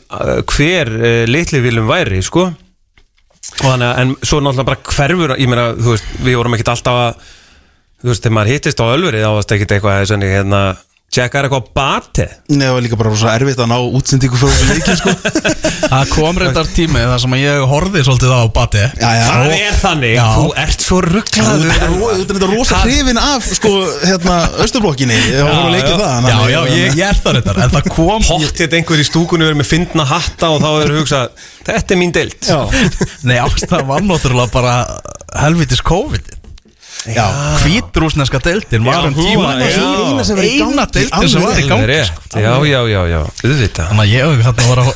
[0.51, 2.49] hver uh, litli viljum væri sko.
[3.63, 6.73] Og þannig að, en svo náttúrulega bara hverfur ég meina, þú veist, við vorum ekkert
[6.75, 7.29] alltaf að
[8.01, 10.61] þú veist, þegar maður hittist á ölveri þá varst ekkert eitthvað, svona, hérna
[11.09, 14.49] tjekkar eitthvað á bati Nei, það var líka bara svo erfitt að ná útsendingu frá
[14.51, 15.13] þessu leikin sko.
[15.89, 19.23] Það kom reyndar tími þar sem að ég horfði svolítið á bati Já, já.
[19.25, 20.25] Það er þannig, Já.
[20.35, 23.71] þú ert svo ro- þú ert þetta rosa hrifin af sko,
[24.03, 24.37] hérna,
[25.49, 29.01] að leikja það Já, já, ég, ég er það reyndar En það kom Pottið einhver
[29.01, 32.37] í stúkunni verið með fyndna hatta og þá er hugsað, þetta er mín deild.
[32.45, 32.59] Já.
[33.25, 34.75] Nei, ástæðan var náttúrulega bara
[35.41, 36.35] helvitis COVID
[37.07, 37.25] Já,
[37.63, 39.53] Hvítrúsneska deildin var um tíma.
[39.55, 42.41] Eina sem var í Eina gangi, deildin sem var í gangi sko.
[42.43, 43.85] já, já, já, já, auðvitað.
[43.87, 44.89] Þannig að ég hef hérna var að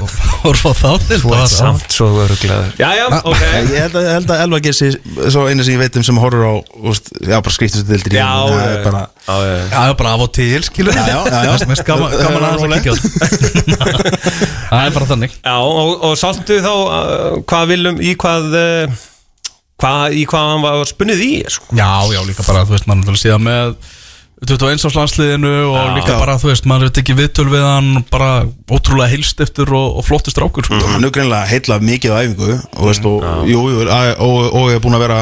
[0.44, 3.44] horfa þá deild Þú ert var- samt svo rugglaður Já, já, ok.
[3.72, 4.90] Ég held að, ég held að Elva Gessi
[5.32, 6.54] Svo einu sem ég veit um sem horfur á
[6.92, 9.56] úst, Já, bara skriftustu dildir Já, já, bara já, já.
[9.72, 12.94] Já, já, bara af og til, skilur Já, já, já, gaman, gaman að það kíkja.
[14.74, 14.86] Það.
[14.88, 15.34] Er bara þannig.
[15.46, 19.02] Já, og, og sáttu þá uh, hvað viljum, í hvað uh,
[19.84, 21.68] hvað, í hvað hann var spunnið í sko.
[21.76, 23.76] Já, já, líka bara, þú veist, mann vil síðan með
[24.44, 25.92] 21 árs landsliðinu og Já.
[25.96, 28.30] líka bara, þú veist, maður veit ekki viðtöl við hann bara
[28.68, 30.80] ótrúlega heilstiftur og, og flottur strákur sko.
[30.92, 34.82] hann er greinlega heitlað mikið á æfingu og, veist, og, jú, jú, og, og er
[34.84, 35.20] búin að vera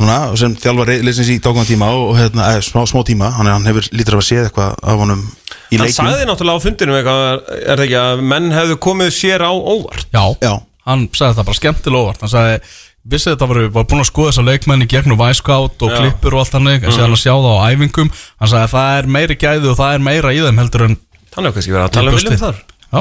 [0.00, 3.54] núna, sem þjálfar leysins í dákvæm tíma og hérna, eða, smá, smá tíma hann, er,
[3.54, 5.22] hann hefur lítur að séð eitthvað af honum
[5.70, 9.14] í Hann leiknum sagði náttúrulega á fundinu eitthvað, er það ekki að menn hefðu komið
[9.14, 10.54] sér á óvart Já, Já.
[10.90, 12.62] hann sagði það bara skemmtilega óvart hann sagði,
[13.04, 16.42] vissi þetta var, var búin að skoða þessa leikmenn í gegnum Væskátt og klippur og
[16.44, 18.10] allt þannig, en séðan að sjá það á æfingum.
[18.40, 20.98] Hann sagði að það er meiri gæði og það er meira í þeim heldur en
[21.30, 22.60] Hann hefur kannski verið að tala um viljum þar.
[22.90, 22.98] Já.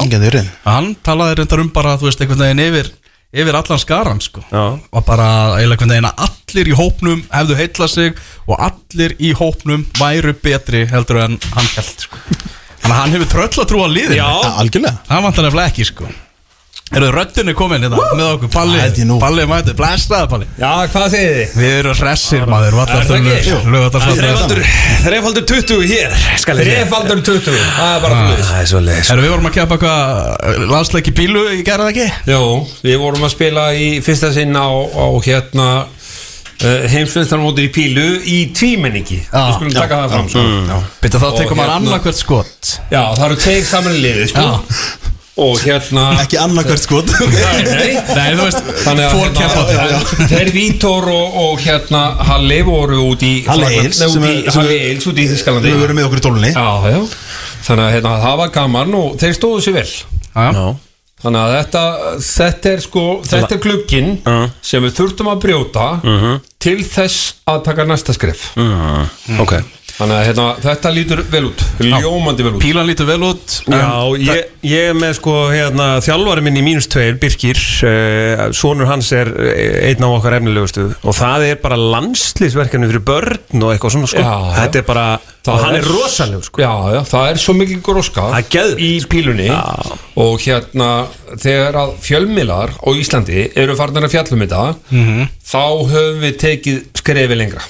[0.69, 2.91] Hann talaði reyndar um bara, þú veist, einhvern veginn yfir
[3.41, 4.41] yfir allan skaran, sko.
[4.49, 4.63] Já.
[4.77, 9.85] og bara einhvern veginn að allir í hópnum hefðu heitlað sig og allir í hópnum
[9.99, 12.21] væru betri heldur en hann held, sko.
[12.85, 14.21] Að hann hefur tröll að trúa liðinu
[16.89, 16.97] Já.
[16.97, 18.77] Ja, algjörlega Það vantar nefnilega ekki sko Eru röddinni komin hérna með okkur Palli.
[19.21, 21.51] Palli mæti, blæstaði Palli Já, hvað segir þið?
[21.59, 22.77] Við erum hressir maður
[23.75, 24.63] Lögatarsfaldur
[25.05, 26.15] þrefaldur 20 hér.
[26.79, 28.81] Þrefaldur 20, það er bara fyrir Það er svo
[29.13, 32.33] Erum við vorum að keppa eitthvað landsleiki bílu, ég gerði það ekki?
[32.33, 32.41] Jó,
[32.89, 38.39] við vorum að spila í fyrsta sinn á, á hérna uh, heimsveistarmótur í Pílu í
[38.57, 40.81] tvímenningi Já, Við skulum taka það fram sko.
[41.05, 44.27] Bytta þá Og tekum maður hérna- annarkvært skot Já, það eru tveir saman í liði
[44.33, 44.49] sko.
[45.39, 47.13] Og hérna Ekki annarkvært skot.
[47.31, 52.03] Nei, nei Nei, þú veist, Þannig að fór keppandi hérna, þeir Vítor og, og hérna
[52.29, 56.25] Halli voru út í Halli Eils, út sem í, Þískalandi Við verum með okkur í
[56.27, 56.51] tólunni.
[56.53, 56.99] Já, já.
[57.69, 59.89] Þannig að hérna, það var gaman og þeir stóðu sér vel.
[60.29, 60.67] Já,
[61.19, 61.81] Þannig að þetta,
[62.23, 64.13] þetta er sko Þetta er glugginn
[64.63, 65.89] sem við þurftum að brjóta
[66.63, 68.51] til þess að taka næsta skref.
[69.43, 69.57] Ok
[69.99, 71.63] Þannig að hérna, þetta lítur vel út.
[71.83, 72.61] Ljómandi vel út.
[72.63, 73.89] Pílan lítur vel út Já,
[74.23, 77.59] ég, ég er með sko hérna, þjálfari minn í mínus tveir, Birkir.
[77.83, 80.87] Uh, sonur hans er eh, einn af okkar efnilegustu.
[81.03, 84.23] Og það er bara landslýsverkefni fyrir börn og eitthvað svona sko.
[84.23, 84.55] Já, já.
[84.61, 85.05] þetta er bara,
[85.53, 86.61] og hann er- er rosaleg sko.
[86.61, 88.27] Já, já, það er svo mikil gróska
[88.79, 89.49] í pílunni.
[90.19, 90.89] Og hérna
[91.39, 94.75] þegar að fjölmiðlar á Íslandi eru farnir að fjallum þetta
[95.49, 97.61] þá höfum við tekið skrefi lengra.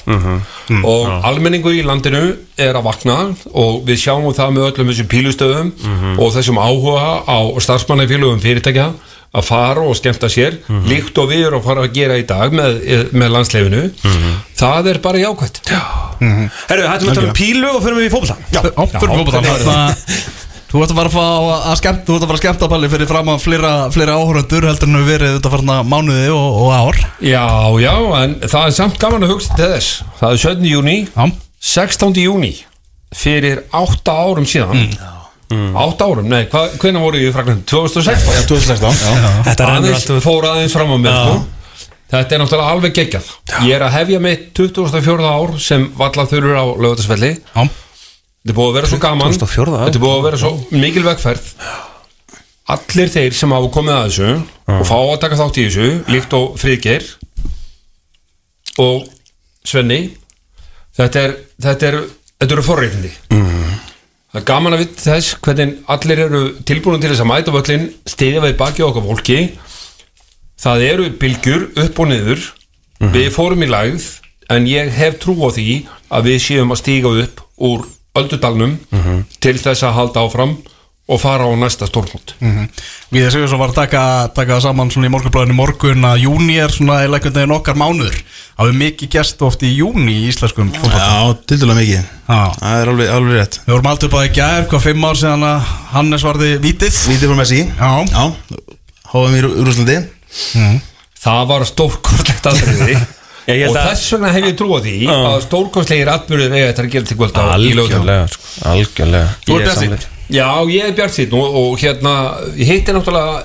[0.83, 5.71] Og almenningur í landinu er að vakna og við sjáum það með öllum þessum pílustöðum
[6.19, 8.89] og þessum áhuga á starfsmannafélögum fyrirtækja
[9.31, 10.57] að fara og skemmta sér
[10.89, 13.83] líkt og við erum að fara að gera í dag með, með landsleifinu
[14.57, 15.61] það er bara jákvæmt
[16.19, 18.61] Herru, hættum við að tala um pílu og fyrir við í fókbalta Já,
[18.99, 19.87] fyrir fótbolta
[20.69, 22.89] Þú ert að fara að, fá að skemmt, þú ert að fara að skemmta Palli
[22.93, 26.73] fyrir fram að flera, flera áhöröndur heldur en við verið þetta farna mánuði og, og
[26.77, 27.45] ár Já,
[27.81, 30.67] já, en það er samt gaman að hugsa til þess Það er 17.
[30.69, 31.39] júni, Já, 16.
[31.71, 32.21] 16.
[32.27, 32.51] júni
[33.17, 34.83] Fyrir 8 árum síðan
[35.49, 35.73] mm.
[35.73, 37.65] 8 árum, nei, hva, hvernig voru ég í Frakland?
[37.65, 39.31] 2016 Já, 2016 já.
[39.49, 41.39] Þetta rennur Aðeins alltaf fór aðeins fram á mér sko.
[42.09, 43.27] Þetta er náttúrulega alveg geggjað
[43.67, 45.29] Ég er að hefja mitt 24.
[45.29, 49.75] ár sem valla þurur á lögutarsfelli já, Þetta er búið að vera svo gaman 24.
[49.75, 49.85] ár?
[49.85, 51.51] Þetta er búið að vera svo mikil vegferð
[52.69, 54.31] Allir þeir sem hafa komið að þessu
[54.69, 57.07] og fá að taka þátt í þessu líkt og Friðgeir
[58.83, 59.07] og
[59.65, 60.01] Svenni
[60.97, 61.97] þetta er þetta er,
[62.41, 63.71] þetta eru forreitindi mm.
[64.33, 67.89] það er gaman að vita þess hvernig allir eru tilbúin til þess að mæta völlin
[68.13, 69.39] stiðja við baki okkar fólki
[70.63, 72.47] það eru bylgjur upp og niður.
[72.99, 74.07] Við fórum í lægð
[74.51, 77.85] en ég hef trú á því að við séum að stíga upp úr
[78.19, 78.77] öldudalnum
[79.39, 80.57] til þess að halda áfram
[81.09, 82.35] og fara á næsta stórmót.
[83.09, 84.01] Við þessum við var að taka,
[84.35, 88.19] taka saman svona í morgunblæðinu morgun að júni er svona einhvern veginn okkar mánuður.
[88.59, 90.99] Það er mikið gest oft í júni í íslenskum fótbolta.
[90.99, 92.03] Já, til dæla mikið.
[92.27, 92.41] Já.
[92.59, 93.59] Það er alveg, alveg rétt.
[93.65, 97.01] Við vorum aldrei bara í gær, hvað fimm ár síðan að Hannes varði vítið.
[97.09, 97.63] Vítið frá Messi.
[97.79, 97.91] Já.
[98.11, 98.25] Já,
[99.15, 99.55] hóðum í Rú-
[100.29, 101.65] Rússlandi það var
[103.49, 106.83] Ég held og þess vegna hef ég trú á því að stórkostlegir atbyrður eiga þetta
[106.83, 109.29] að gera til kvöld á í lögðum Algjörlega, sko, algjörlega.
[109.45, 109.95] Þú er bjartsýnn?
[109.95, 110.17] sammála.
[110.29, 112.13] Já, ég er bjart þitt og, og hérna,
[112.59, 113.39] ég heitti náttúrulega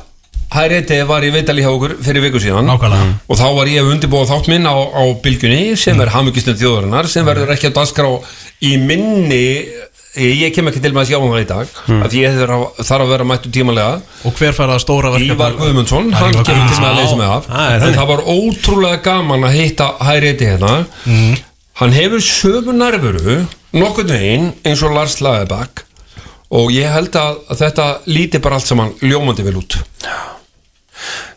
[0.55, 2.69] Hæriði var í Vitali hjá okkur fyrir viku síðan.
[2.69, 3.15] Nákvæmlega.
[3.27, 7.09] og þá var ég að undirbúa þátt minn á, á bylgjunni sem er hamugistum þjóðarinnar
[7.11, 8.13] sem verður ekki að daskra
[8.63, 9.41] í minni
[10.15, 11.71] ég kem ekki til með að sjá um það í dag
[12.05, 12.53] af því ég þarf
[12.85, 13.95] að, að vera mættu tímalega
[14.29, 15.35] Og hver fær það stóra verkefni?
[15.35, 17.49] Ívar Guðmundsson, hann kemur til með að leysa mig af.
[17.65, 20.75] Er en það var ótrúlega gaman að hitta Hæriði hérna.
[21.81, 23.41] Hann hefur sömu nærveru
[23.75, 25.83] nokkurn veginn eins og Lars Lagerbakk
[26.55, 29.81] og ég held að, að þetta líti bara allt saman ljómandi vel út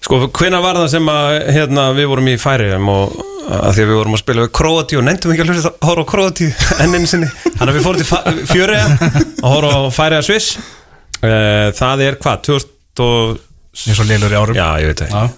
[0.08, 3.18] Sko, hvenær var það sem að hérna, við vorum í færiðum og
[3.48, 5.88] að því að við vorum að spila við Kroati og nefndum ekki að hlusta að
[5.90, 6.48] horfa á Kroati
[6.86, 7.28] ennin sinni.
[7.58, 8.86] Þannig að við fórum til fjöriða
[9.42, 10.48] og horfa á færiða Sviss.
[11.20, 13.44] Eh, það er hvað, 2000 og
[13.78, 15.36] Eins og lélur í árum Já, ég veit það.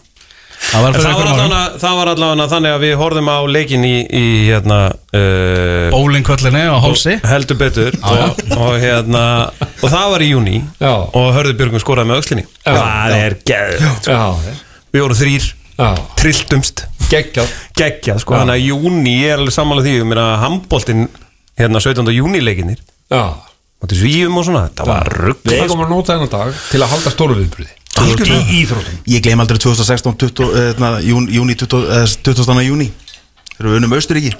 [0.59, 4.79] Það var það var allavega, það þannig að við horfðum á leikin í, í hérna
[4.91, 7.15] uh, Bólingkvöllinni á Hálsi.
[7.25, 7.97] heldur betur.
[8.03, 9.23] Og, og hérna
[9.79, 10.93] og það var í júni Já.
[10.93, 12.75] og Hörður Björgum skoraði með Já.
[12.75, 14.23] það er geðvægt Já,
[14.93, 15.49] við vorum þrýr,
[16.19, 16.85] trilltumst.
[17.09, 18.21] Geggjað.
[18.21, 21.07] Sko, þannig að júni ég er alveg sammála því, ég meina handbóltinn
[21.57, 22.11] hérna 17.
[22.13, 22.43] júni
[23.79, 26.81] og til svíum og svona, þetta var rugg við eigum að nota þennan dag til
[26.83, 28.39] að halda stóru viðbröði Algjörlega.
[28.39, 28.97] Í íþróttum.
[29.09, 32.65] Ég gleym aldrei 2016 20, eh, jún, júni 20, eh, 20.
[32.65, 32.89] júni
[33.57, 34.33] Þegar við unnum Austuríki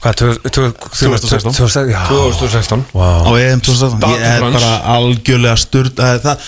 [0.00, 0.14] Hvað,
[0.48, 1.52] 2016?
[1.52, 1.98] 2016 já.
[2.08, 6.46] 2016 á EM 2016 Stade Ég er bara algjörlega sturt það, það,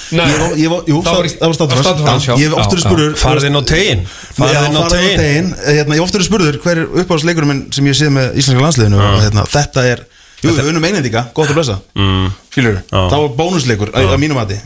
[0.73, 2.23] var-.
[2.24, 4.06] Já, Ég hef oftur spurður farðin á tegin
[4.40, 9.05] hérna, Ég hef oftur spurður hver er uppáhaldsleikurinn minn sem ég séð með íslenska landsliðinu?
[9.05, 10.06] Og hérna, þetta er
[10.43, 11.77] Jú, við unnum einendika, gott að blessa.
[11.94, 12.31] Mm.
[12.51, 12.98] Skilur, Já.
[13.12, 14.56] það var bónusleikur að, að mínum mati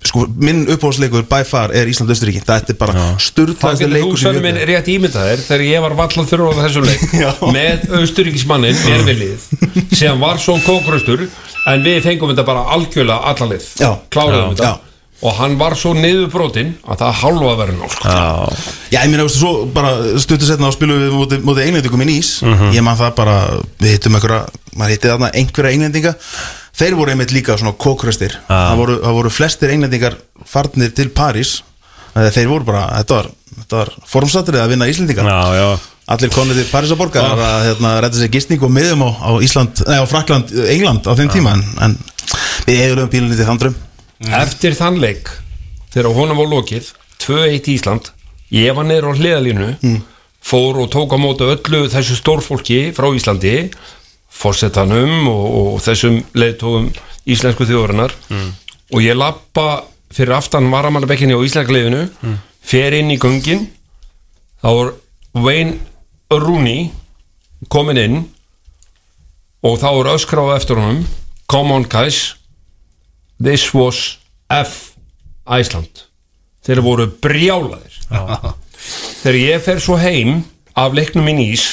[0.00, 4.38] Sko, minn uppáhaldsleikur by far er Ísland-Östuríki Þetta er bara getur þú leikur sem sönum
[4.38, 7.02] ég minn rétt ímyndað þér þegar ég var vallað fyrir á þessum leik?
[7.56, 11.26] Með austuríkismannin mér við lið sem var svo kókröstur
[11.68, 13.66] en við fengum þetta bara algjörlega allalið
[14.14, 14.70] kláraðum þetta.
[14.70, 14.88] Já.
[15.28, 18.14] og hann var svo niðurbrotin að það hálfa verið ná sko.
[18.88, 19.92] Já, ég veistu, svo bara
[20.24, 22.30] stuttu setna á spilum við móti, móti englendingum í nýs.
[22.72, 23.36] Ég man það bara,
[23.76, 24.46] við hittum einhverja
[24.80, 26.14] maður hitti þarna einhverja englendinga
[26.80, 30.16] Þeir voru einmitt líka svona kókröstir það, voru, það voru flestir englendingar
[30.48, 31.58] farnir til París.
[32.14, 33.28] Þeir voru bara, þetta var,
[33.58, 35.28] þetta var formsatrið að vinna Íslendingar.
[35.28, 35.90] Já, já.
[36.10, 39.84] Allir konið til Parísar borgar að hérna, rætta sér gisting og miðum á, á Ísland,
[39.86, 41.94] nei á Frakland, England á þeim tíma en, en
[42.66, 43.76] við eigum pílunni til þann dröm
[44.40, 45.30] eftir þann leik
[45.94, 46.90] þegar honum var lokið
[47.22, 48.10] 2-1 Ísland
[48.56, 49.68] ég var niður á hliðalínu
[50.50, 53.54] fór og tók á móti öllu þessu stórfólki frá Íslandi
[54.30, 56.90] fórsetanum og, og þessum leiðtóum
[57.30, 58.14] íslensku þjóðurinnar
[58.90, 62.06] og ég lappa fyrir aftan varamannabekkinni á íslenska liðinu
[62.62, 63.68] fer inn í göngin.
[64.62, 64.92] Þá var
[65.34, 65.78] Wayne
[66.30, 66.90] Rooney
[67.68, 68.18] komin inn
[69.62, 71.04] og þá var öskráð eftir honum.
[71.50, 72.36] Come on guys.
[73.42, 74.18] This was
[74.50, 74.94] F
[75.46, 76.06] Iceland.
[76.64, 77.94] Þeir voru brjálaðir.
[79.22, 80.42] Þegar ég fer svo heim
[80.78, 81.64] af leiknum í Nýs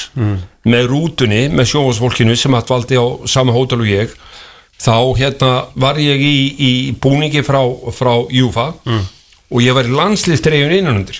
[0.66, 4.10] með rútunni, með sjófásfólkinu sem hatt valdi á sama hótel og ég
[4.78, 6.72] þá hérna var ég í, í
[7.02, 7.60] búningi frá,
[7.94, 8.72] frá Júfa
[9.50, 11.18] og ég var í landslistregjun innanundir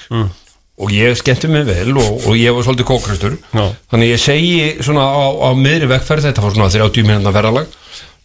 [0.78, 3.38] og ég skemmti mig vel og, og ég var svolítið kókrastur.
[3.50, 3.64] Já.
[3.90, 7.66] þannig ég segi svona á, á miðri vekkferð þetta var svona 30 minna verðalag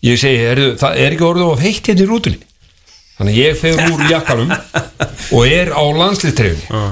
[0.05, 2.43] ég segi, er, það er ekki orðið of heitt hérna í rútunni?
[3.17, 4.53] Þannig ég fer úr jakkanum
[5.37, 6.83] og er á landslistregjunni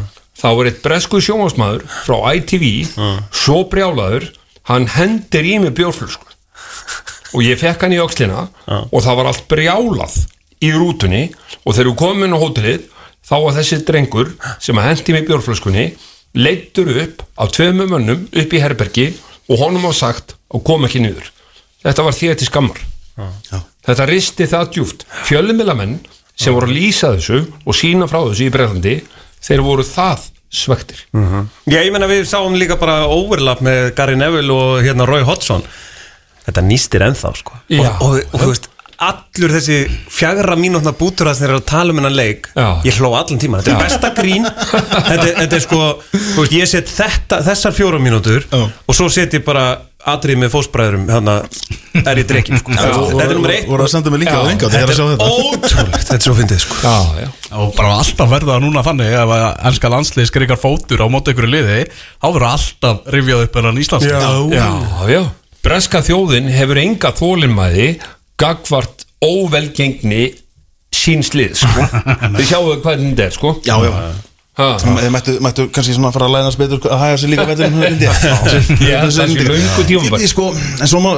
[0.41, 2.65] þá er eitt bresku sjónvarsmaður frá ITV
[3.30, 4.31] svo brjálaður
[4.69, 6.27] hann hendir í mig bjórflösku.
[7.31, 10.18] Og ég fekk hann í öxlina og það var allt brjálað
[10.61, 11.30] í rútunni.
[11.65, 12.88] Og þegar við komum inn á hótelið
[13.27, 15.85] þá var þessi drengur sem að hendi mig bjórflöskunni
[16.38, 19.11] leittur upp af tveimum mönnum upp í herbergi
[19.51, 21.27] og honum var sagt að koma ekki niður.
[21.84, 22.81] Þetta var því til skammar.
[23.85, 25.99] Þetta risti það djúft fjölumilamenn
[26.38, 28.95] sem voru að lýsa þessu og sína frá þessu í Breitlandi
[29.41, 30.99] þeir voru það svektir.
[31.71, 35.63] Já, ég menna við sáum líka bara overlap með Gary Neville og hérna Roy Hodgson.
[36.45, 37.59] Þetta nýstir ennþá sko.
[37.71, 37.85] Já.
[38.01, 38.67] og, og, og þú veist,
[39.01, 39.77] allur þessi
[40.13, 42.49] fjagra mínútna bútur að þeir eru að tala um hennan leik.
[42.55, 42.67] Já.
[42.85, 44.45] Ég hló allan tíma, þetta er besta grín.
[44.45, 45.79] Þetta, er- þetta er sko,
[46.13, 48.61] þú veist, ég set þetta, þessar fjóra mínútur Já.
[48.69, 49.65] og svo set ég bara
[50.01, 51.33] atrið með fósbræðurum hérna
[52.09, 52.73] er ég drekkin sko.
[52.73, 53.67] Þetta er nummer eitt.
[53.69, 55.27] voru að senda mig líka á enga þegar Þetta að sjá er þetta.
[55.41, 56.77] ótrúlegt, þetta er svo fyndið sko.
[56.81, 57.27] Já, já.
[57.61, 61.35] Og bara alltaf verða það núna þannig ef að ennska landslið skrikar fótur á móti
[61.35, 64.65] ykkur liði þá verður alltaf rifjað upp enn Íslands já,
[65.13, 65.21] já.
[65.61, 67.87] Breska þjóðin hefur enga þólinmæði
[68.41, 70.26] gagvart óvelgengni
[70.91, 71.88] síns lið sko.
[72.35, 74.68] þið sjáu hvað þetta er sko Já, já ha.
[74.81, 77.88] Þið mættu, mættu kannski svona fara að læna betur að hæga sér líka betur Ég
[77.88, 80.26] held að það sé löngu tímabært.
[80.34, 80.49] Sko,
[80.84, 81.13] en svo má,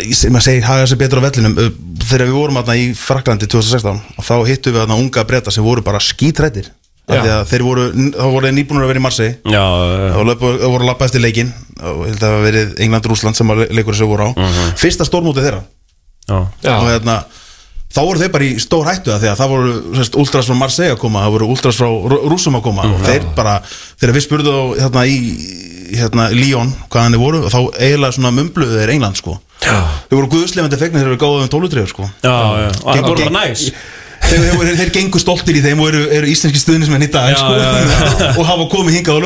[0.00, 1.68] ég seg- maður segir hæga sér betur á vellinum uh,
[2.08, 5.66] Þegar við vorum aðna í Fraklandi 2016 og þá hittum við aðna unga breyta sem
[5.66, 6.72] voru bara skítrættir
[7.08, 7.38] Já.
[7.48, 9.62] Þeir voru, þá voru þeir nýbúnur að vera í Marseille Já,
[10.18, 13.62] og löpu, voru að lappa eftir leikin og held að það verið England-Rúsland sem að
[13.78, 14.30] leikur þessu voru á
[14.76, 15.77] Fyrsta stórmóti þeirra já, Já.
[16.28, 17.18] Og hérna
[17.88, 20.56] þá voru þeir bara í stór hættu það því að það voru sérst, ultras frá
[20.60, 22.84] Marseille að koma það voru ultras frá Rú- Rússum að koma.
[22.92, 23.54] Og þeir bara,
[24.00, 25.16] þegar við spurðu á hérna í
[25.96, 29.38] hérna, Lyon hvað hann voru og þá eiginlega svona mumbluðu þeir England sko.
[29.64, 32.10] Þeir voru guðslefandi fegnir þegar við gáðum tólutrið sko.
[32.22, 32.68] Já, já.
[32.76, 33.64] og það voru bara næs.
[34.18, 37.30] Þeir, þeir, þeir, þeir gengur stoltir í þeim og eru, eru íslenski stuðnismenn í dag
[37.32, 37.68] Já, sko, já,
[38.38, 39.20] og hafa komið hingað á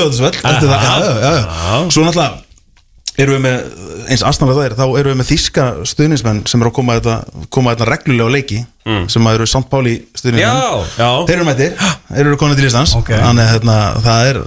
[1.27, 1.77] já.
[1.91, 2.52] svo náttúrulega
[3.21, 3.59] erum við með
[4.09, 7.17] eins aðstæðanlega það er, þá erum við með þíska stuðnismenn sem eru að koma þetta,
[7.53, 8.61] koma þetta reglulega á leiki
[9.13, 9.69] sem að eru St.
[9.71, 11.77] Pauli stuðnismenn þeir eru mættir,
[12.09, 12.97] þeir eru konið til Íslands.
[12.99, 13.13] Ok.
[13.13, 13.77] þannig að hérna,
[14.07, 14.43] það er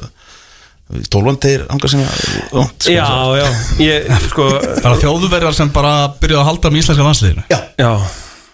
[1.14, 2.10] tólvan þeir anga sinna
[2.54, 2.94] langt, sko.
[2.94, 3.08] Já,
[3.40, 3.48] já,
[3.82, 4.50] ég, sko
[4.84, 7.46] Bara þjóðverjar sem bara byrjuðu að halda með íslenska landsliðinu.
[7.50, 7.90] Já, Já,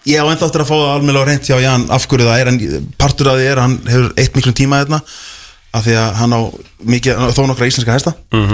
[0.08, 2.40] ég á ennþá eftir að fá það alveg á reynd hjá Jan af hverju það
[2.44, 5.02] er, en partur af því er að hann hefur eitt miklum tíma hérna
[5.72, 6.40] af því að hann á
[6.94, 8.12] mikið, þó nokkra íslenska hesta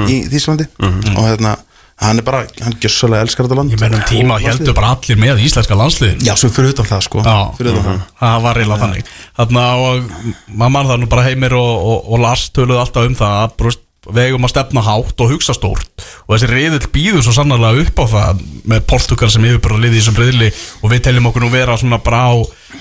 [0.09, 0.69] í Þísklandi
[1.17, 1.57] og hérna,
[1.99, 3.73] hann er bara, hann gjössalega elskar þetta land.
[3.75, 6.23] Ég mennum tíma heldur bara allir með íslenska landsliðinu.
[6.29, 7.25] Já, svo fyrir utan það sko.
[7.27, 7.39] Já.
[7.59, 8.05] Fyrir utan það.
[8.21, 9.11] Það var reyla þannig.
[9.41, 10.13] Þarna og
[10.47, 13.57] maður mann það nú bara heimir og, og, og Lars töluðu alltaf um það að
[13.59, 15.89] brúst, vegum að stefna hátt og hugsa stórt.
[16.27, 20.03] Og þessi reyðil býður svo sannarlega upp á það með Portugal sem yfirbara liði í
[20.03, 20.51] þessum reyðli
[20.83, 22.35] og við teljum okkur nú vera svona bara á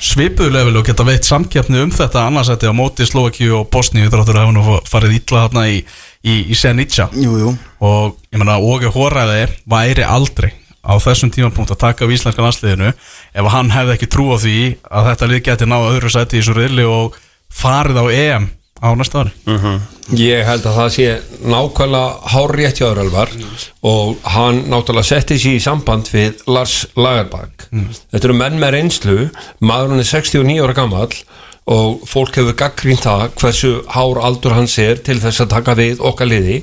[0.04, 4.38] svipuðu leveli og geta veitt samkeppni um þetta annarsætti á móti Slovakíu og Bosníu þráttur
[4.38, 5.82] að hafa farið illa þarna í,
[6.24, 6.56] í, í
[7.42, 10.52] jú og ég meina Óge Hóraði væri aldrei
[10.88, 14.60] á þessum tímapunkt að taka við íslenska landsliðinu ef hann hefði ekki trú á því
[14.88, 17.18] að þetta lið geti náða öðru sæti í þessu riðli og
[17.52, 18.48] farið á EM
[18.84, 19.32] á næsta ári.
[20.18, 21.08] Ég held að það sé
[21.44, 23.34] nákvæmlega hárrétt hjá Öralvar
[23.84, 29.18] og hann náttúrulega setti sér í samband við Lars Lagerbakk Þetta eru menn með reynslu
[29.60, 31.12] maðurinn er 69 ára gamall
[31.68, 36.00] og fólk hefur gaggrínt það hversu hár aldur hans er til þess að taka við
[36.00, 36.62] okkar liði.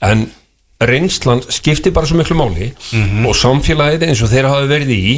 [0.00, 0.30] En
[0.80, 2.70] reynslan skiptir bara svo miklu máli
[3.24, 5.14] og samfélagið eins og þeir hafa verið í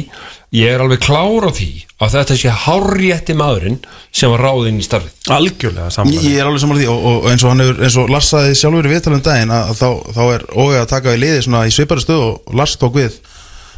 [0.55, 1.67] ég er alveg klár á því
[1.99, 3.75] að þetta sé hárrétti maðurinn
[4.15, 5.11] sem var ráðinn í starfið.
[5.35, 8.13] Algjörlega saman ég er alveg saman því og, og eins og hann hefur, eins og
[8.13, 11.43] Lars saði sjálfur í viðtalum daginn að, þá, þá er ógæð að taka í liði
[11.45, 13.19] svona í svipari stöð og Lars tók við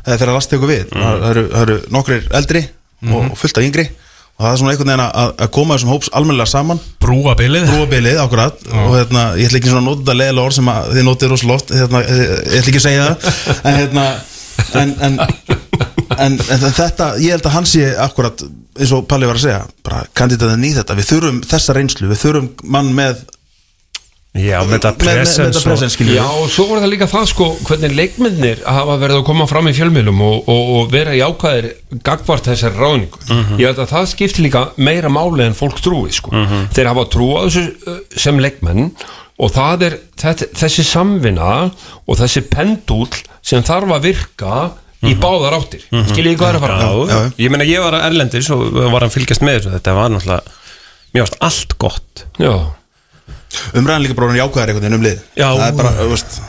[0.06, 0.86] eða þegar Lars tekur við.
[0.94, 2.64] Það, það, eru, það eru nokkrir eldri
[3.12, 3.88] og fullt af yngri
[4.42, 6.80] og það er svona einhvern veginn að, að koma þessum hóps almennilega saman.
[7.04, 7.68] Brúa bilið.
[7.70, 8.64] Brúabilið akkurat.
[8.74, 11.34] Og hérna, ég ætla ekki svona að nota þetta leðilega orð sem að þið notið
[11.36, 13.42] rosa loft hérna, ég ætla ekki að segja það.
[13.70, 14.06] En hérna
[14.82, 15.20] en, en,
[16.18, 18.44] en, þetta, ég held að hann sé akkurat
[18.80, 22.22] eins og Palli var að segja bara kandidatin í þetta, við þurfum þessa reynslu við
[22.24, 23.24] þurfum mann með
[24.32, 26.80] Já, með þetta með, með, með presence þetta og- presens skiljum Já, og svo var
[26.80, 30.70] það líka það sko hvernig leikmennir hafa verið að koma fram í fjölmiðlum og, og,
[30.78, 31.68] og vera í ákvæðir
[32.08, 33.20] gagvart þessari ráðningu.
[33.60, 36.32] Ég held að það skiptir líka meira máli en fólk trúi sko.
[36.72, 37.66] Þeir hafa trú á þessu
[38.24, 38.88] sem leikmenn
[39.42, 41.52] og það er þetta, þessi samvinna
[42.08, 43.10] og þessi pendúl
[43.44, 44.58] sem þarf að virka
[45.12, 45.84] í báðar áttir.
[45.92, 47.32] Skiljið hvað er að fara Já, Já, já.
[47.44, 49.76] ég meina ég var að erlendis og var að fylgjast með þessu.
[49.76, 50.60] Þetta var náttúrulega
[51.18, 52.24] mjög ást allt gott.
[52.40, 52.54] Já.
[53.74, 55.22] Umræðan líka bróðin jákvæðar einhvern veginn um lið.
[55.36, 55.48] Já.
[55.50, 56.42] það er bara, þú veist.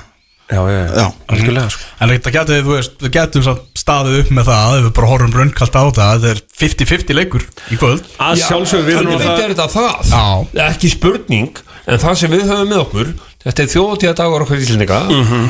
[0.52, 1.06] Já, já, Já.
[1.32, 1.84] algjörlega sko.
[2.02, 5.10] En þetta getur, þú veist, við getum samt staðið upp með það ef við bara
[5.12, 8.10] horfum raunkalt á það þetta er 50-50 leikur í kvöld.
[8.20, 10.10] Að sjálfsögum við erum að er það.
[10.12, 10.66] Já.
[10.68, 13.08] Ekki spurning En það sem við höfum með okkur
[13.42, 14.98] Þetta er þjóðtíða dagur okkur íslendinga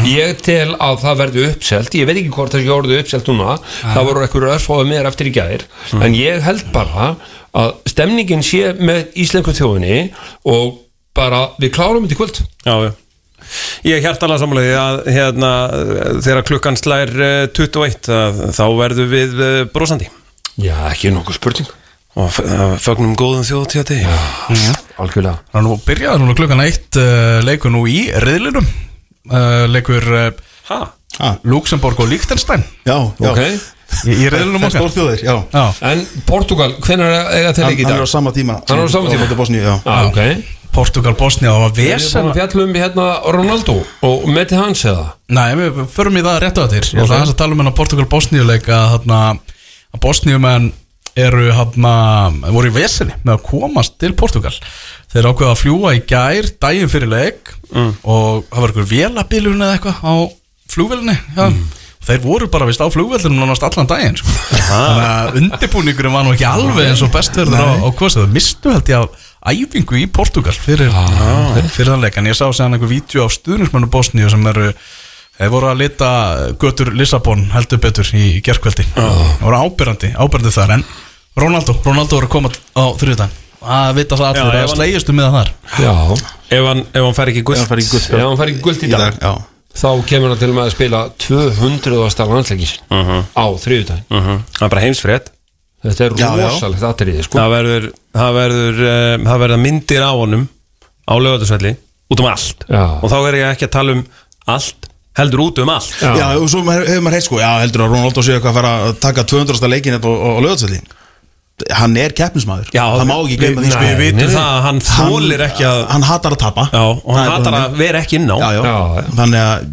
[0.09, 3.57] Ég tel að það verði uppselt Ég veit ekki hvort það sé orðið uppselt núna
[3.83, 5.67] Það voru eitthvað örfáðu meður eftir í gær
[6.01, 7.11] En ég held bara
[7.53, 9.99] að stemningin sé með íslensku þjóðinni
[10.49, 10.79] Og
[11.17, 12.41] bara við klárum þetta í kvöld.
[12.67, 12.93] Já, já.
[13.85, 15.49] Ég er hjartalega samlega að hérna,
[16.23, 20.09] þegar klukkan slær eh, 21 að, þá verðum við eh, brosandi.
[20.63, 21.71] Já, ekki nokkuð spurning.
[22.13, 23.99] Og f- eh, fögnum góðum þjóðtíðati
[25.03, 25.39] Algjörlega.
[25.51, 28.67] Það er nú byrjaði núna klukkan eitt uh, leikur nú í riðlinum.
[29.33, 30.05] Uh, leikur
[30.69, 30.81] Ha?
[31.45, 32.63] Luxemburg og Liechtenstein.
[32.89, 33.33] Já, já
[33.93, 34.79] Ok í, í riðlinum okkar?
[34.81, 35.37] Stórþjóðir, já.
[35.53, 38.09] Já, En Portugal, hvenær eiga þeir hann, ekki í hann er dag?
[38.09, 38.59] á sama tíma.
[38.69, 39.21] Hann er á sama tíma.
[39.21, 39.75] á móti Bosníu, já.
[39.85, 40.21] Ah, ok.
[40.73, 43.07] Portugal, Bosnia, það var Við erum vesen búin að fjalla um hérna
[43.37, 43.75] Ronaldo
[44.09, 45.09] og meti hans eða?
[45.29, 48.47] Nei, við förum í það rétt á þér Ég ætla að tala um hennar Portugal-Bosníu
[48.49, 49.19] leik að, þarna,
[49.93, 50.71] að Bosníumenn
[51.13, 51.93] eru hana,
[52.49, 54.55] voru í vesinni með að komast til Portugal
[55.13, 59.77] þeir ákveða að fljúa í gær daginn fyrir leik og það var eitthvað vélabilun eða
[59.77, 60.15] eitthvað á
[60.73, 61.51] flugvelinni ja.
[62.07, 64.29] Þeir voru bara vist á flugvelinu nánast allan daginn sko.
[64.53, 68.25] þannig að undirbúningurinn var nú ekki alveg eins og bestverður á, á kosið.
[68.27, 70.91] Það mistu held ég af æfingu í Portugal fyrir,
[71.75, 72.19] fyrir þann leik.
[72.19, 74.73] En ég sá séðan einhver vídeo af stuðnismennu Bosníu sem eru
[75.33, 76.09] Þeir voru að lita
[76.61, 80.75] götur Lissabon heldur betur í gerkveldi Það voru ábyrrandi, ábyrrandi þar.
[80.77, 80.85] En
[81.41, 85.15] Ronaldo, Ronaldo voru að koma á þriðutæn að vita það allir ef að hann- slegistu
[85.17, 85.51] með það þar.
[85.79, 85.93] Já,
[86.53, 88.63] Ef hann, ef hann fær ekki gull hann fær í gull ef hann fær ekki
[88.67, 92.27] guld í í dag dag, já þá kemur hann til með að spila 200.
[92.33, 95.33] landsleikis á þriðudaginn Það er bara heimsfrétt
[95.83, 97.39] Þetta er rosalegt atriði sko.
[97.41, 100.45] Það verður, það verður, uh, það verður myndir á honum
[101.03, 101.73] á lögatarsvelli
[102.13, 102.85] út um allt Já.
[103.03, 104.03] og þá er ég ekki að tala um
[104.53, 104.89] allt
[105.19, 106.13] heldur út um allt Já.
[106.21, 108.73] Já, og svo hefur maður heitt sko, já, heldur að Ronaldo sé eitthvað að fara
[108.87, 109.71] að taka 200.
[109.73, 110.79] leikin á, á, á lögatsvelli
[111.79, 114.35] Hann er keppnismæður Já, Það má ekki glemma því við, sko við vitum Nei, nei.
[114.35, 117.79] það að hann þólir ekki að Hann hatar að tapa Já, og hann hatar að
[117.83, 118.63] vera ekki inn á já, já.
[118.63, 119.07] Já, já.
[119.21, 119.71] Þannig að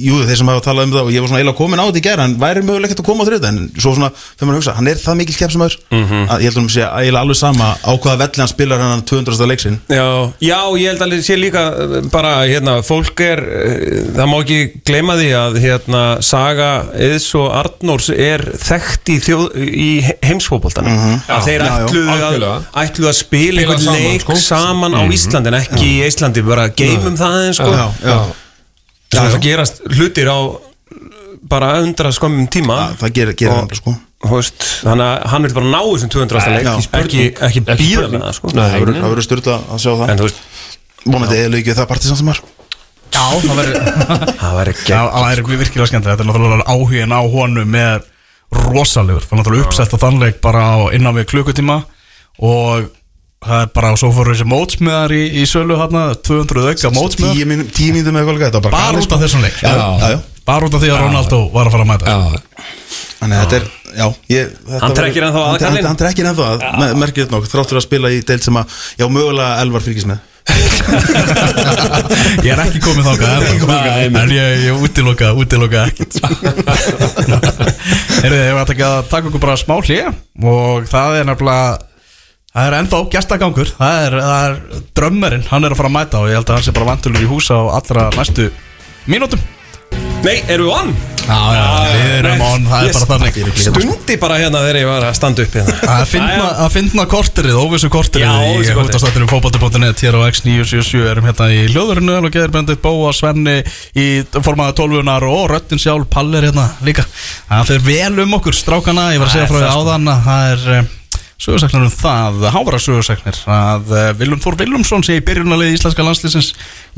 [0.00, 2.00] jú, þeir sem hafa talað um það og ég var svona eiginlega komin á þetta
[2.00, 4.60] í gera hann væri mögulega ekkert að koma á þriðdag en svo svona, þegar maður
[4.60, 6.22] hugsa, hann er það mikil keppsumöður Mhm.
[6.30, 9.02] að ég held að hann sé eiginlega alveg sama á hvaða velli hann spilar hann
[9.02, 9.46] 200.
[9.50, 10.06] leiksin Já,
[10.40, 14.60] já, ég held að sé líka uh, bara, hérna, fólk er uh, það má ekki
[14.86, 19.90] gleyma því að hérna, Saga Eðs og Arnórs er þekkt í, þjóð, í
[20.24, 21.16] heimsfóboltanum Mhm.
[21.28, 22.64] að þeir ætluðu að,
[23.10, 24.34] að spila Spila einhvern saman, leik sko.
[24.36, 27.70] saman á Íslandi en ekki í Íslandi, bara geymum það eins sko.
[29.10, 30.38] Það gerast hlutir á
[31.50, 32.76] bara undra skömmum tíma.
[32.78, 33.94] Já, það gerir, gerir Og- hann sko.
[34.30, 36.54] veist, þannig að hann vil bara ná þessum 200.
[36.54, 36.64] leik.
[36.64, 36.74] Já.
[37.00, 38.50] ekki, ekki býða með það sko.
[38.54, 40.08] Nei, það verður- styrla að sjá það.
[40.10, 40.40] En þú veist,
[41.06, 42.40] vonandi eða ekki það partísan sem var
[43.10, 43.76] Já, það verður
[44.42, 44.60] það
[45.32, 48.04] er virkilega skemmt Þetta er náttúrulega áhugin á honum með
[48.52, 51.80] rosalegur, það er náttúrulega uppsett á þannleik bara á innan við klukkutíma.
[52.38, 52.90] Og
[53.40, 57.34] það er bara svo fóru þessi mótsmiðar í, í sölu hérna, 200 auka mótsmiðar.
[57.38, 59.16] tíu mín- tíu mínútur með eitthvað þetta var bara bara út af sko.
[59.24, 59.56] þessum leik.
[59.64, 60.18] Já, já, já.
[60.50, 62.04] bara út af því að Ronaldo var að fara að mæta.
[62.04, 62.16] Já,
[63.20, 63.64] Þannig að þetta er,
[64.00, 64.06] já.
[64.32, 65.86] ég, þetta Hann trekkir ennþá að hann- kallinn.
[65.90, 68.56] hann- trekkir ennþá að, me- merkir þetta nokk Þrátt fyrir að spila í deild sem
[68.60, 68.64] að,
[69.00, 70.18] já mögulega Elvar fylgis með.
[72.44, 76.16] Ég er ekki komið þákað En ég, ég útiloka, útiloka ekkert
[78.24, 80.08] Heyrðu, ég ekki að taka okkur bara smá hlið
[80.42, 81.78] Og það er nefnilega
[82.50, 86.24] Það er ennþá gestagangur Það er, það er drömmerinn, hann er að fara að mæta
[86.24, 88.50] Og ég held að hann sé bara vantulur í húsa á allra næstu
[89.10, 89.40] mínútum.
[90.20, 90.90] Nei, erum við on?
[91.30, 91.64] Já, já,
[91.94, 93.60] við erum on, það er bara þannig.
[93.62, 95.76] Stundi bara hérna þegar ég var að standa upp hérna.
[95.94, 101.28] Að finna, að finna korterið, óvissu korterið Já, í hútastáttunum fótbolti.net hér á X977 erum
[101.30, 103.56] hérna í hljóðurinu og geður bendið Bóa, Svenni
[103.96, 107.06] í formaða tólfunar og röttin sjálf Palli er hérna líka.
[107.48, 110.48] Það fer vel um okkur strákana, ég var að segja frá því áðan að það
[110.50, 110.96] er eh,
[111.40, 116.50] sögursaknar um það, hávara sögursaknir að eh, Viljum Þór Viljumsson sé í byrjunalið íslenska landslýsins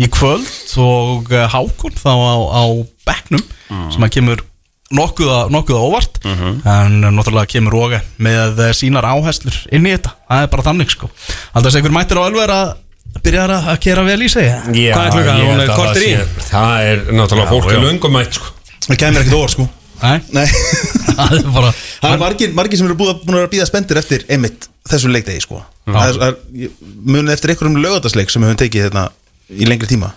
[0.03, 0.49] í kvöld
[0.83, 2.65] og eh, Hákon þá á, á
[3.07, 3.45] bekknum
[3.95, 4.43] sem að kemur
[4.93, 6.19] nokkuð, að- nokkuð að óvart.
[6.69, 10.11] En náttúrulega kemur Róge með eh, sínar áherslur inn í þetta.
[10.29, 11.09] Það er bara þannig sko.
[11.57, 12.75] Alltaf segur mættir á Ölver að
[13.25, 15.41] byrja að að kera vel í sig Já, Hvað er klukkan?
[15.47, 16.13] Hún er að það í?
[16.51, 18.53] Það er náttúrulega fólk er löngumætt sko.
[18.89, 19.67] Það kemur ekkert óvart sko
[20.03, 20.47] Nei, Nei
[21.17, 21.71] það er bara
[22.03, 25.61] Það er margir, margir sem eru búin að býða spendir eftir einmitt þessu leikdegi sko
[25.87, 26.75] Það er, er ég-
[27.07, 29.07] munið eftir einhverjum lögatarsleik sem við höfum tekið hérna
[29.53, 30.13] í lengri tíma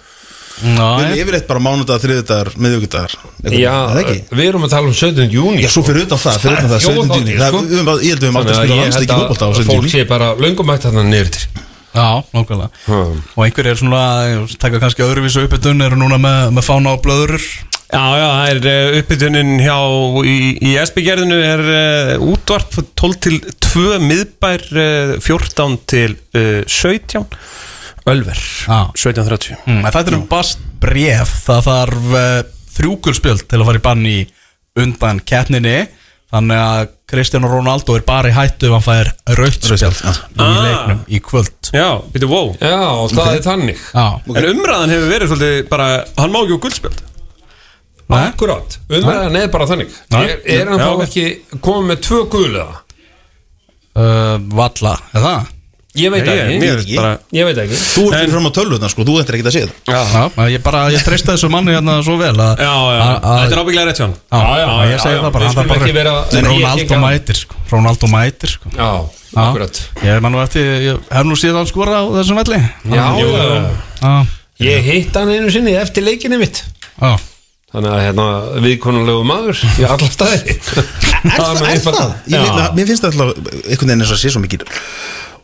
[0.56, 3.16] Við erum yfirleitt bara mánudagar, þriðudagar, miðvíkudagar
[3.52, 4.14] Já, Það ekki?
[4.40, 5.26] við erum að tala um 17.
[5.36, 7.10] júni Já, svo fyrir utan það, fyrir utan það, 17.
[7.20, 7.60] júni sko.
[7.66, 9.68] Ég held að við Þannig að landsleik í held fótbolta á að 17.
[9.68, 11.44] fólk júni sé bara löngumætt þarna niður til
[11.96, 13.20] já, nákvæmlega Hmm.
[13.36, 14.02] Og einhver er svona,
[14.64, 17.44] taka kannski öðruvísu uppbytun eru núna með, með fána og blöðurur
[17.86, 19.76] Já, já, það er uh, uppbytunin hjá
[20.26, 20.36] í,
[20.66, 27.28] í SB-gerðinu er uh, útvarp 12 til 2 miðbær uh, 14 til uh, 17
[28.06, 28.38] Ölver,
[28.70, 28.80] Já.
[28.94, 32.42] 17.30 mm, en Þetta er um bast bref Það þarf uh,
[32.76, 34.18] þrjúkulspjöld til að fara í bann í
[34.76, 35.86] undan keppninni.
[36.34, 40.12] Þannig að Cristiano Ronaldo er bara í hættu ef hann fær rautspjöld já.
[40.12, 40.58] í Ah.
[40.66, 41.70] leiknum í kvöld.
[41.72, 42.50] Já, býttu, wow.
[42.60, 42.82] Já,
[43.14, 43.80] það er þannig.
[43.94, 44.06] Já,
[44.36, 45.88] En umræðan hefur verið svolítið bara,
[46.20, 47.00] hann má ekki úr guldspjöld.
[48.22, 49.90] Akkurát, umræðan er bara þannig.
[50.12, 50.24] Nei.
[50.30, 51.26] Er, er hann þá ekki
[51.62, 52.82] komið með tvö guðlega?
[53.96, 55.52] uh, Valla, er það?
[55.96, 56.56] Ég veit Ég, ekki.
[56.60, 57.76] mér finnst bara Ég veit ekki.
[57.80, 59.70] Þú ert fyrir fram á tölvutna sko, þú ættir ekki að segja
[60.12, 60.42] það.
[60.52, 63.56] Ég bara, ég treysta þessu manni hérna svo vel að, Já, já, að- að- þetta
[63.56, 67.04] er ábygglega rétt hjá hann Já, já, ég segi það bara Nei, ég- Ronaldo ég-
[67.06, 67.56] mætir sko.
[67.72, 68.70] Ronaldo mætir sko.
[68.76, 68.90] Já,
[69.46, 69.80] akkurat.
[70.04, 72.60] Ég man nú eftir, ég hef nú síðan skora á þessum velli.
[72.92, 73.72] Já, já,
[74.04, 74.28] Já,
[74.60, 76.60] ég hitt hann einu sinni eftir leikinu mitt.
[77.00, 77.16] Já
[77.76, 78.26] Þannig að hérna
[78.64, 80.56] viðkonulegu maður í alla staði
[81.26, 81.62] Er það?
[81.68, 82.12] Er það?
[82.32, 82.42] Já.
[82.78, 84.66] mér finnst það alltaf einhvern veginn eins og sé svo mikið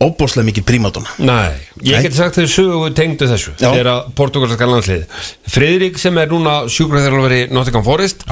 [0.02, 2.04] óbúslega mikið prímátona Nei, ég Nei.
[2.06, 3.68] geti sagt þeir sögu tengdu þessu Já.
[3.68, 8.26] þegar að portugalska landslið Friðrik sem er núna sjúkraþjálfari Nottingham Forest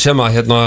[0.00, 0.60] sem að hérna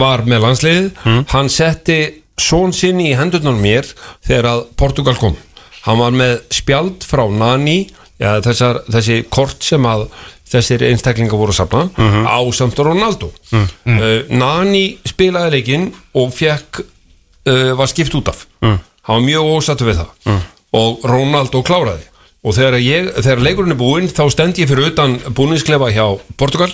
[0.00, 0.86] var með landslið
[1.34, 1.98] hann setti
[2.40, 3.90] són sinn í hendurnar mér
[4.24, 5.36] þegar að Portugal kom
[5.84, 7.82] hann var með spjald frá Nani
[8.22, 10.06] ja, þessar, þessi kort sem að
[10.48, 11.84] þessir einstaklingar voru að safna
[12.28, 13.30] á samt Ronaldo.
[13.52, 18.46] Uh, Nani spilaði leikinn og fekk uh, var skipt út af.
[18.60, 20.42] Hann var mjög ósattu við það.
[20.74, 22.06] Og Ronaldo kláraði.
[22.44, 26.04] Og þegar, ég, þegar leikurinn er búinn þá stend ég fyrir utan búninsklefa hjá
[26.36, 26.68] Portugal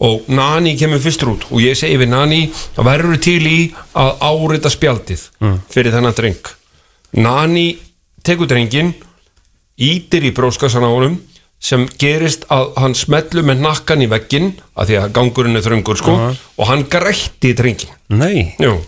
[0.00, 1.44] og Nani kemur fyrstur út.
[1.52, 3.58] Og ég segi við Nani það verður til í
[4.00, 5.26] að árita spjaldið
[5.68, 6.40] fyrir þennan dreng.
[7.20, 7.66] Nani
[8.24, 8.94] tekur drengin
[9.80, 11.18] ítir í bróskassan á honum
[11.60, 15.98] sem gerist að hann smellu með nakkan í veggin að því að gangurinn er þröngur
[16.00, 18.54] sko og hann grætti drengin Nei.
[18.60, 18.78] Jú.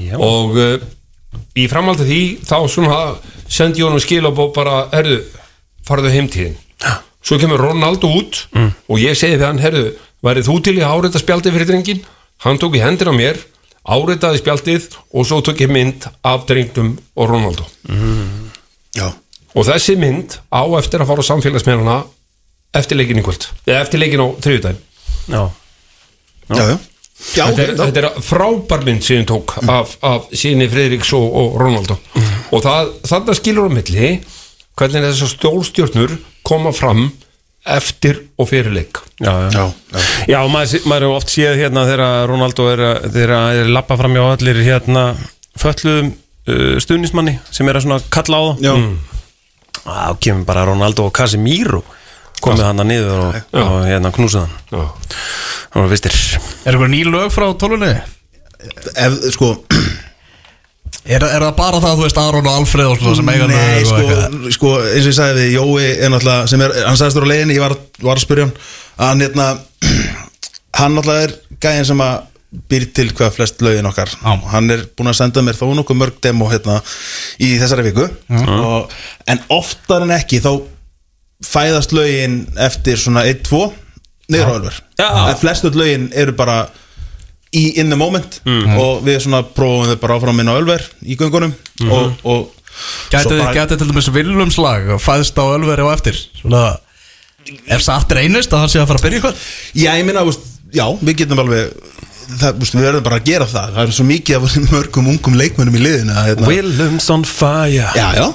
[0.00, 0.16] Já.
[0.20, 0.76] og uh,
[1.56, 3.00] í framhaldi því þá svona
[3.48, 5.20] sendi honum skilabó bara herðu,
[5.86, 6.56] farðu heimtíðin
[7.26, 9.92] svo kemur Ronaldo út og ég segi við hann, herðu
[10.24, 12.02] værið þú til í áreita spjaldið fyrir drengin
[12.44, 13.38] hann tók í hendina mér
[13.86, 17.66] áreitaði spjaldið og svo tók ég mynd af drengnum og Ronaldo.
[18.96, 19.12] Já,
[19.56, 21.96] og þessi mynd á eftir að fara á samfélagsmeðana
[22.76, 23.46] eftir leikin í kvöld.
[23.66, 24.82] Eða eftir leikin á þriðudaginn
[25.32, 25.42] Já,
[26.52, 26.76] já, já.
[27.32, 31.54] Já, þetta, er, þetta er frábær mynd sem tók af, af síni Friðriks og, og
[31.62, 31.96] Ronaldo.
[32.52, 34.10] Og það, þarna skilur á milli
[34.76, 36.12] hvernig þessar stjórnstjórnur
[36.46, 37.06] koma fram
[37.66, 39.00] eftir og fyrir leik.
[39.24, 39.48] Já, já.
[39.56, 39.64] Já,
[39.96, 40.04] já.
[40.34, 43.08] Já, maður, maður hefur oft séð hérna þegar Ronaldo er, að-
[43.64, 45.06] er lappa fram hjá allir hérna
[45.58, 48.74] fölluðum uh, stuðnismanni sem er að svona kalla á það Já.
[49.86, 51.82] Þá kemur bara Ronaldo og Casemiro
[52.42, 54.56] komið hann að niður og, og hérna knúsið hann.
[54.72, 55.14] Já.
[55.72, 57.92] Það var vistir Er eitthvað ný lög frá tólunni?
[58.96, 59.54] Ef, sko,
[61.06, 63.58] Er, er það bara það, þú veist, Aron og Alfreð og svona sem eiga Nei,
[63.86, 66.98] lög og sko, sko, eins og ég sagði við Jói er náttúrulega, sem er, hann
[66.98, 68.56] sagðist þér á leiðinni ég var, var að spyrja hann.
[68.96, 69.46] Að hann, hérna,
[70.80, 72.16] hann náttúrulega er gæðin sem að
[72.70, 74.10] býr til hvað flest lögin okkar.
[74.22, 74.32] Já.
[74.52, 76.78] hann er búin að senda mér þó nokkuð mörg demo hérna
[77.42, 78.06] í þessari viku.
[78.30, 78.92] Og,
[79.26, 80.52] en oftar en ekki þá
[81.44, 83.66] fæðast lögin eftir svona 1-2
[84.32, 84.80] niður á ölver.
[84.98, 85.08] Já.
[85.26, 86.66] að flestu lögin eru bara
[87.56, 88.40] í in the moment.
[88.78, 91.54] Og við svona prófum þau bara áfram inn á ölver í göngunum.
[91.90, 92.52] Og, og
[93.10, 96.18] Gæti svo þið bara- til dæmis Vilumslag fæðst á Ölveri og eftir?
[96.40, 96.76] Svona
[97.70, 99.42] Ef satt reynist að hann sé að fara að byrja eitthvað?
[99.78, 100.24] Já, ég minna,
[100.74, 101.70] já, við getum alveg
[102.26, 103.74] það, veist, við verðum bara að gera það.
[103.76, 107.86] Það er svo mikið af mörgum ungum leikmönnum í liðinu að, hérna, Willems on fire.
[107.96, 108.26] Já, já,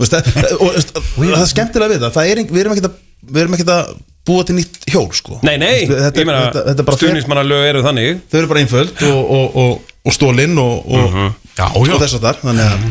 [0.00, 2.96] veist, það, og, veist, það er skemmtilega við það, það er, við erum ekkert að
[3.30, 3.92] við erum ekkert að
[4.30, 5.38] búa til nýtt hjól sko.
[5.46, 8.18] Nei, nei, þetta, ég meina þetta, þetta bara fer- stuðnismannalög eru þannig.
[8.30, 12.68] Þau eru bara einföld og, og, og, og stólinn og, og þess að þar þannig
[12.68, 12.84] að,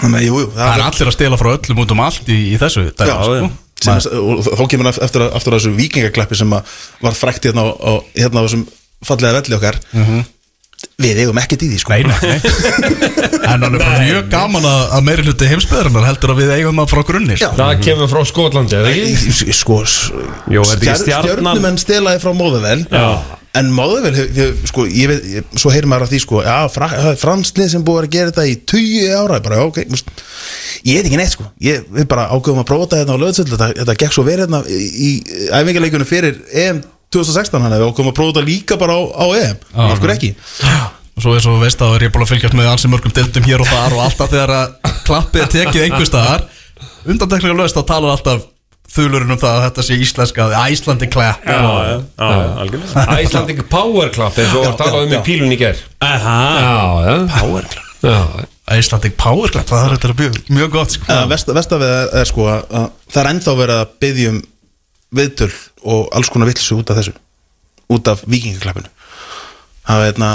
[0.00, 2.38] þannig að jú, jú, Það er allir að stela frá öllum út um allt í,
[2.50, 3.50] í þessu dæmi, Já, sko.
[3.80, 6.74] sem, og þá kemur hann eftir, eftir þessu vikingakleppi sem að
[7.06, 8.66] var frækt hérna á, á, hérna á þessum
[9.06, 9.80] fallega velli okkar
[11.00, 12.38] við eigum ekkert í því sko Nei, nei, nei
[13.50, 16.78] En hann er bara mjög gaman að, að meiri hluti heimsbyðarinnar heldur að við eigum
[16.80, 17.50] það frá grunni sko.
[17.58, 19.52] það kemur frá Skotlandi eða ekki?
[19.58, 19.98] Sko s-
[20.52, 21.26] Jó, þetta ekki stjar- stjarnan?
[21.26, 22.78] stjörnumenn stelaði frá móðuvel
[23.60, 24.14] en móðuvel
[24.70, 26.56] sko, ég veit, ég, svo heyrir maður af því sko, já,
[27.18, 30.12] franslið sem búið að gera þetta í 20 ára bara, ok, múst,
[30.86, 33.50] ég veit ekki neitt sko ég við bara ágöfum að prófa þetta hérna á löðsöld
[33.56, 35.10] þetta, þetta gekk svo verið hérna í, í
[35.50, 36.80] æfingarleikunum fyrir EM
[37.10, 39.58] 2016 hann við ágöfum að prófa þetta líka bara á, á EM.
[39.74, 40.30] Af hverju ekki?
[41.16, 43.48] Og svo eins og veist að er ég búin að fylgjast með ansi mörgum dildum
[43.48, 46.46] hér og þar og alltaf þegar að klappið er tekið einhver staðar.
[47.10, 48.46] Undantekningar lögst þá talar alltaf
[48.90, 53.04] þulurinn um það að þetta sé íslenska Æslandi klapp Já, já, já, algjörlega.
[53.22, 56.38] Icelandic Power Club eins og Já, var talað um já, í pílun í ger Aha,
[56.58, 56.72] Já,
[57.06, 57.14] já.
[57.36, 57.68] Power
[58.00, 58.16] Já,
[58.74, 61.06] Æslandi Power Club, það er þetta mjög, gott sko.
[61.10, 64.40] Uh, vest, Vestafið er, er sko að, að það er ennþá verið að byggja um
[65.14, 65.50] viðtöl
[65.82, 67.14] og alls konar vilsu út af þessu
[67.90, 68.90] út af vikingaklappinu
[69.90, 70.30] það er hérna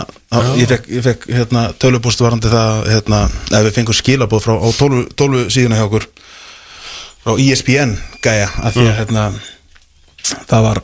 [0.60, 3.22] ég fekk, ég fekk hérna, tölupúst varandi það hérna,
[3.52, 6.10] ef við fengum skilabóð frá á 12, 12 síðuna hjá okkur
[7.26, 7.96] frá E ESPN
[8.26, 9.30] gæja af því að hérna
[10.50, 10.82] það var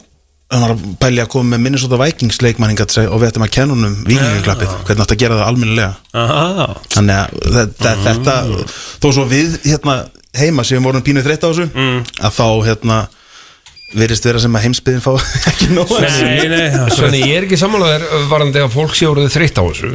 [0.52, 3.76] hann var að pælja að koma með Minnesota Vikings leikmanninga og við ættum að kenna
[3.76, 5.92] honum vikingaklappið, hvernig átt að gera það almennilega.
[6.20, 8.36] Aha, þannig að þetta, þetta
[9.00, 9.96] þó svo við hérna
[10.36, 11.68] heima sem vorum pínuð þreytt á þessu
[12.20, 13.00] að þá hérna
[13.94, 15.12] virðist vera sem að heimsbyðin fá
[15.52, 18.96] ekki nóg nei, nei það er svo- Svenni, ég er ekki sammálaður varandi að fólk
[18.98, 19.92] sé orðið þreytt á þessu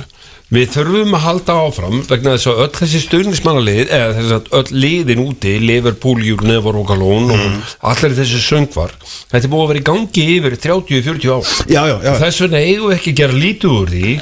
[0.47, 4.77] Við þurfum að halda áfram vegna þess að öll þessi stöðnismannalið eða þess að öll
[4.85, 9.83] liðin úti Liverpool, Júrnefar og Galón og allir þessi söngvar þetta er búið að vera
[9.83, 11.51] í gangi yfir 30-40 ár.
[11.67, 14.15] Já, já, já, Þess vegna eigum við ekki að gera lítið úr því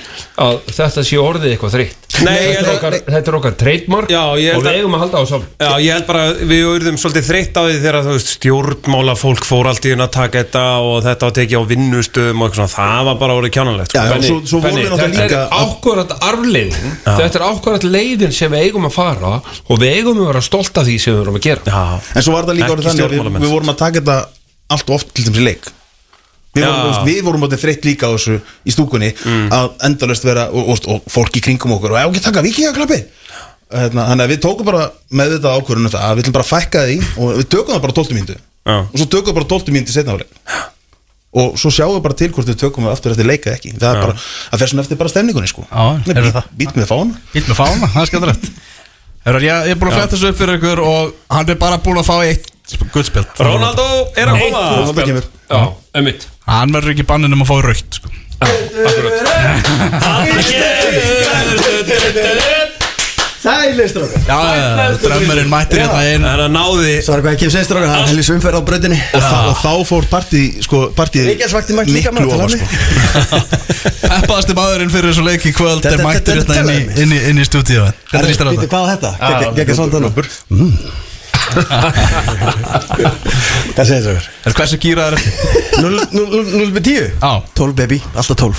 [0.47, 2.01] að þetta sé orðið eitthvað þreytt.
[2.15, 5.19] Þetta, er okkar, þetta er okkar trademark Já, ég held og við eigum að halda
[5.19, 8.13] á saman Já, ég held bara að við urðum svolítið þreytt á því þegar þú
[8.15, 11.63] veist, stjórnmála fólk fór allt í hún að taka þetta og þetta að tekið á
[11.73, 13.91] vinnustöðum og eitthvað svona, það var bara orðið kjánalegt
[16.23, 19.97] Vorum við náttúrulega þetta er er ákvarðat leiðin sem við eigum að fara og við
[19.99, 21.65] eigum að vera stolt af því sem við erum að gera.
[21.75, 24.19] Já, en svo var það líka orðið þannig að við, við vorum að taka þetta
[24.75, 25.73] allt of oft til dæmis í leik.
[26.55, 26.71] Við Já.
[26.71, 29.11] vorum, við, vorum áttið þreytt líka á þessu í stúkunni
[29.51, 33.01] að endalust vera og, og, og fólk í kringum okkur og ef ekki taka vikingaklappi
[33.75, 36.85] hérna, þannig að við tókum bara með þetta ákvörðunum að við ætlum bara að fækka
[36.87, 38.37] því og við tökum það bara 12 mínútu.
[38.65, 38.77] Já.
[38.81, 40.31] og svo tökum við bara 12 mínútu setna áleik
[41.35, 43.73] og svo sjáum við bara til hvort við tökum við aftur eftir leika ekki.
[43.75, 44.15] Það er bara,
[44.55, 45.63] að fer svona eftir bara stemningunni sko.
[45.67, 46.79] Já, Nei, heyrðu bít, það.
[46.79, 47.13] með fána.
[47.35, 48.45] Bít með fána, það er skemmtilegt.
[49.25, 52.01] Ég, ég er búin að fletta þessu upp fyrir ykkur og hann er bara búin
[52.03, 52.51] að fá eitt
[52.93, 53.87] guldspilt Ronaldo
[54.21, 54.63] er að koma.
[56.45, 58.09] Hann verður ekki bannin um að fá raukt sko.
[58.45, 59.07] Sælir
[63.45, 66.25] strókar Já, já, já, drömmerinn mættir hérna inn.
[66.25, 68.99] En að náði er hvað ekki um segir strókar, það er hellis umferð á brautinni.
[69.15, 72.67] Og, og þá fór partí sko, partíð Ríkjasvaktin mætti líka miklu maður, ofar tala sko.
[74.05, 77.01] Peppaðasti maðurinn fyrir þessu leik í kvöld Þetta- er mættir þetta- hérna inn í, þetta-
[77.05, 78.73] inn í, inn í stúdíu Hvernig líst þér á Býttu, þetta?
[78.73, 79.11] Hvað var þetta?
[79.61, 80.15] Gekka svona þannig
[83.75, 84.27] Hvað segir strókar?
[84.49, 85.33] Er hversu gýraður eftir?
[85.85, 87.11] 0 með 10?
[87.21, 87.33] Já.
[87.59, 88.55] 12 baby, alltaf 12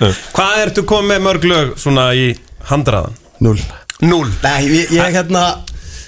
[0.36, 2.26] Hvað ertu komið með mörg lög svona í
[2.70, 3.16] handraðan?
[3.44, 3.58] 0
[4.04, 5.46] Núl Nei, ég, ég hérna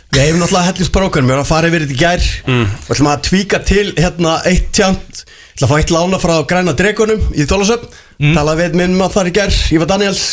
[0.08, 2.70] Við hefum náttúrulega hellis brókun Við erum að fara yfir þetta í gær mm.
[2.84, 6.34] Við ætlum að tvíka til hérna eitt tjant Ég ætla að fá eitt lána frá
[6.48, 8.32] græna dregunum Í Þólasöp mm.
[8.36, 10.24] Talaði við minn maður þar í gær Ívar Daniels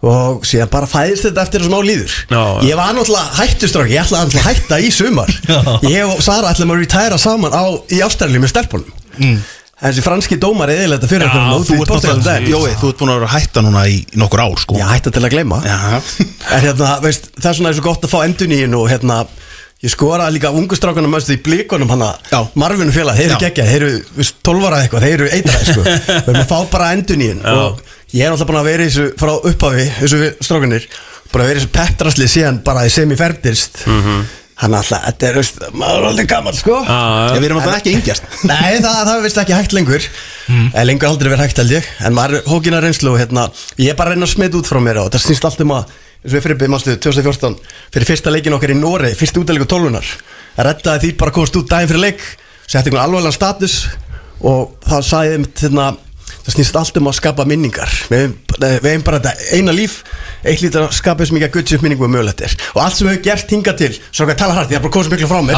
[0.00, 2.42] Og síðan bara fæðist þetta eftir þessum á líður Já.
[2.64, 5.34] Ég var náttúrulega hættustrók Ég ætlaði náttúrulega að hætta í sumar
[5.94, 9.42] Ég og Sara ætlum að retæra saman á, Í ástæðli með stelpunum mm.
[9.80, 13.12] Þessi franski dómar eða þetta fyrir Já, okkur þú ert náttúrulega Jói, þú ert búin
[13.12, 14.76] að vera að hætta núna í nokkur ár sko.
[14.76, 15.78] Já, hætta til að gleyma Já.
[16.54, 19.22] En hérna, veist, það er svona svo gott að fá enduníin og hérna
[19.80, 22.42] Ég skoraði líka ungustrákunum mjögstu í blíkonum hana Já.
[22.60, 23.44] Marvinu félag, þeir eru Já.
[23.46, 25.84] geggja, þeir eru veist, 12 ára eitthvað, þeir eru eitra sko.
[25.86, 27.80] Við erum að fá bara enduníin og
[28.12, 30.88] ég er alltaf búin að vera í þessu frá upphafi þessu strákunir,
[31.32, 34.28] bara að vera í þessu pepprasli síðan bara í sem í ferdirst mm -hmm.
[34.60, 36.74] Þannig að alltaf, þetta er, veist, maður er alltaf gammal sko.
[36.84, 36.96] Já,
[37.32, 38.26] Við erum alltaf ekki yngjast.
[38.50, 40.08] Nei, það, það er vist ekki hægt lengur.
[40.52, 40.66] Mm.
[40.84, 41.88] Lengur aldrei verið hægt held ég.
[42.04, 43.46] En maður er hókin að reynslu og hérna
[43.80, 45.72] Ég er bara að reyna að smita út frá mér og það snýst allt um
[45.78, 47.56] að eins og við fyrir byggjum 2014
[47.94, 49.96] Fyrir fyrsta leikin okkar í Nóri, fyrst útleiku 12
[50.60, 52.24] að reddaði því bara komast út daginn fyrir leik.
[52.66, 53.78] Setti einhvern alvarlega status
[54.44, 55.92] Og þá sagði mitt hérna
[56.40, 57.90] Það snýst allt um að skapa minningar.
[58.10, 58.22] Við
[58.60, 60.00] hefum, bara þetta eina líf
[60.40, 62.54] Eitt lítur að skapa þess mikið að gutsi upp minningum og mögulegt er.
[62.72, 64.94] Og allt sem við hefum gert hinga til Svo hvað tala hægt, ég er bara
[64.94, 65.56] komið svo miklu frá mér.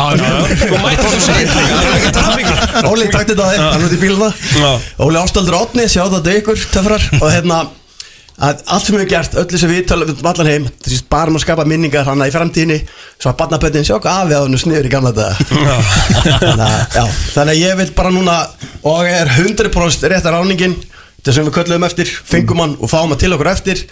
[0.63, 1.13] Sko mætti þú
[1.53, 4.31] Það er að mikið Óli, takk þetta að þið, hann út í bíluna.
[5.07, 7.07] Óli Ástaldur Átni, sjá þetta ykkur, töfrar.
[7.21, 7.61] Og hérna,
[8.41, 11.09] að allt sem við hefum gert Öll þessi við tölum um allan heim Það sést
[11.13, 12.79] bara að skapa minningar hana í framtíðinni
[13.19, 15.29] Svo að barnaböndin sjá hvað afið á hennu sniður í gamla þetta
[16.43, 17.05] Þannig að, já,
[17.35, 18.39] þannig að ég vil bara núna
[18.93, 20.79] Og er 100% réttar ráningin
[21.23, 23.85] Það sem við köllum eftir, fengum hann og fáum hann til okkur eftir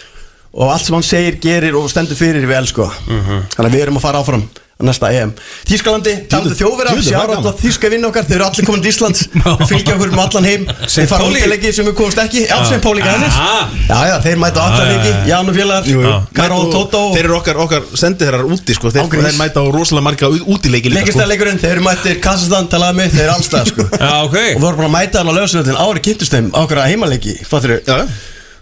[0.51, 4.01] Og allt sem hann segir, gerir og stendur fyrir við elsku Þannig að við erum
[4.01, 4.43] að fara áfram
[4.87, 5.31] næsta EM
[5.69, 9.21] Þískalandi, talandi þjóðverða djöfull, Sjára á þíska vinn okkar, þeir eru allir komin til Íslands
[9.71, 11.39] fylgja okkur um allan heim Þeir fara Pauli.
[11.41, 13.59] útileggi sem við komumst ekki Já, sem Póli Gænis Aha.
[13.89, 15.29] Já, já, þeir mæta á allan Já, já, leiki já.
[15.31, 18.91] Ján og félagar, Karol Og Tótó Þeir eru okkar, okkar sendiherrar úti sko.
[18.95, 21.21] þeir, þeir mæta á rosalega marga útileiki líka sko.
[21.21, 23.87] Þeir eru mættir Kassastan, talaði mig, þeir eru allstað sko.
[24.01, 26.91] Já, ok Og við vorum bara að mæta hann á lögsunöldin ári kynntustum Okkur að
[26.93, 27.37] heimaleiki.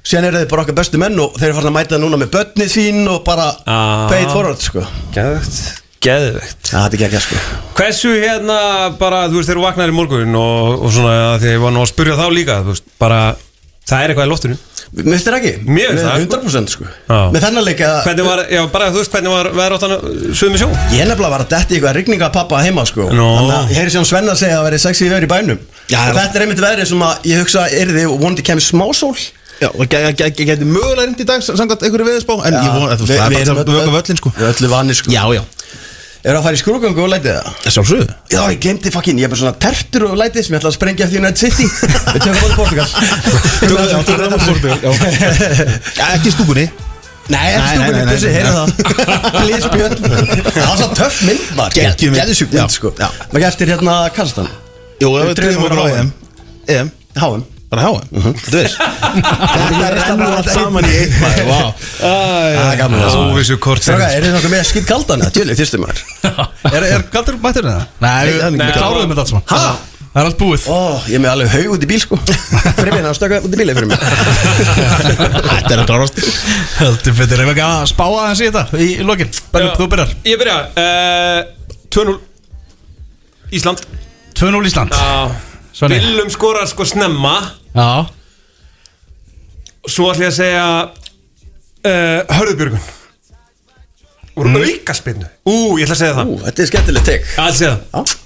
[0.10, 2.30] Síðan eru þeir bara okkar bestu menn og þeir eru farin að mæta núna með
[2.34, 4.08] börni sín og bara Ah.
[4.10, 4.86] paid forward sko.
[5.14, 5.60] Geðvegt
[6.06, 7.42] Geðvegt Já, þetta er ekki ekki sko.
[7.80, 8.58] Hversu hérna
[9.00, 11.64] bara, þú veist, þegar þú vaknar í morgun og, og svona, að því að ég
[11.66, 13.20] var nú að spyrja þá líka þú veist, bara,
[13.90, 14.60] það er eitthvað í loftinu
[14.90, 15.50] Mér finnst þér ekki?
[15.70, 16.86] Mér finnst það, 100% sko.
[16.90, 17.18] Já.
[17.30, 19.94] Með þennan leik að Hvernig var, já, bara, þú veist, hvernig var veður áttan
[20.40, 20.70] suðum í sjó?
[20.96, 23.28] Ég nefnilega var að detti eitthvað rigninga pappa heima sko Nú.
[23.36, 25.62] Þannig að ég heyri sem Svenna segja að það veri sexy veður í bænum
[25.94, 28.66] Já, Og þetta er einmitt veðrið sem að ég hugsa er þið og vonandi kemur
[28.66, 29.14] smá sól
[29.60, 33.20] Já, og geti mögulega reynd í dag samkvæmt einhverju veðspá En ég vona, þú veist,
[33.20, 35.42] það er bara að vöka völlin sko Við öllu vanir sko Já, já,
[36.20, 37.46] Er að fara í skrúgangu og lætið það?
[37.76, 38.06] sjálfsögðu.
[38.34, 40.76] Já, ég glemdi fucking, ég er bara svona tertur og lætið sem ég ætla að
[40.76, 41.68] sprengja eftir United City.
[42.14, 42.88] Við tökum bóði Portugal.
[45.96, 46.66] Já, ekki í stúkunni.
[47.30, 48.70] Nei, ekki nei, stúkunni, þessi, heyrðu það.
[49.38, 49.96] Please Björn.
[50.50, 51.46] Það var svo töff mynd
[52.12, 52.20] mynd.
[52.24, 52.76] Gæðisjúk mynd.
[52.76, 52.92] sko.
[53.00, 54.52] Maður eftir hérna Kazakstan
[55.00, 56.12] Jú, Við á okkur á EM.
[56.76, 58.80] EM, HM bara HM Þú veist.
[58.80, 61.60] Þetta er ennú allt saman í einn maður, vá.
[62.00, 63.04] Það er gaman.
[63.06, 65.26] Það kort Stráka, er þið nokkuð með skýt kaldan?
[65.36, 66.02] Djöli, þýrstum maður.
[66.80, 67.86] Er, er kaldur það?
[68.02, 69.46] Nei, við, það er við ekki- kláruðum þetta allt saman.
[69.54, 69.62] Ha?
[70.10, 70.64] Það er allt búið.
[70.66, 72.18] Ó, ég er með alveg haug út í bíl sko.
[72.26, 74.00] Fyrir mér, það stöka út í bíli fyrir mér
[75.52, 76.18] Þetta er að klárast.
[76.80, 79.30] Heldur fyrir, ef ekki að spá aðeins í þetta í, lokin?
[79.54, 80.16] Þú byrjar.
[80.26, 82.18] Ég byrja, uh, 2-0
[83.60, 83.86] Ísland.
[84.42, 84.98] 2-0 Ísland
[85.80, 86.00] Svenni.
[86.04, 87.36] Willum skorar sko snemma.
[87.72, 87.90] Já.
[89.88, 90.66] Svo ætlum ég að segja
[91.88, 92.88] uh, Hörðubjörgun.
[94.40, 94.58] Úr mm.
[94.64, 96.32] auka spinnu Ú, ég ætla að segja það.
[96.32, 97.30] Ú, þetta er skemmtilegt tek.
[97.30, 98.18] Já, ætla að segja það.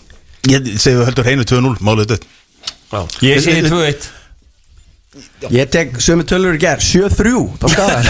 [0.51, 2.25] Ég segi höldum hreinu 2-0, málið dött.
[3.23, 4.09] Ég segi 2-1
[5.53, 8.07] Ég tek sömu tölur í gerð 7-3 Þá skadar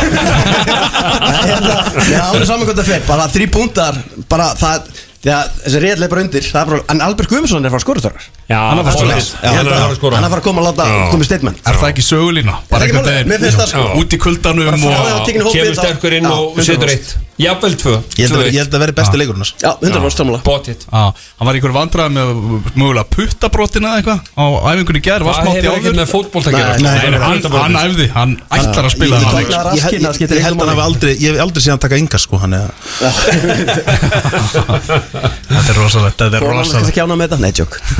[1.97, 3.99] Það er alveg saman hvað það fyrir Bara þrý púntar
[4.31, 4.87] Bara það
[5.23, 8.59] Þegar þessi reyðlega bara undir Það er bara En Albert Guðmundsson er frá skorustörar Hann
[8.69, 10.15] hann að fara að að skora.
[10.19, 11.57] Hann að fara að koma að láta komið statement.
[11.63, 12.55] Er það ekki sögulína?
[12.69, 12.81] Það?
[13.29, 13.83] Mér finnst það sko.
[14.01, 16.67] út í því og Kemur sterkur inn og 100%.
[16.67, 17.07] setur eitt.
[17.43, 17.93] Jafnvel tvö.
[18.19, 19.51] Ég held að- veri besti hans.
[19.63, 20.39] Já, 100% sammála.
[20.45, 22.27] Bótitt Já, hann var einhver vandræði með
[22.77, 26.09] mögulega puttabrotina eða eitthvað á æfingunni í gær, var Það smátt í hefur ekkert með
[26.13, 26.73] fótbolt að gera?
[26.77, 29.33] Nei, nei, Nei, hann, hann æfði, hann ætlar að spila Ég- hann
[30.43, 32.69] held að hann aldrei Ég hef aldrei síðan taka ynga sko Hann er
[35.53, 36.97] Þetta er rosalegt, þetta er hann rosalegt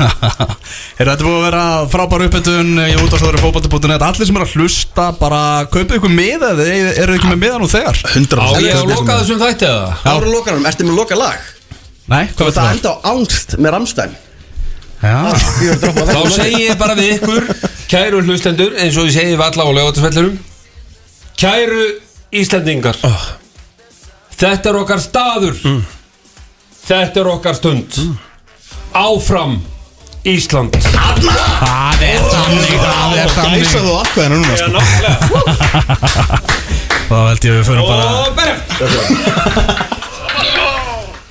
[0.34, 0.56] með þetta?
[1.04, 1.62] Er búið að vera
[1.92, 5.40] frábær uppbytun í útastæður fótbolti.net Allir sem eru að hlusta, bara
[5.72, 6.66] kaupið ykkur með eða
[7.04, 8.00] eru ekki með meðan og þegar?
[8.12, 9.94] 100 Á ég að loka þessum þætti eða?
[10.14, 11.46] Ára lokarum, ertu með loka lag?
[12.10, 14.18] Nei, hvað Það veit enda á angst með Ramstein
[15.04, 17.48] Já, Þá segi ég bara við ykkur
[17.90, 20.36] Kæru hlustendur eins og ég segi valla á lögatarsvellurum
[21.40, 21.86] Kæru
[22.34, 23.00] Íslandingar
[24.34, 25.58] Þetta er okkar staður.
[26.84, 27.98] Þetta er okkar stund.
[28.94, 29.58] Áfram
[30.24, 30.72] Ísland.
[30.80, 33.60] Það er þannig, það er þannig.
[33.60, 34.72] Gæsa þú akkvæðina núna sko.
[37.10, 38.04] Þá held ég að við förum bara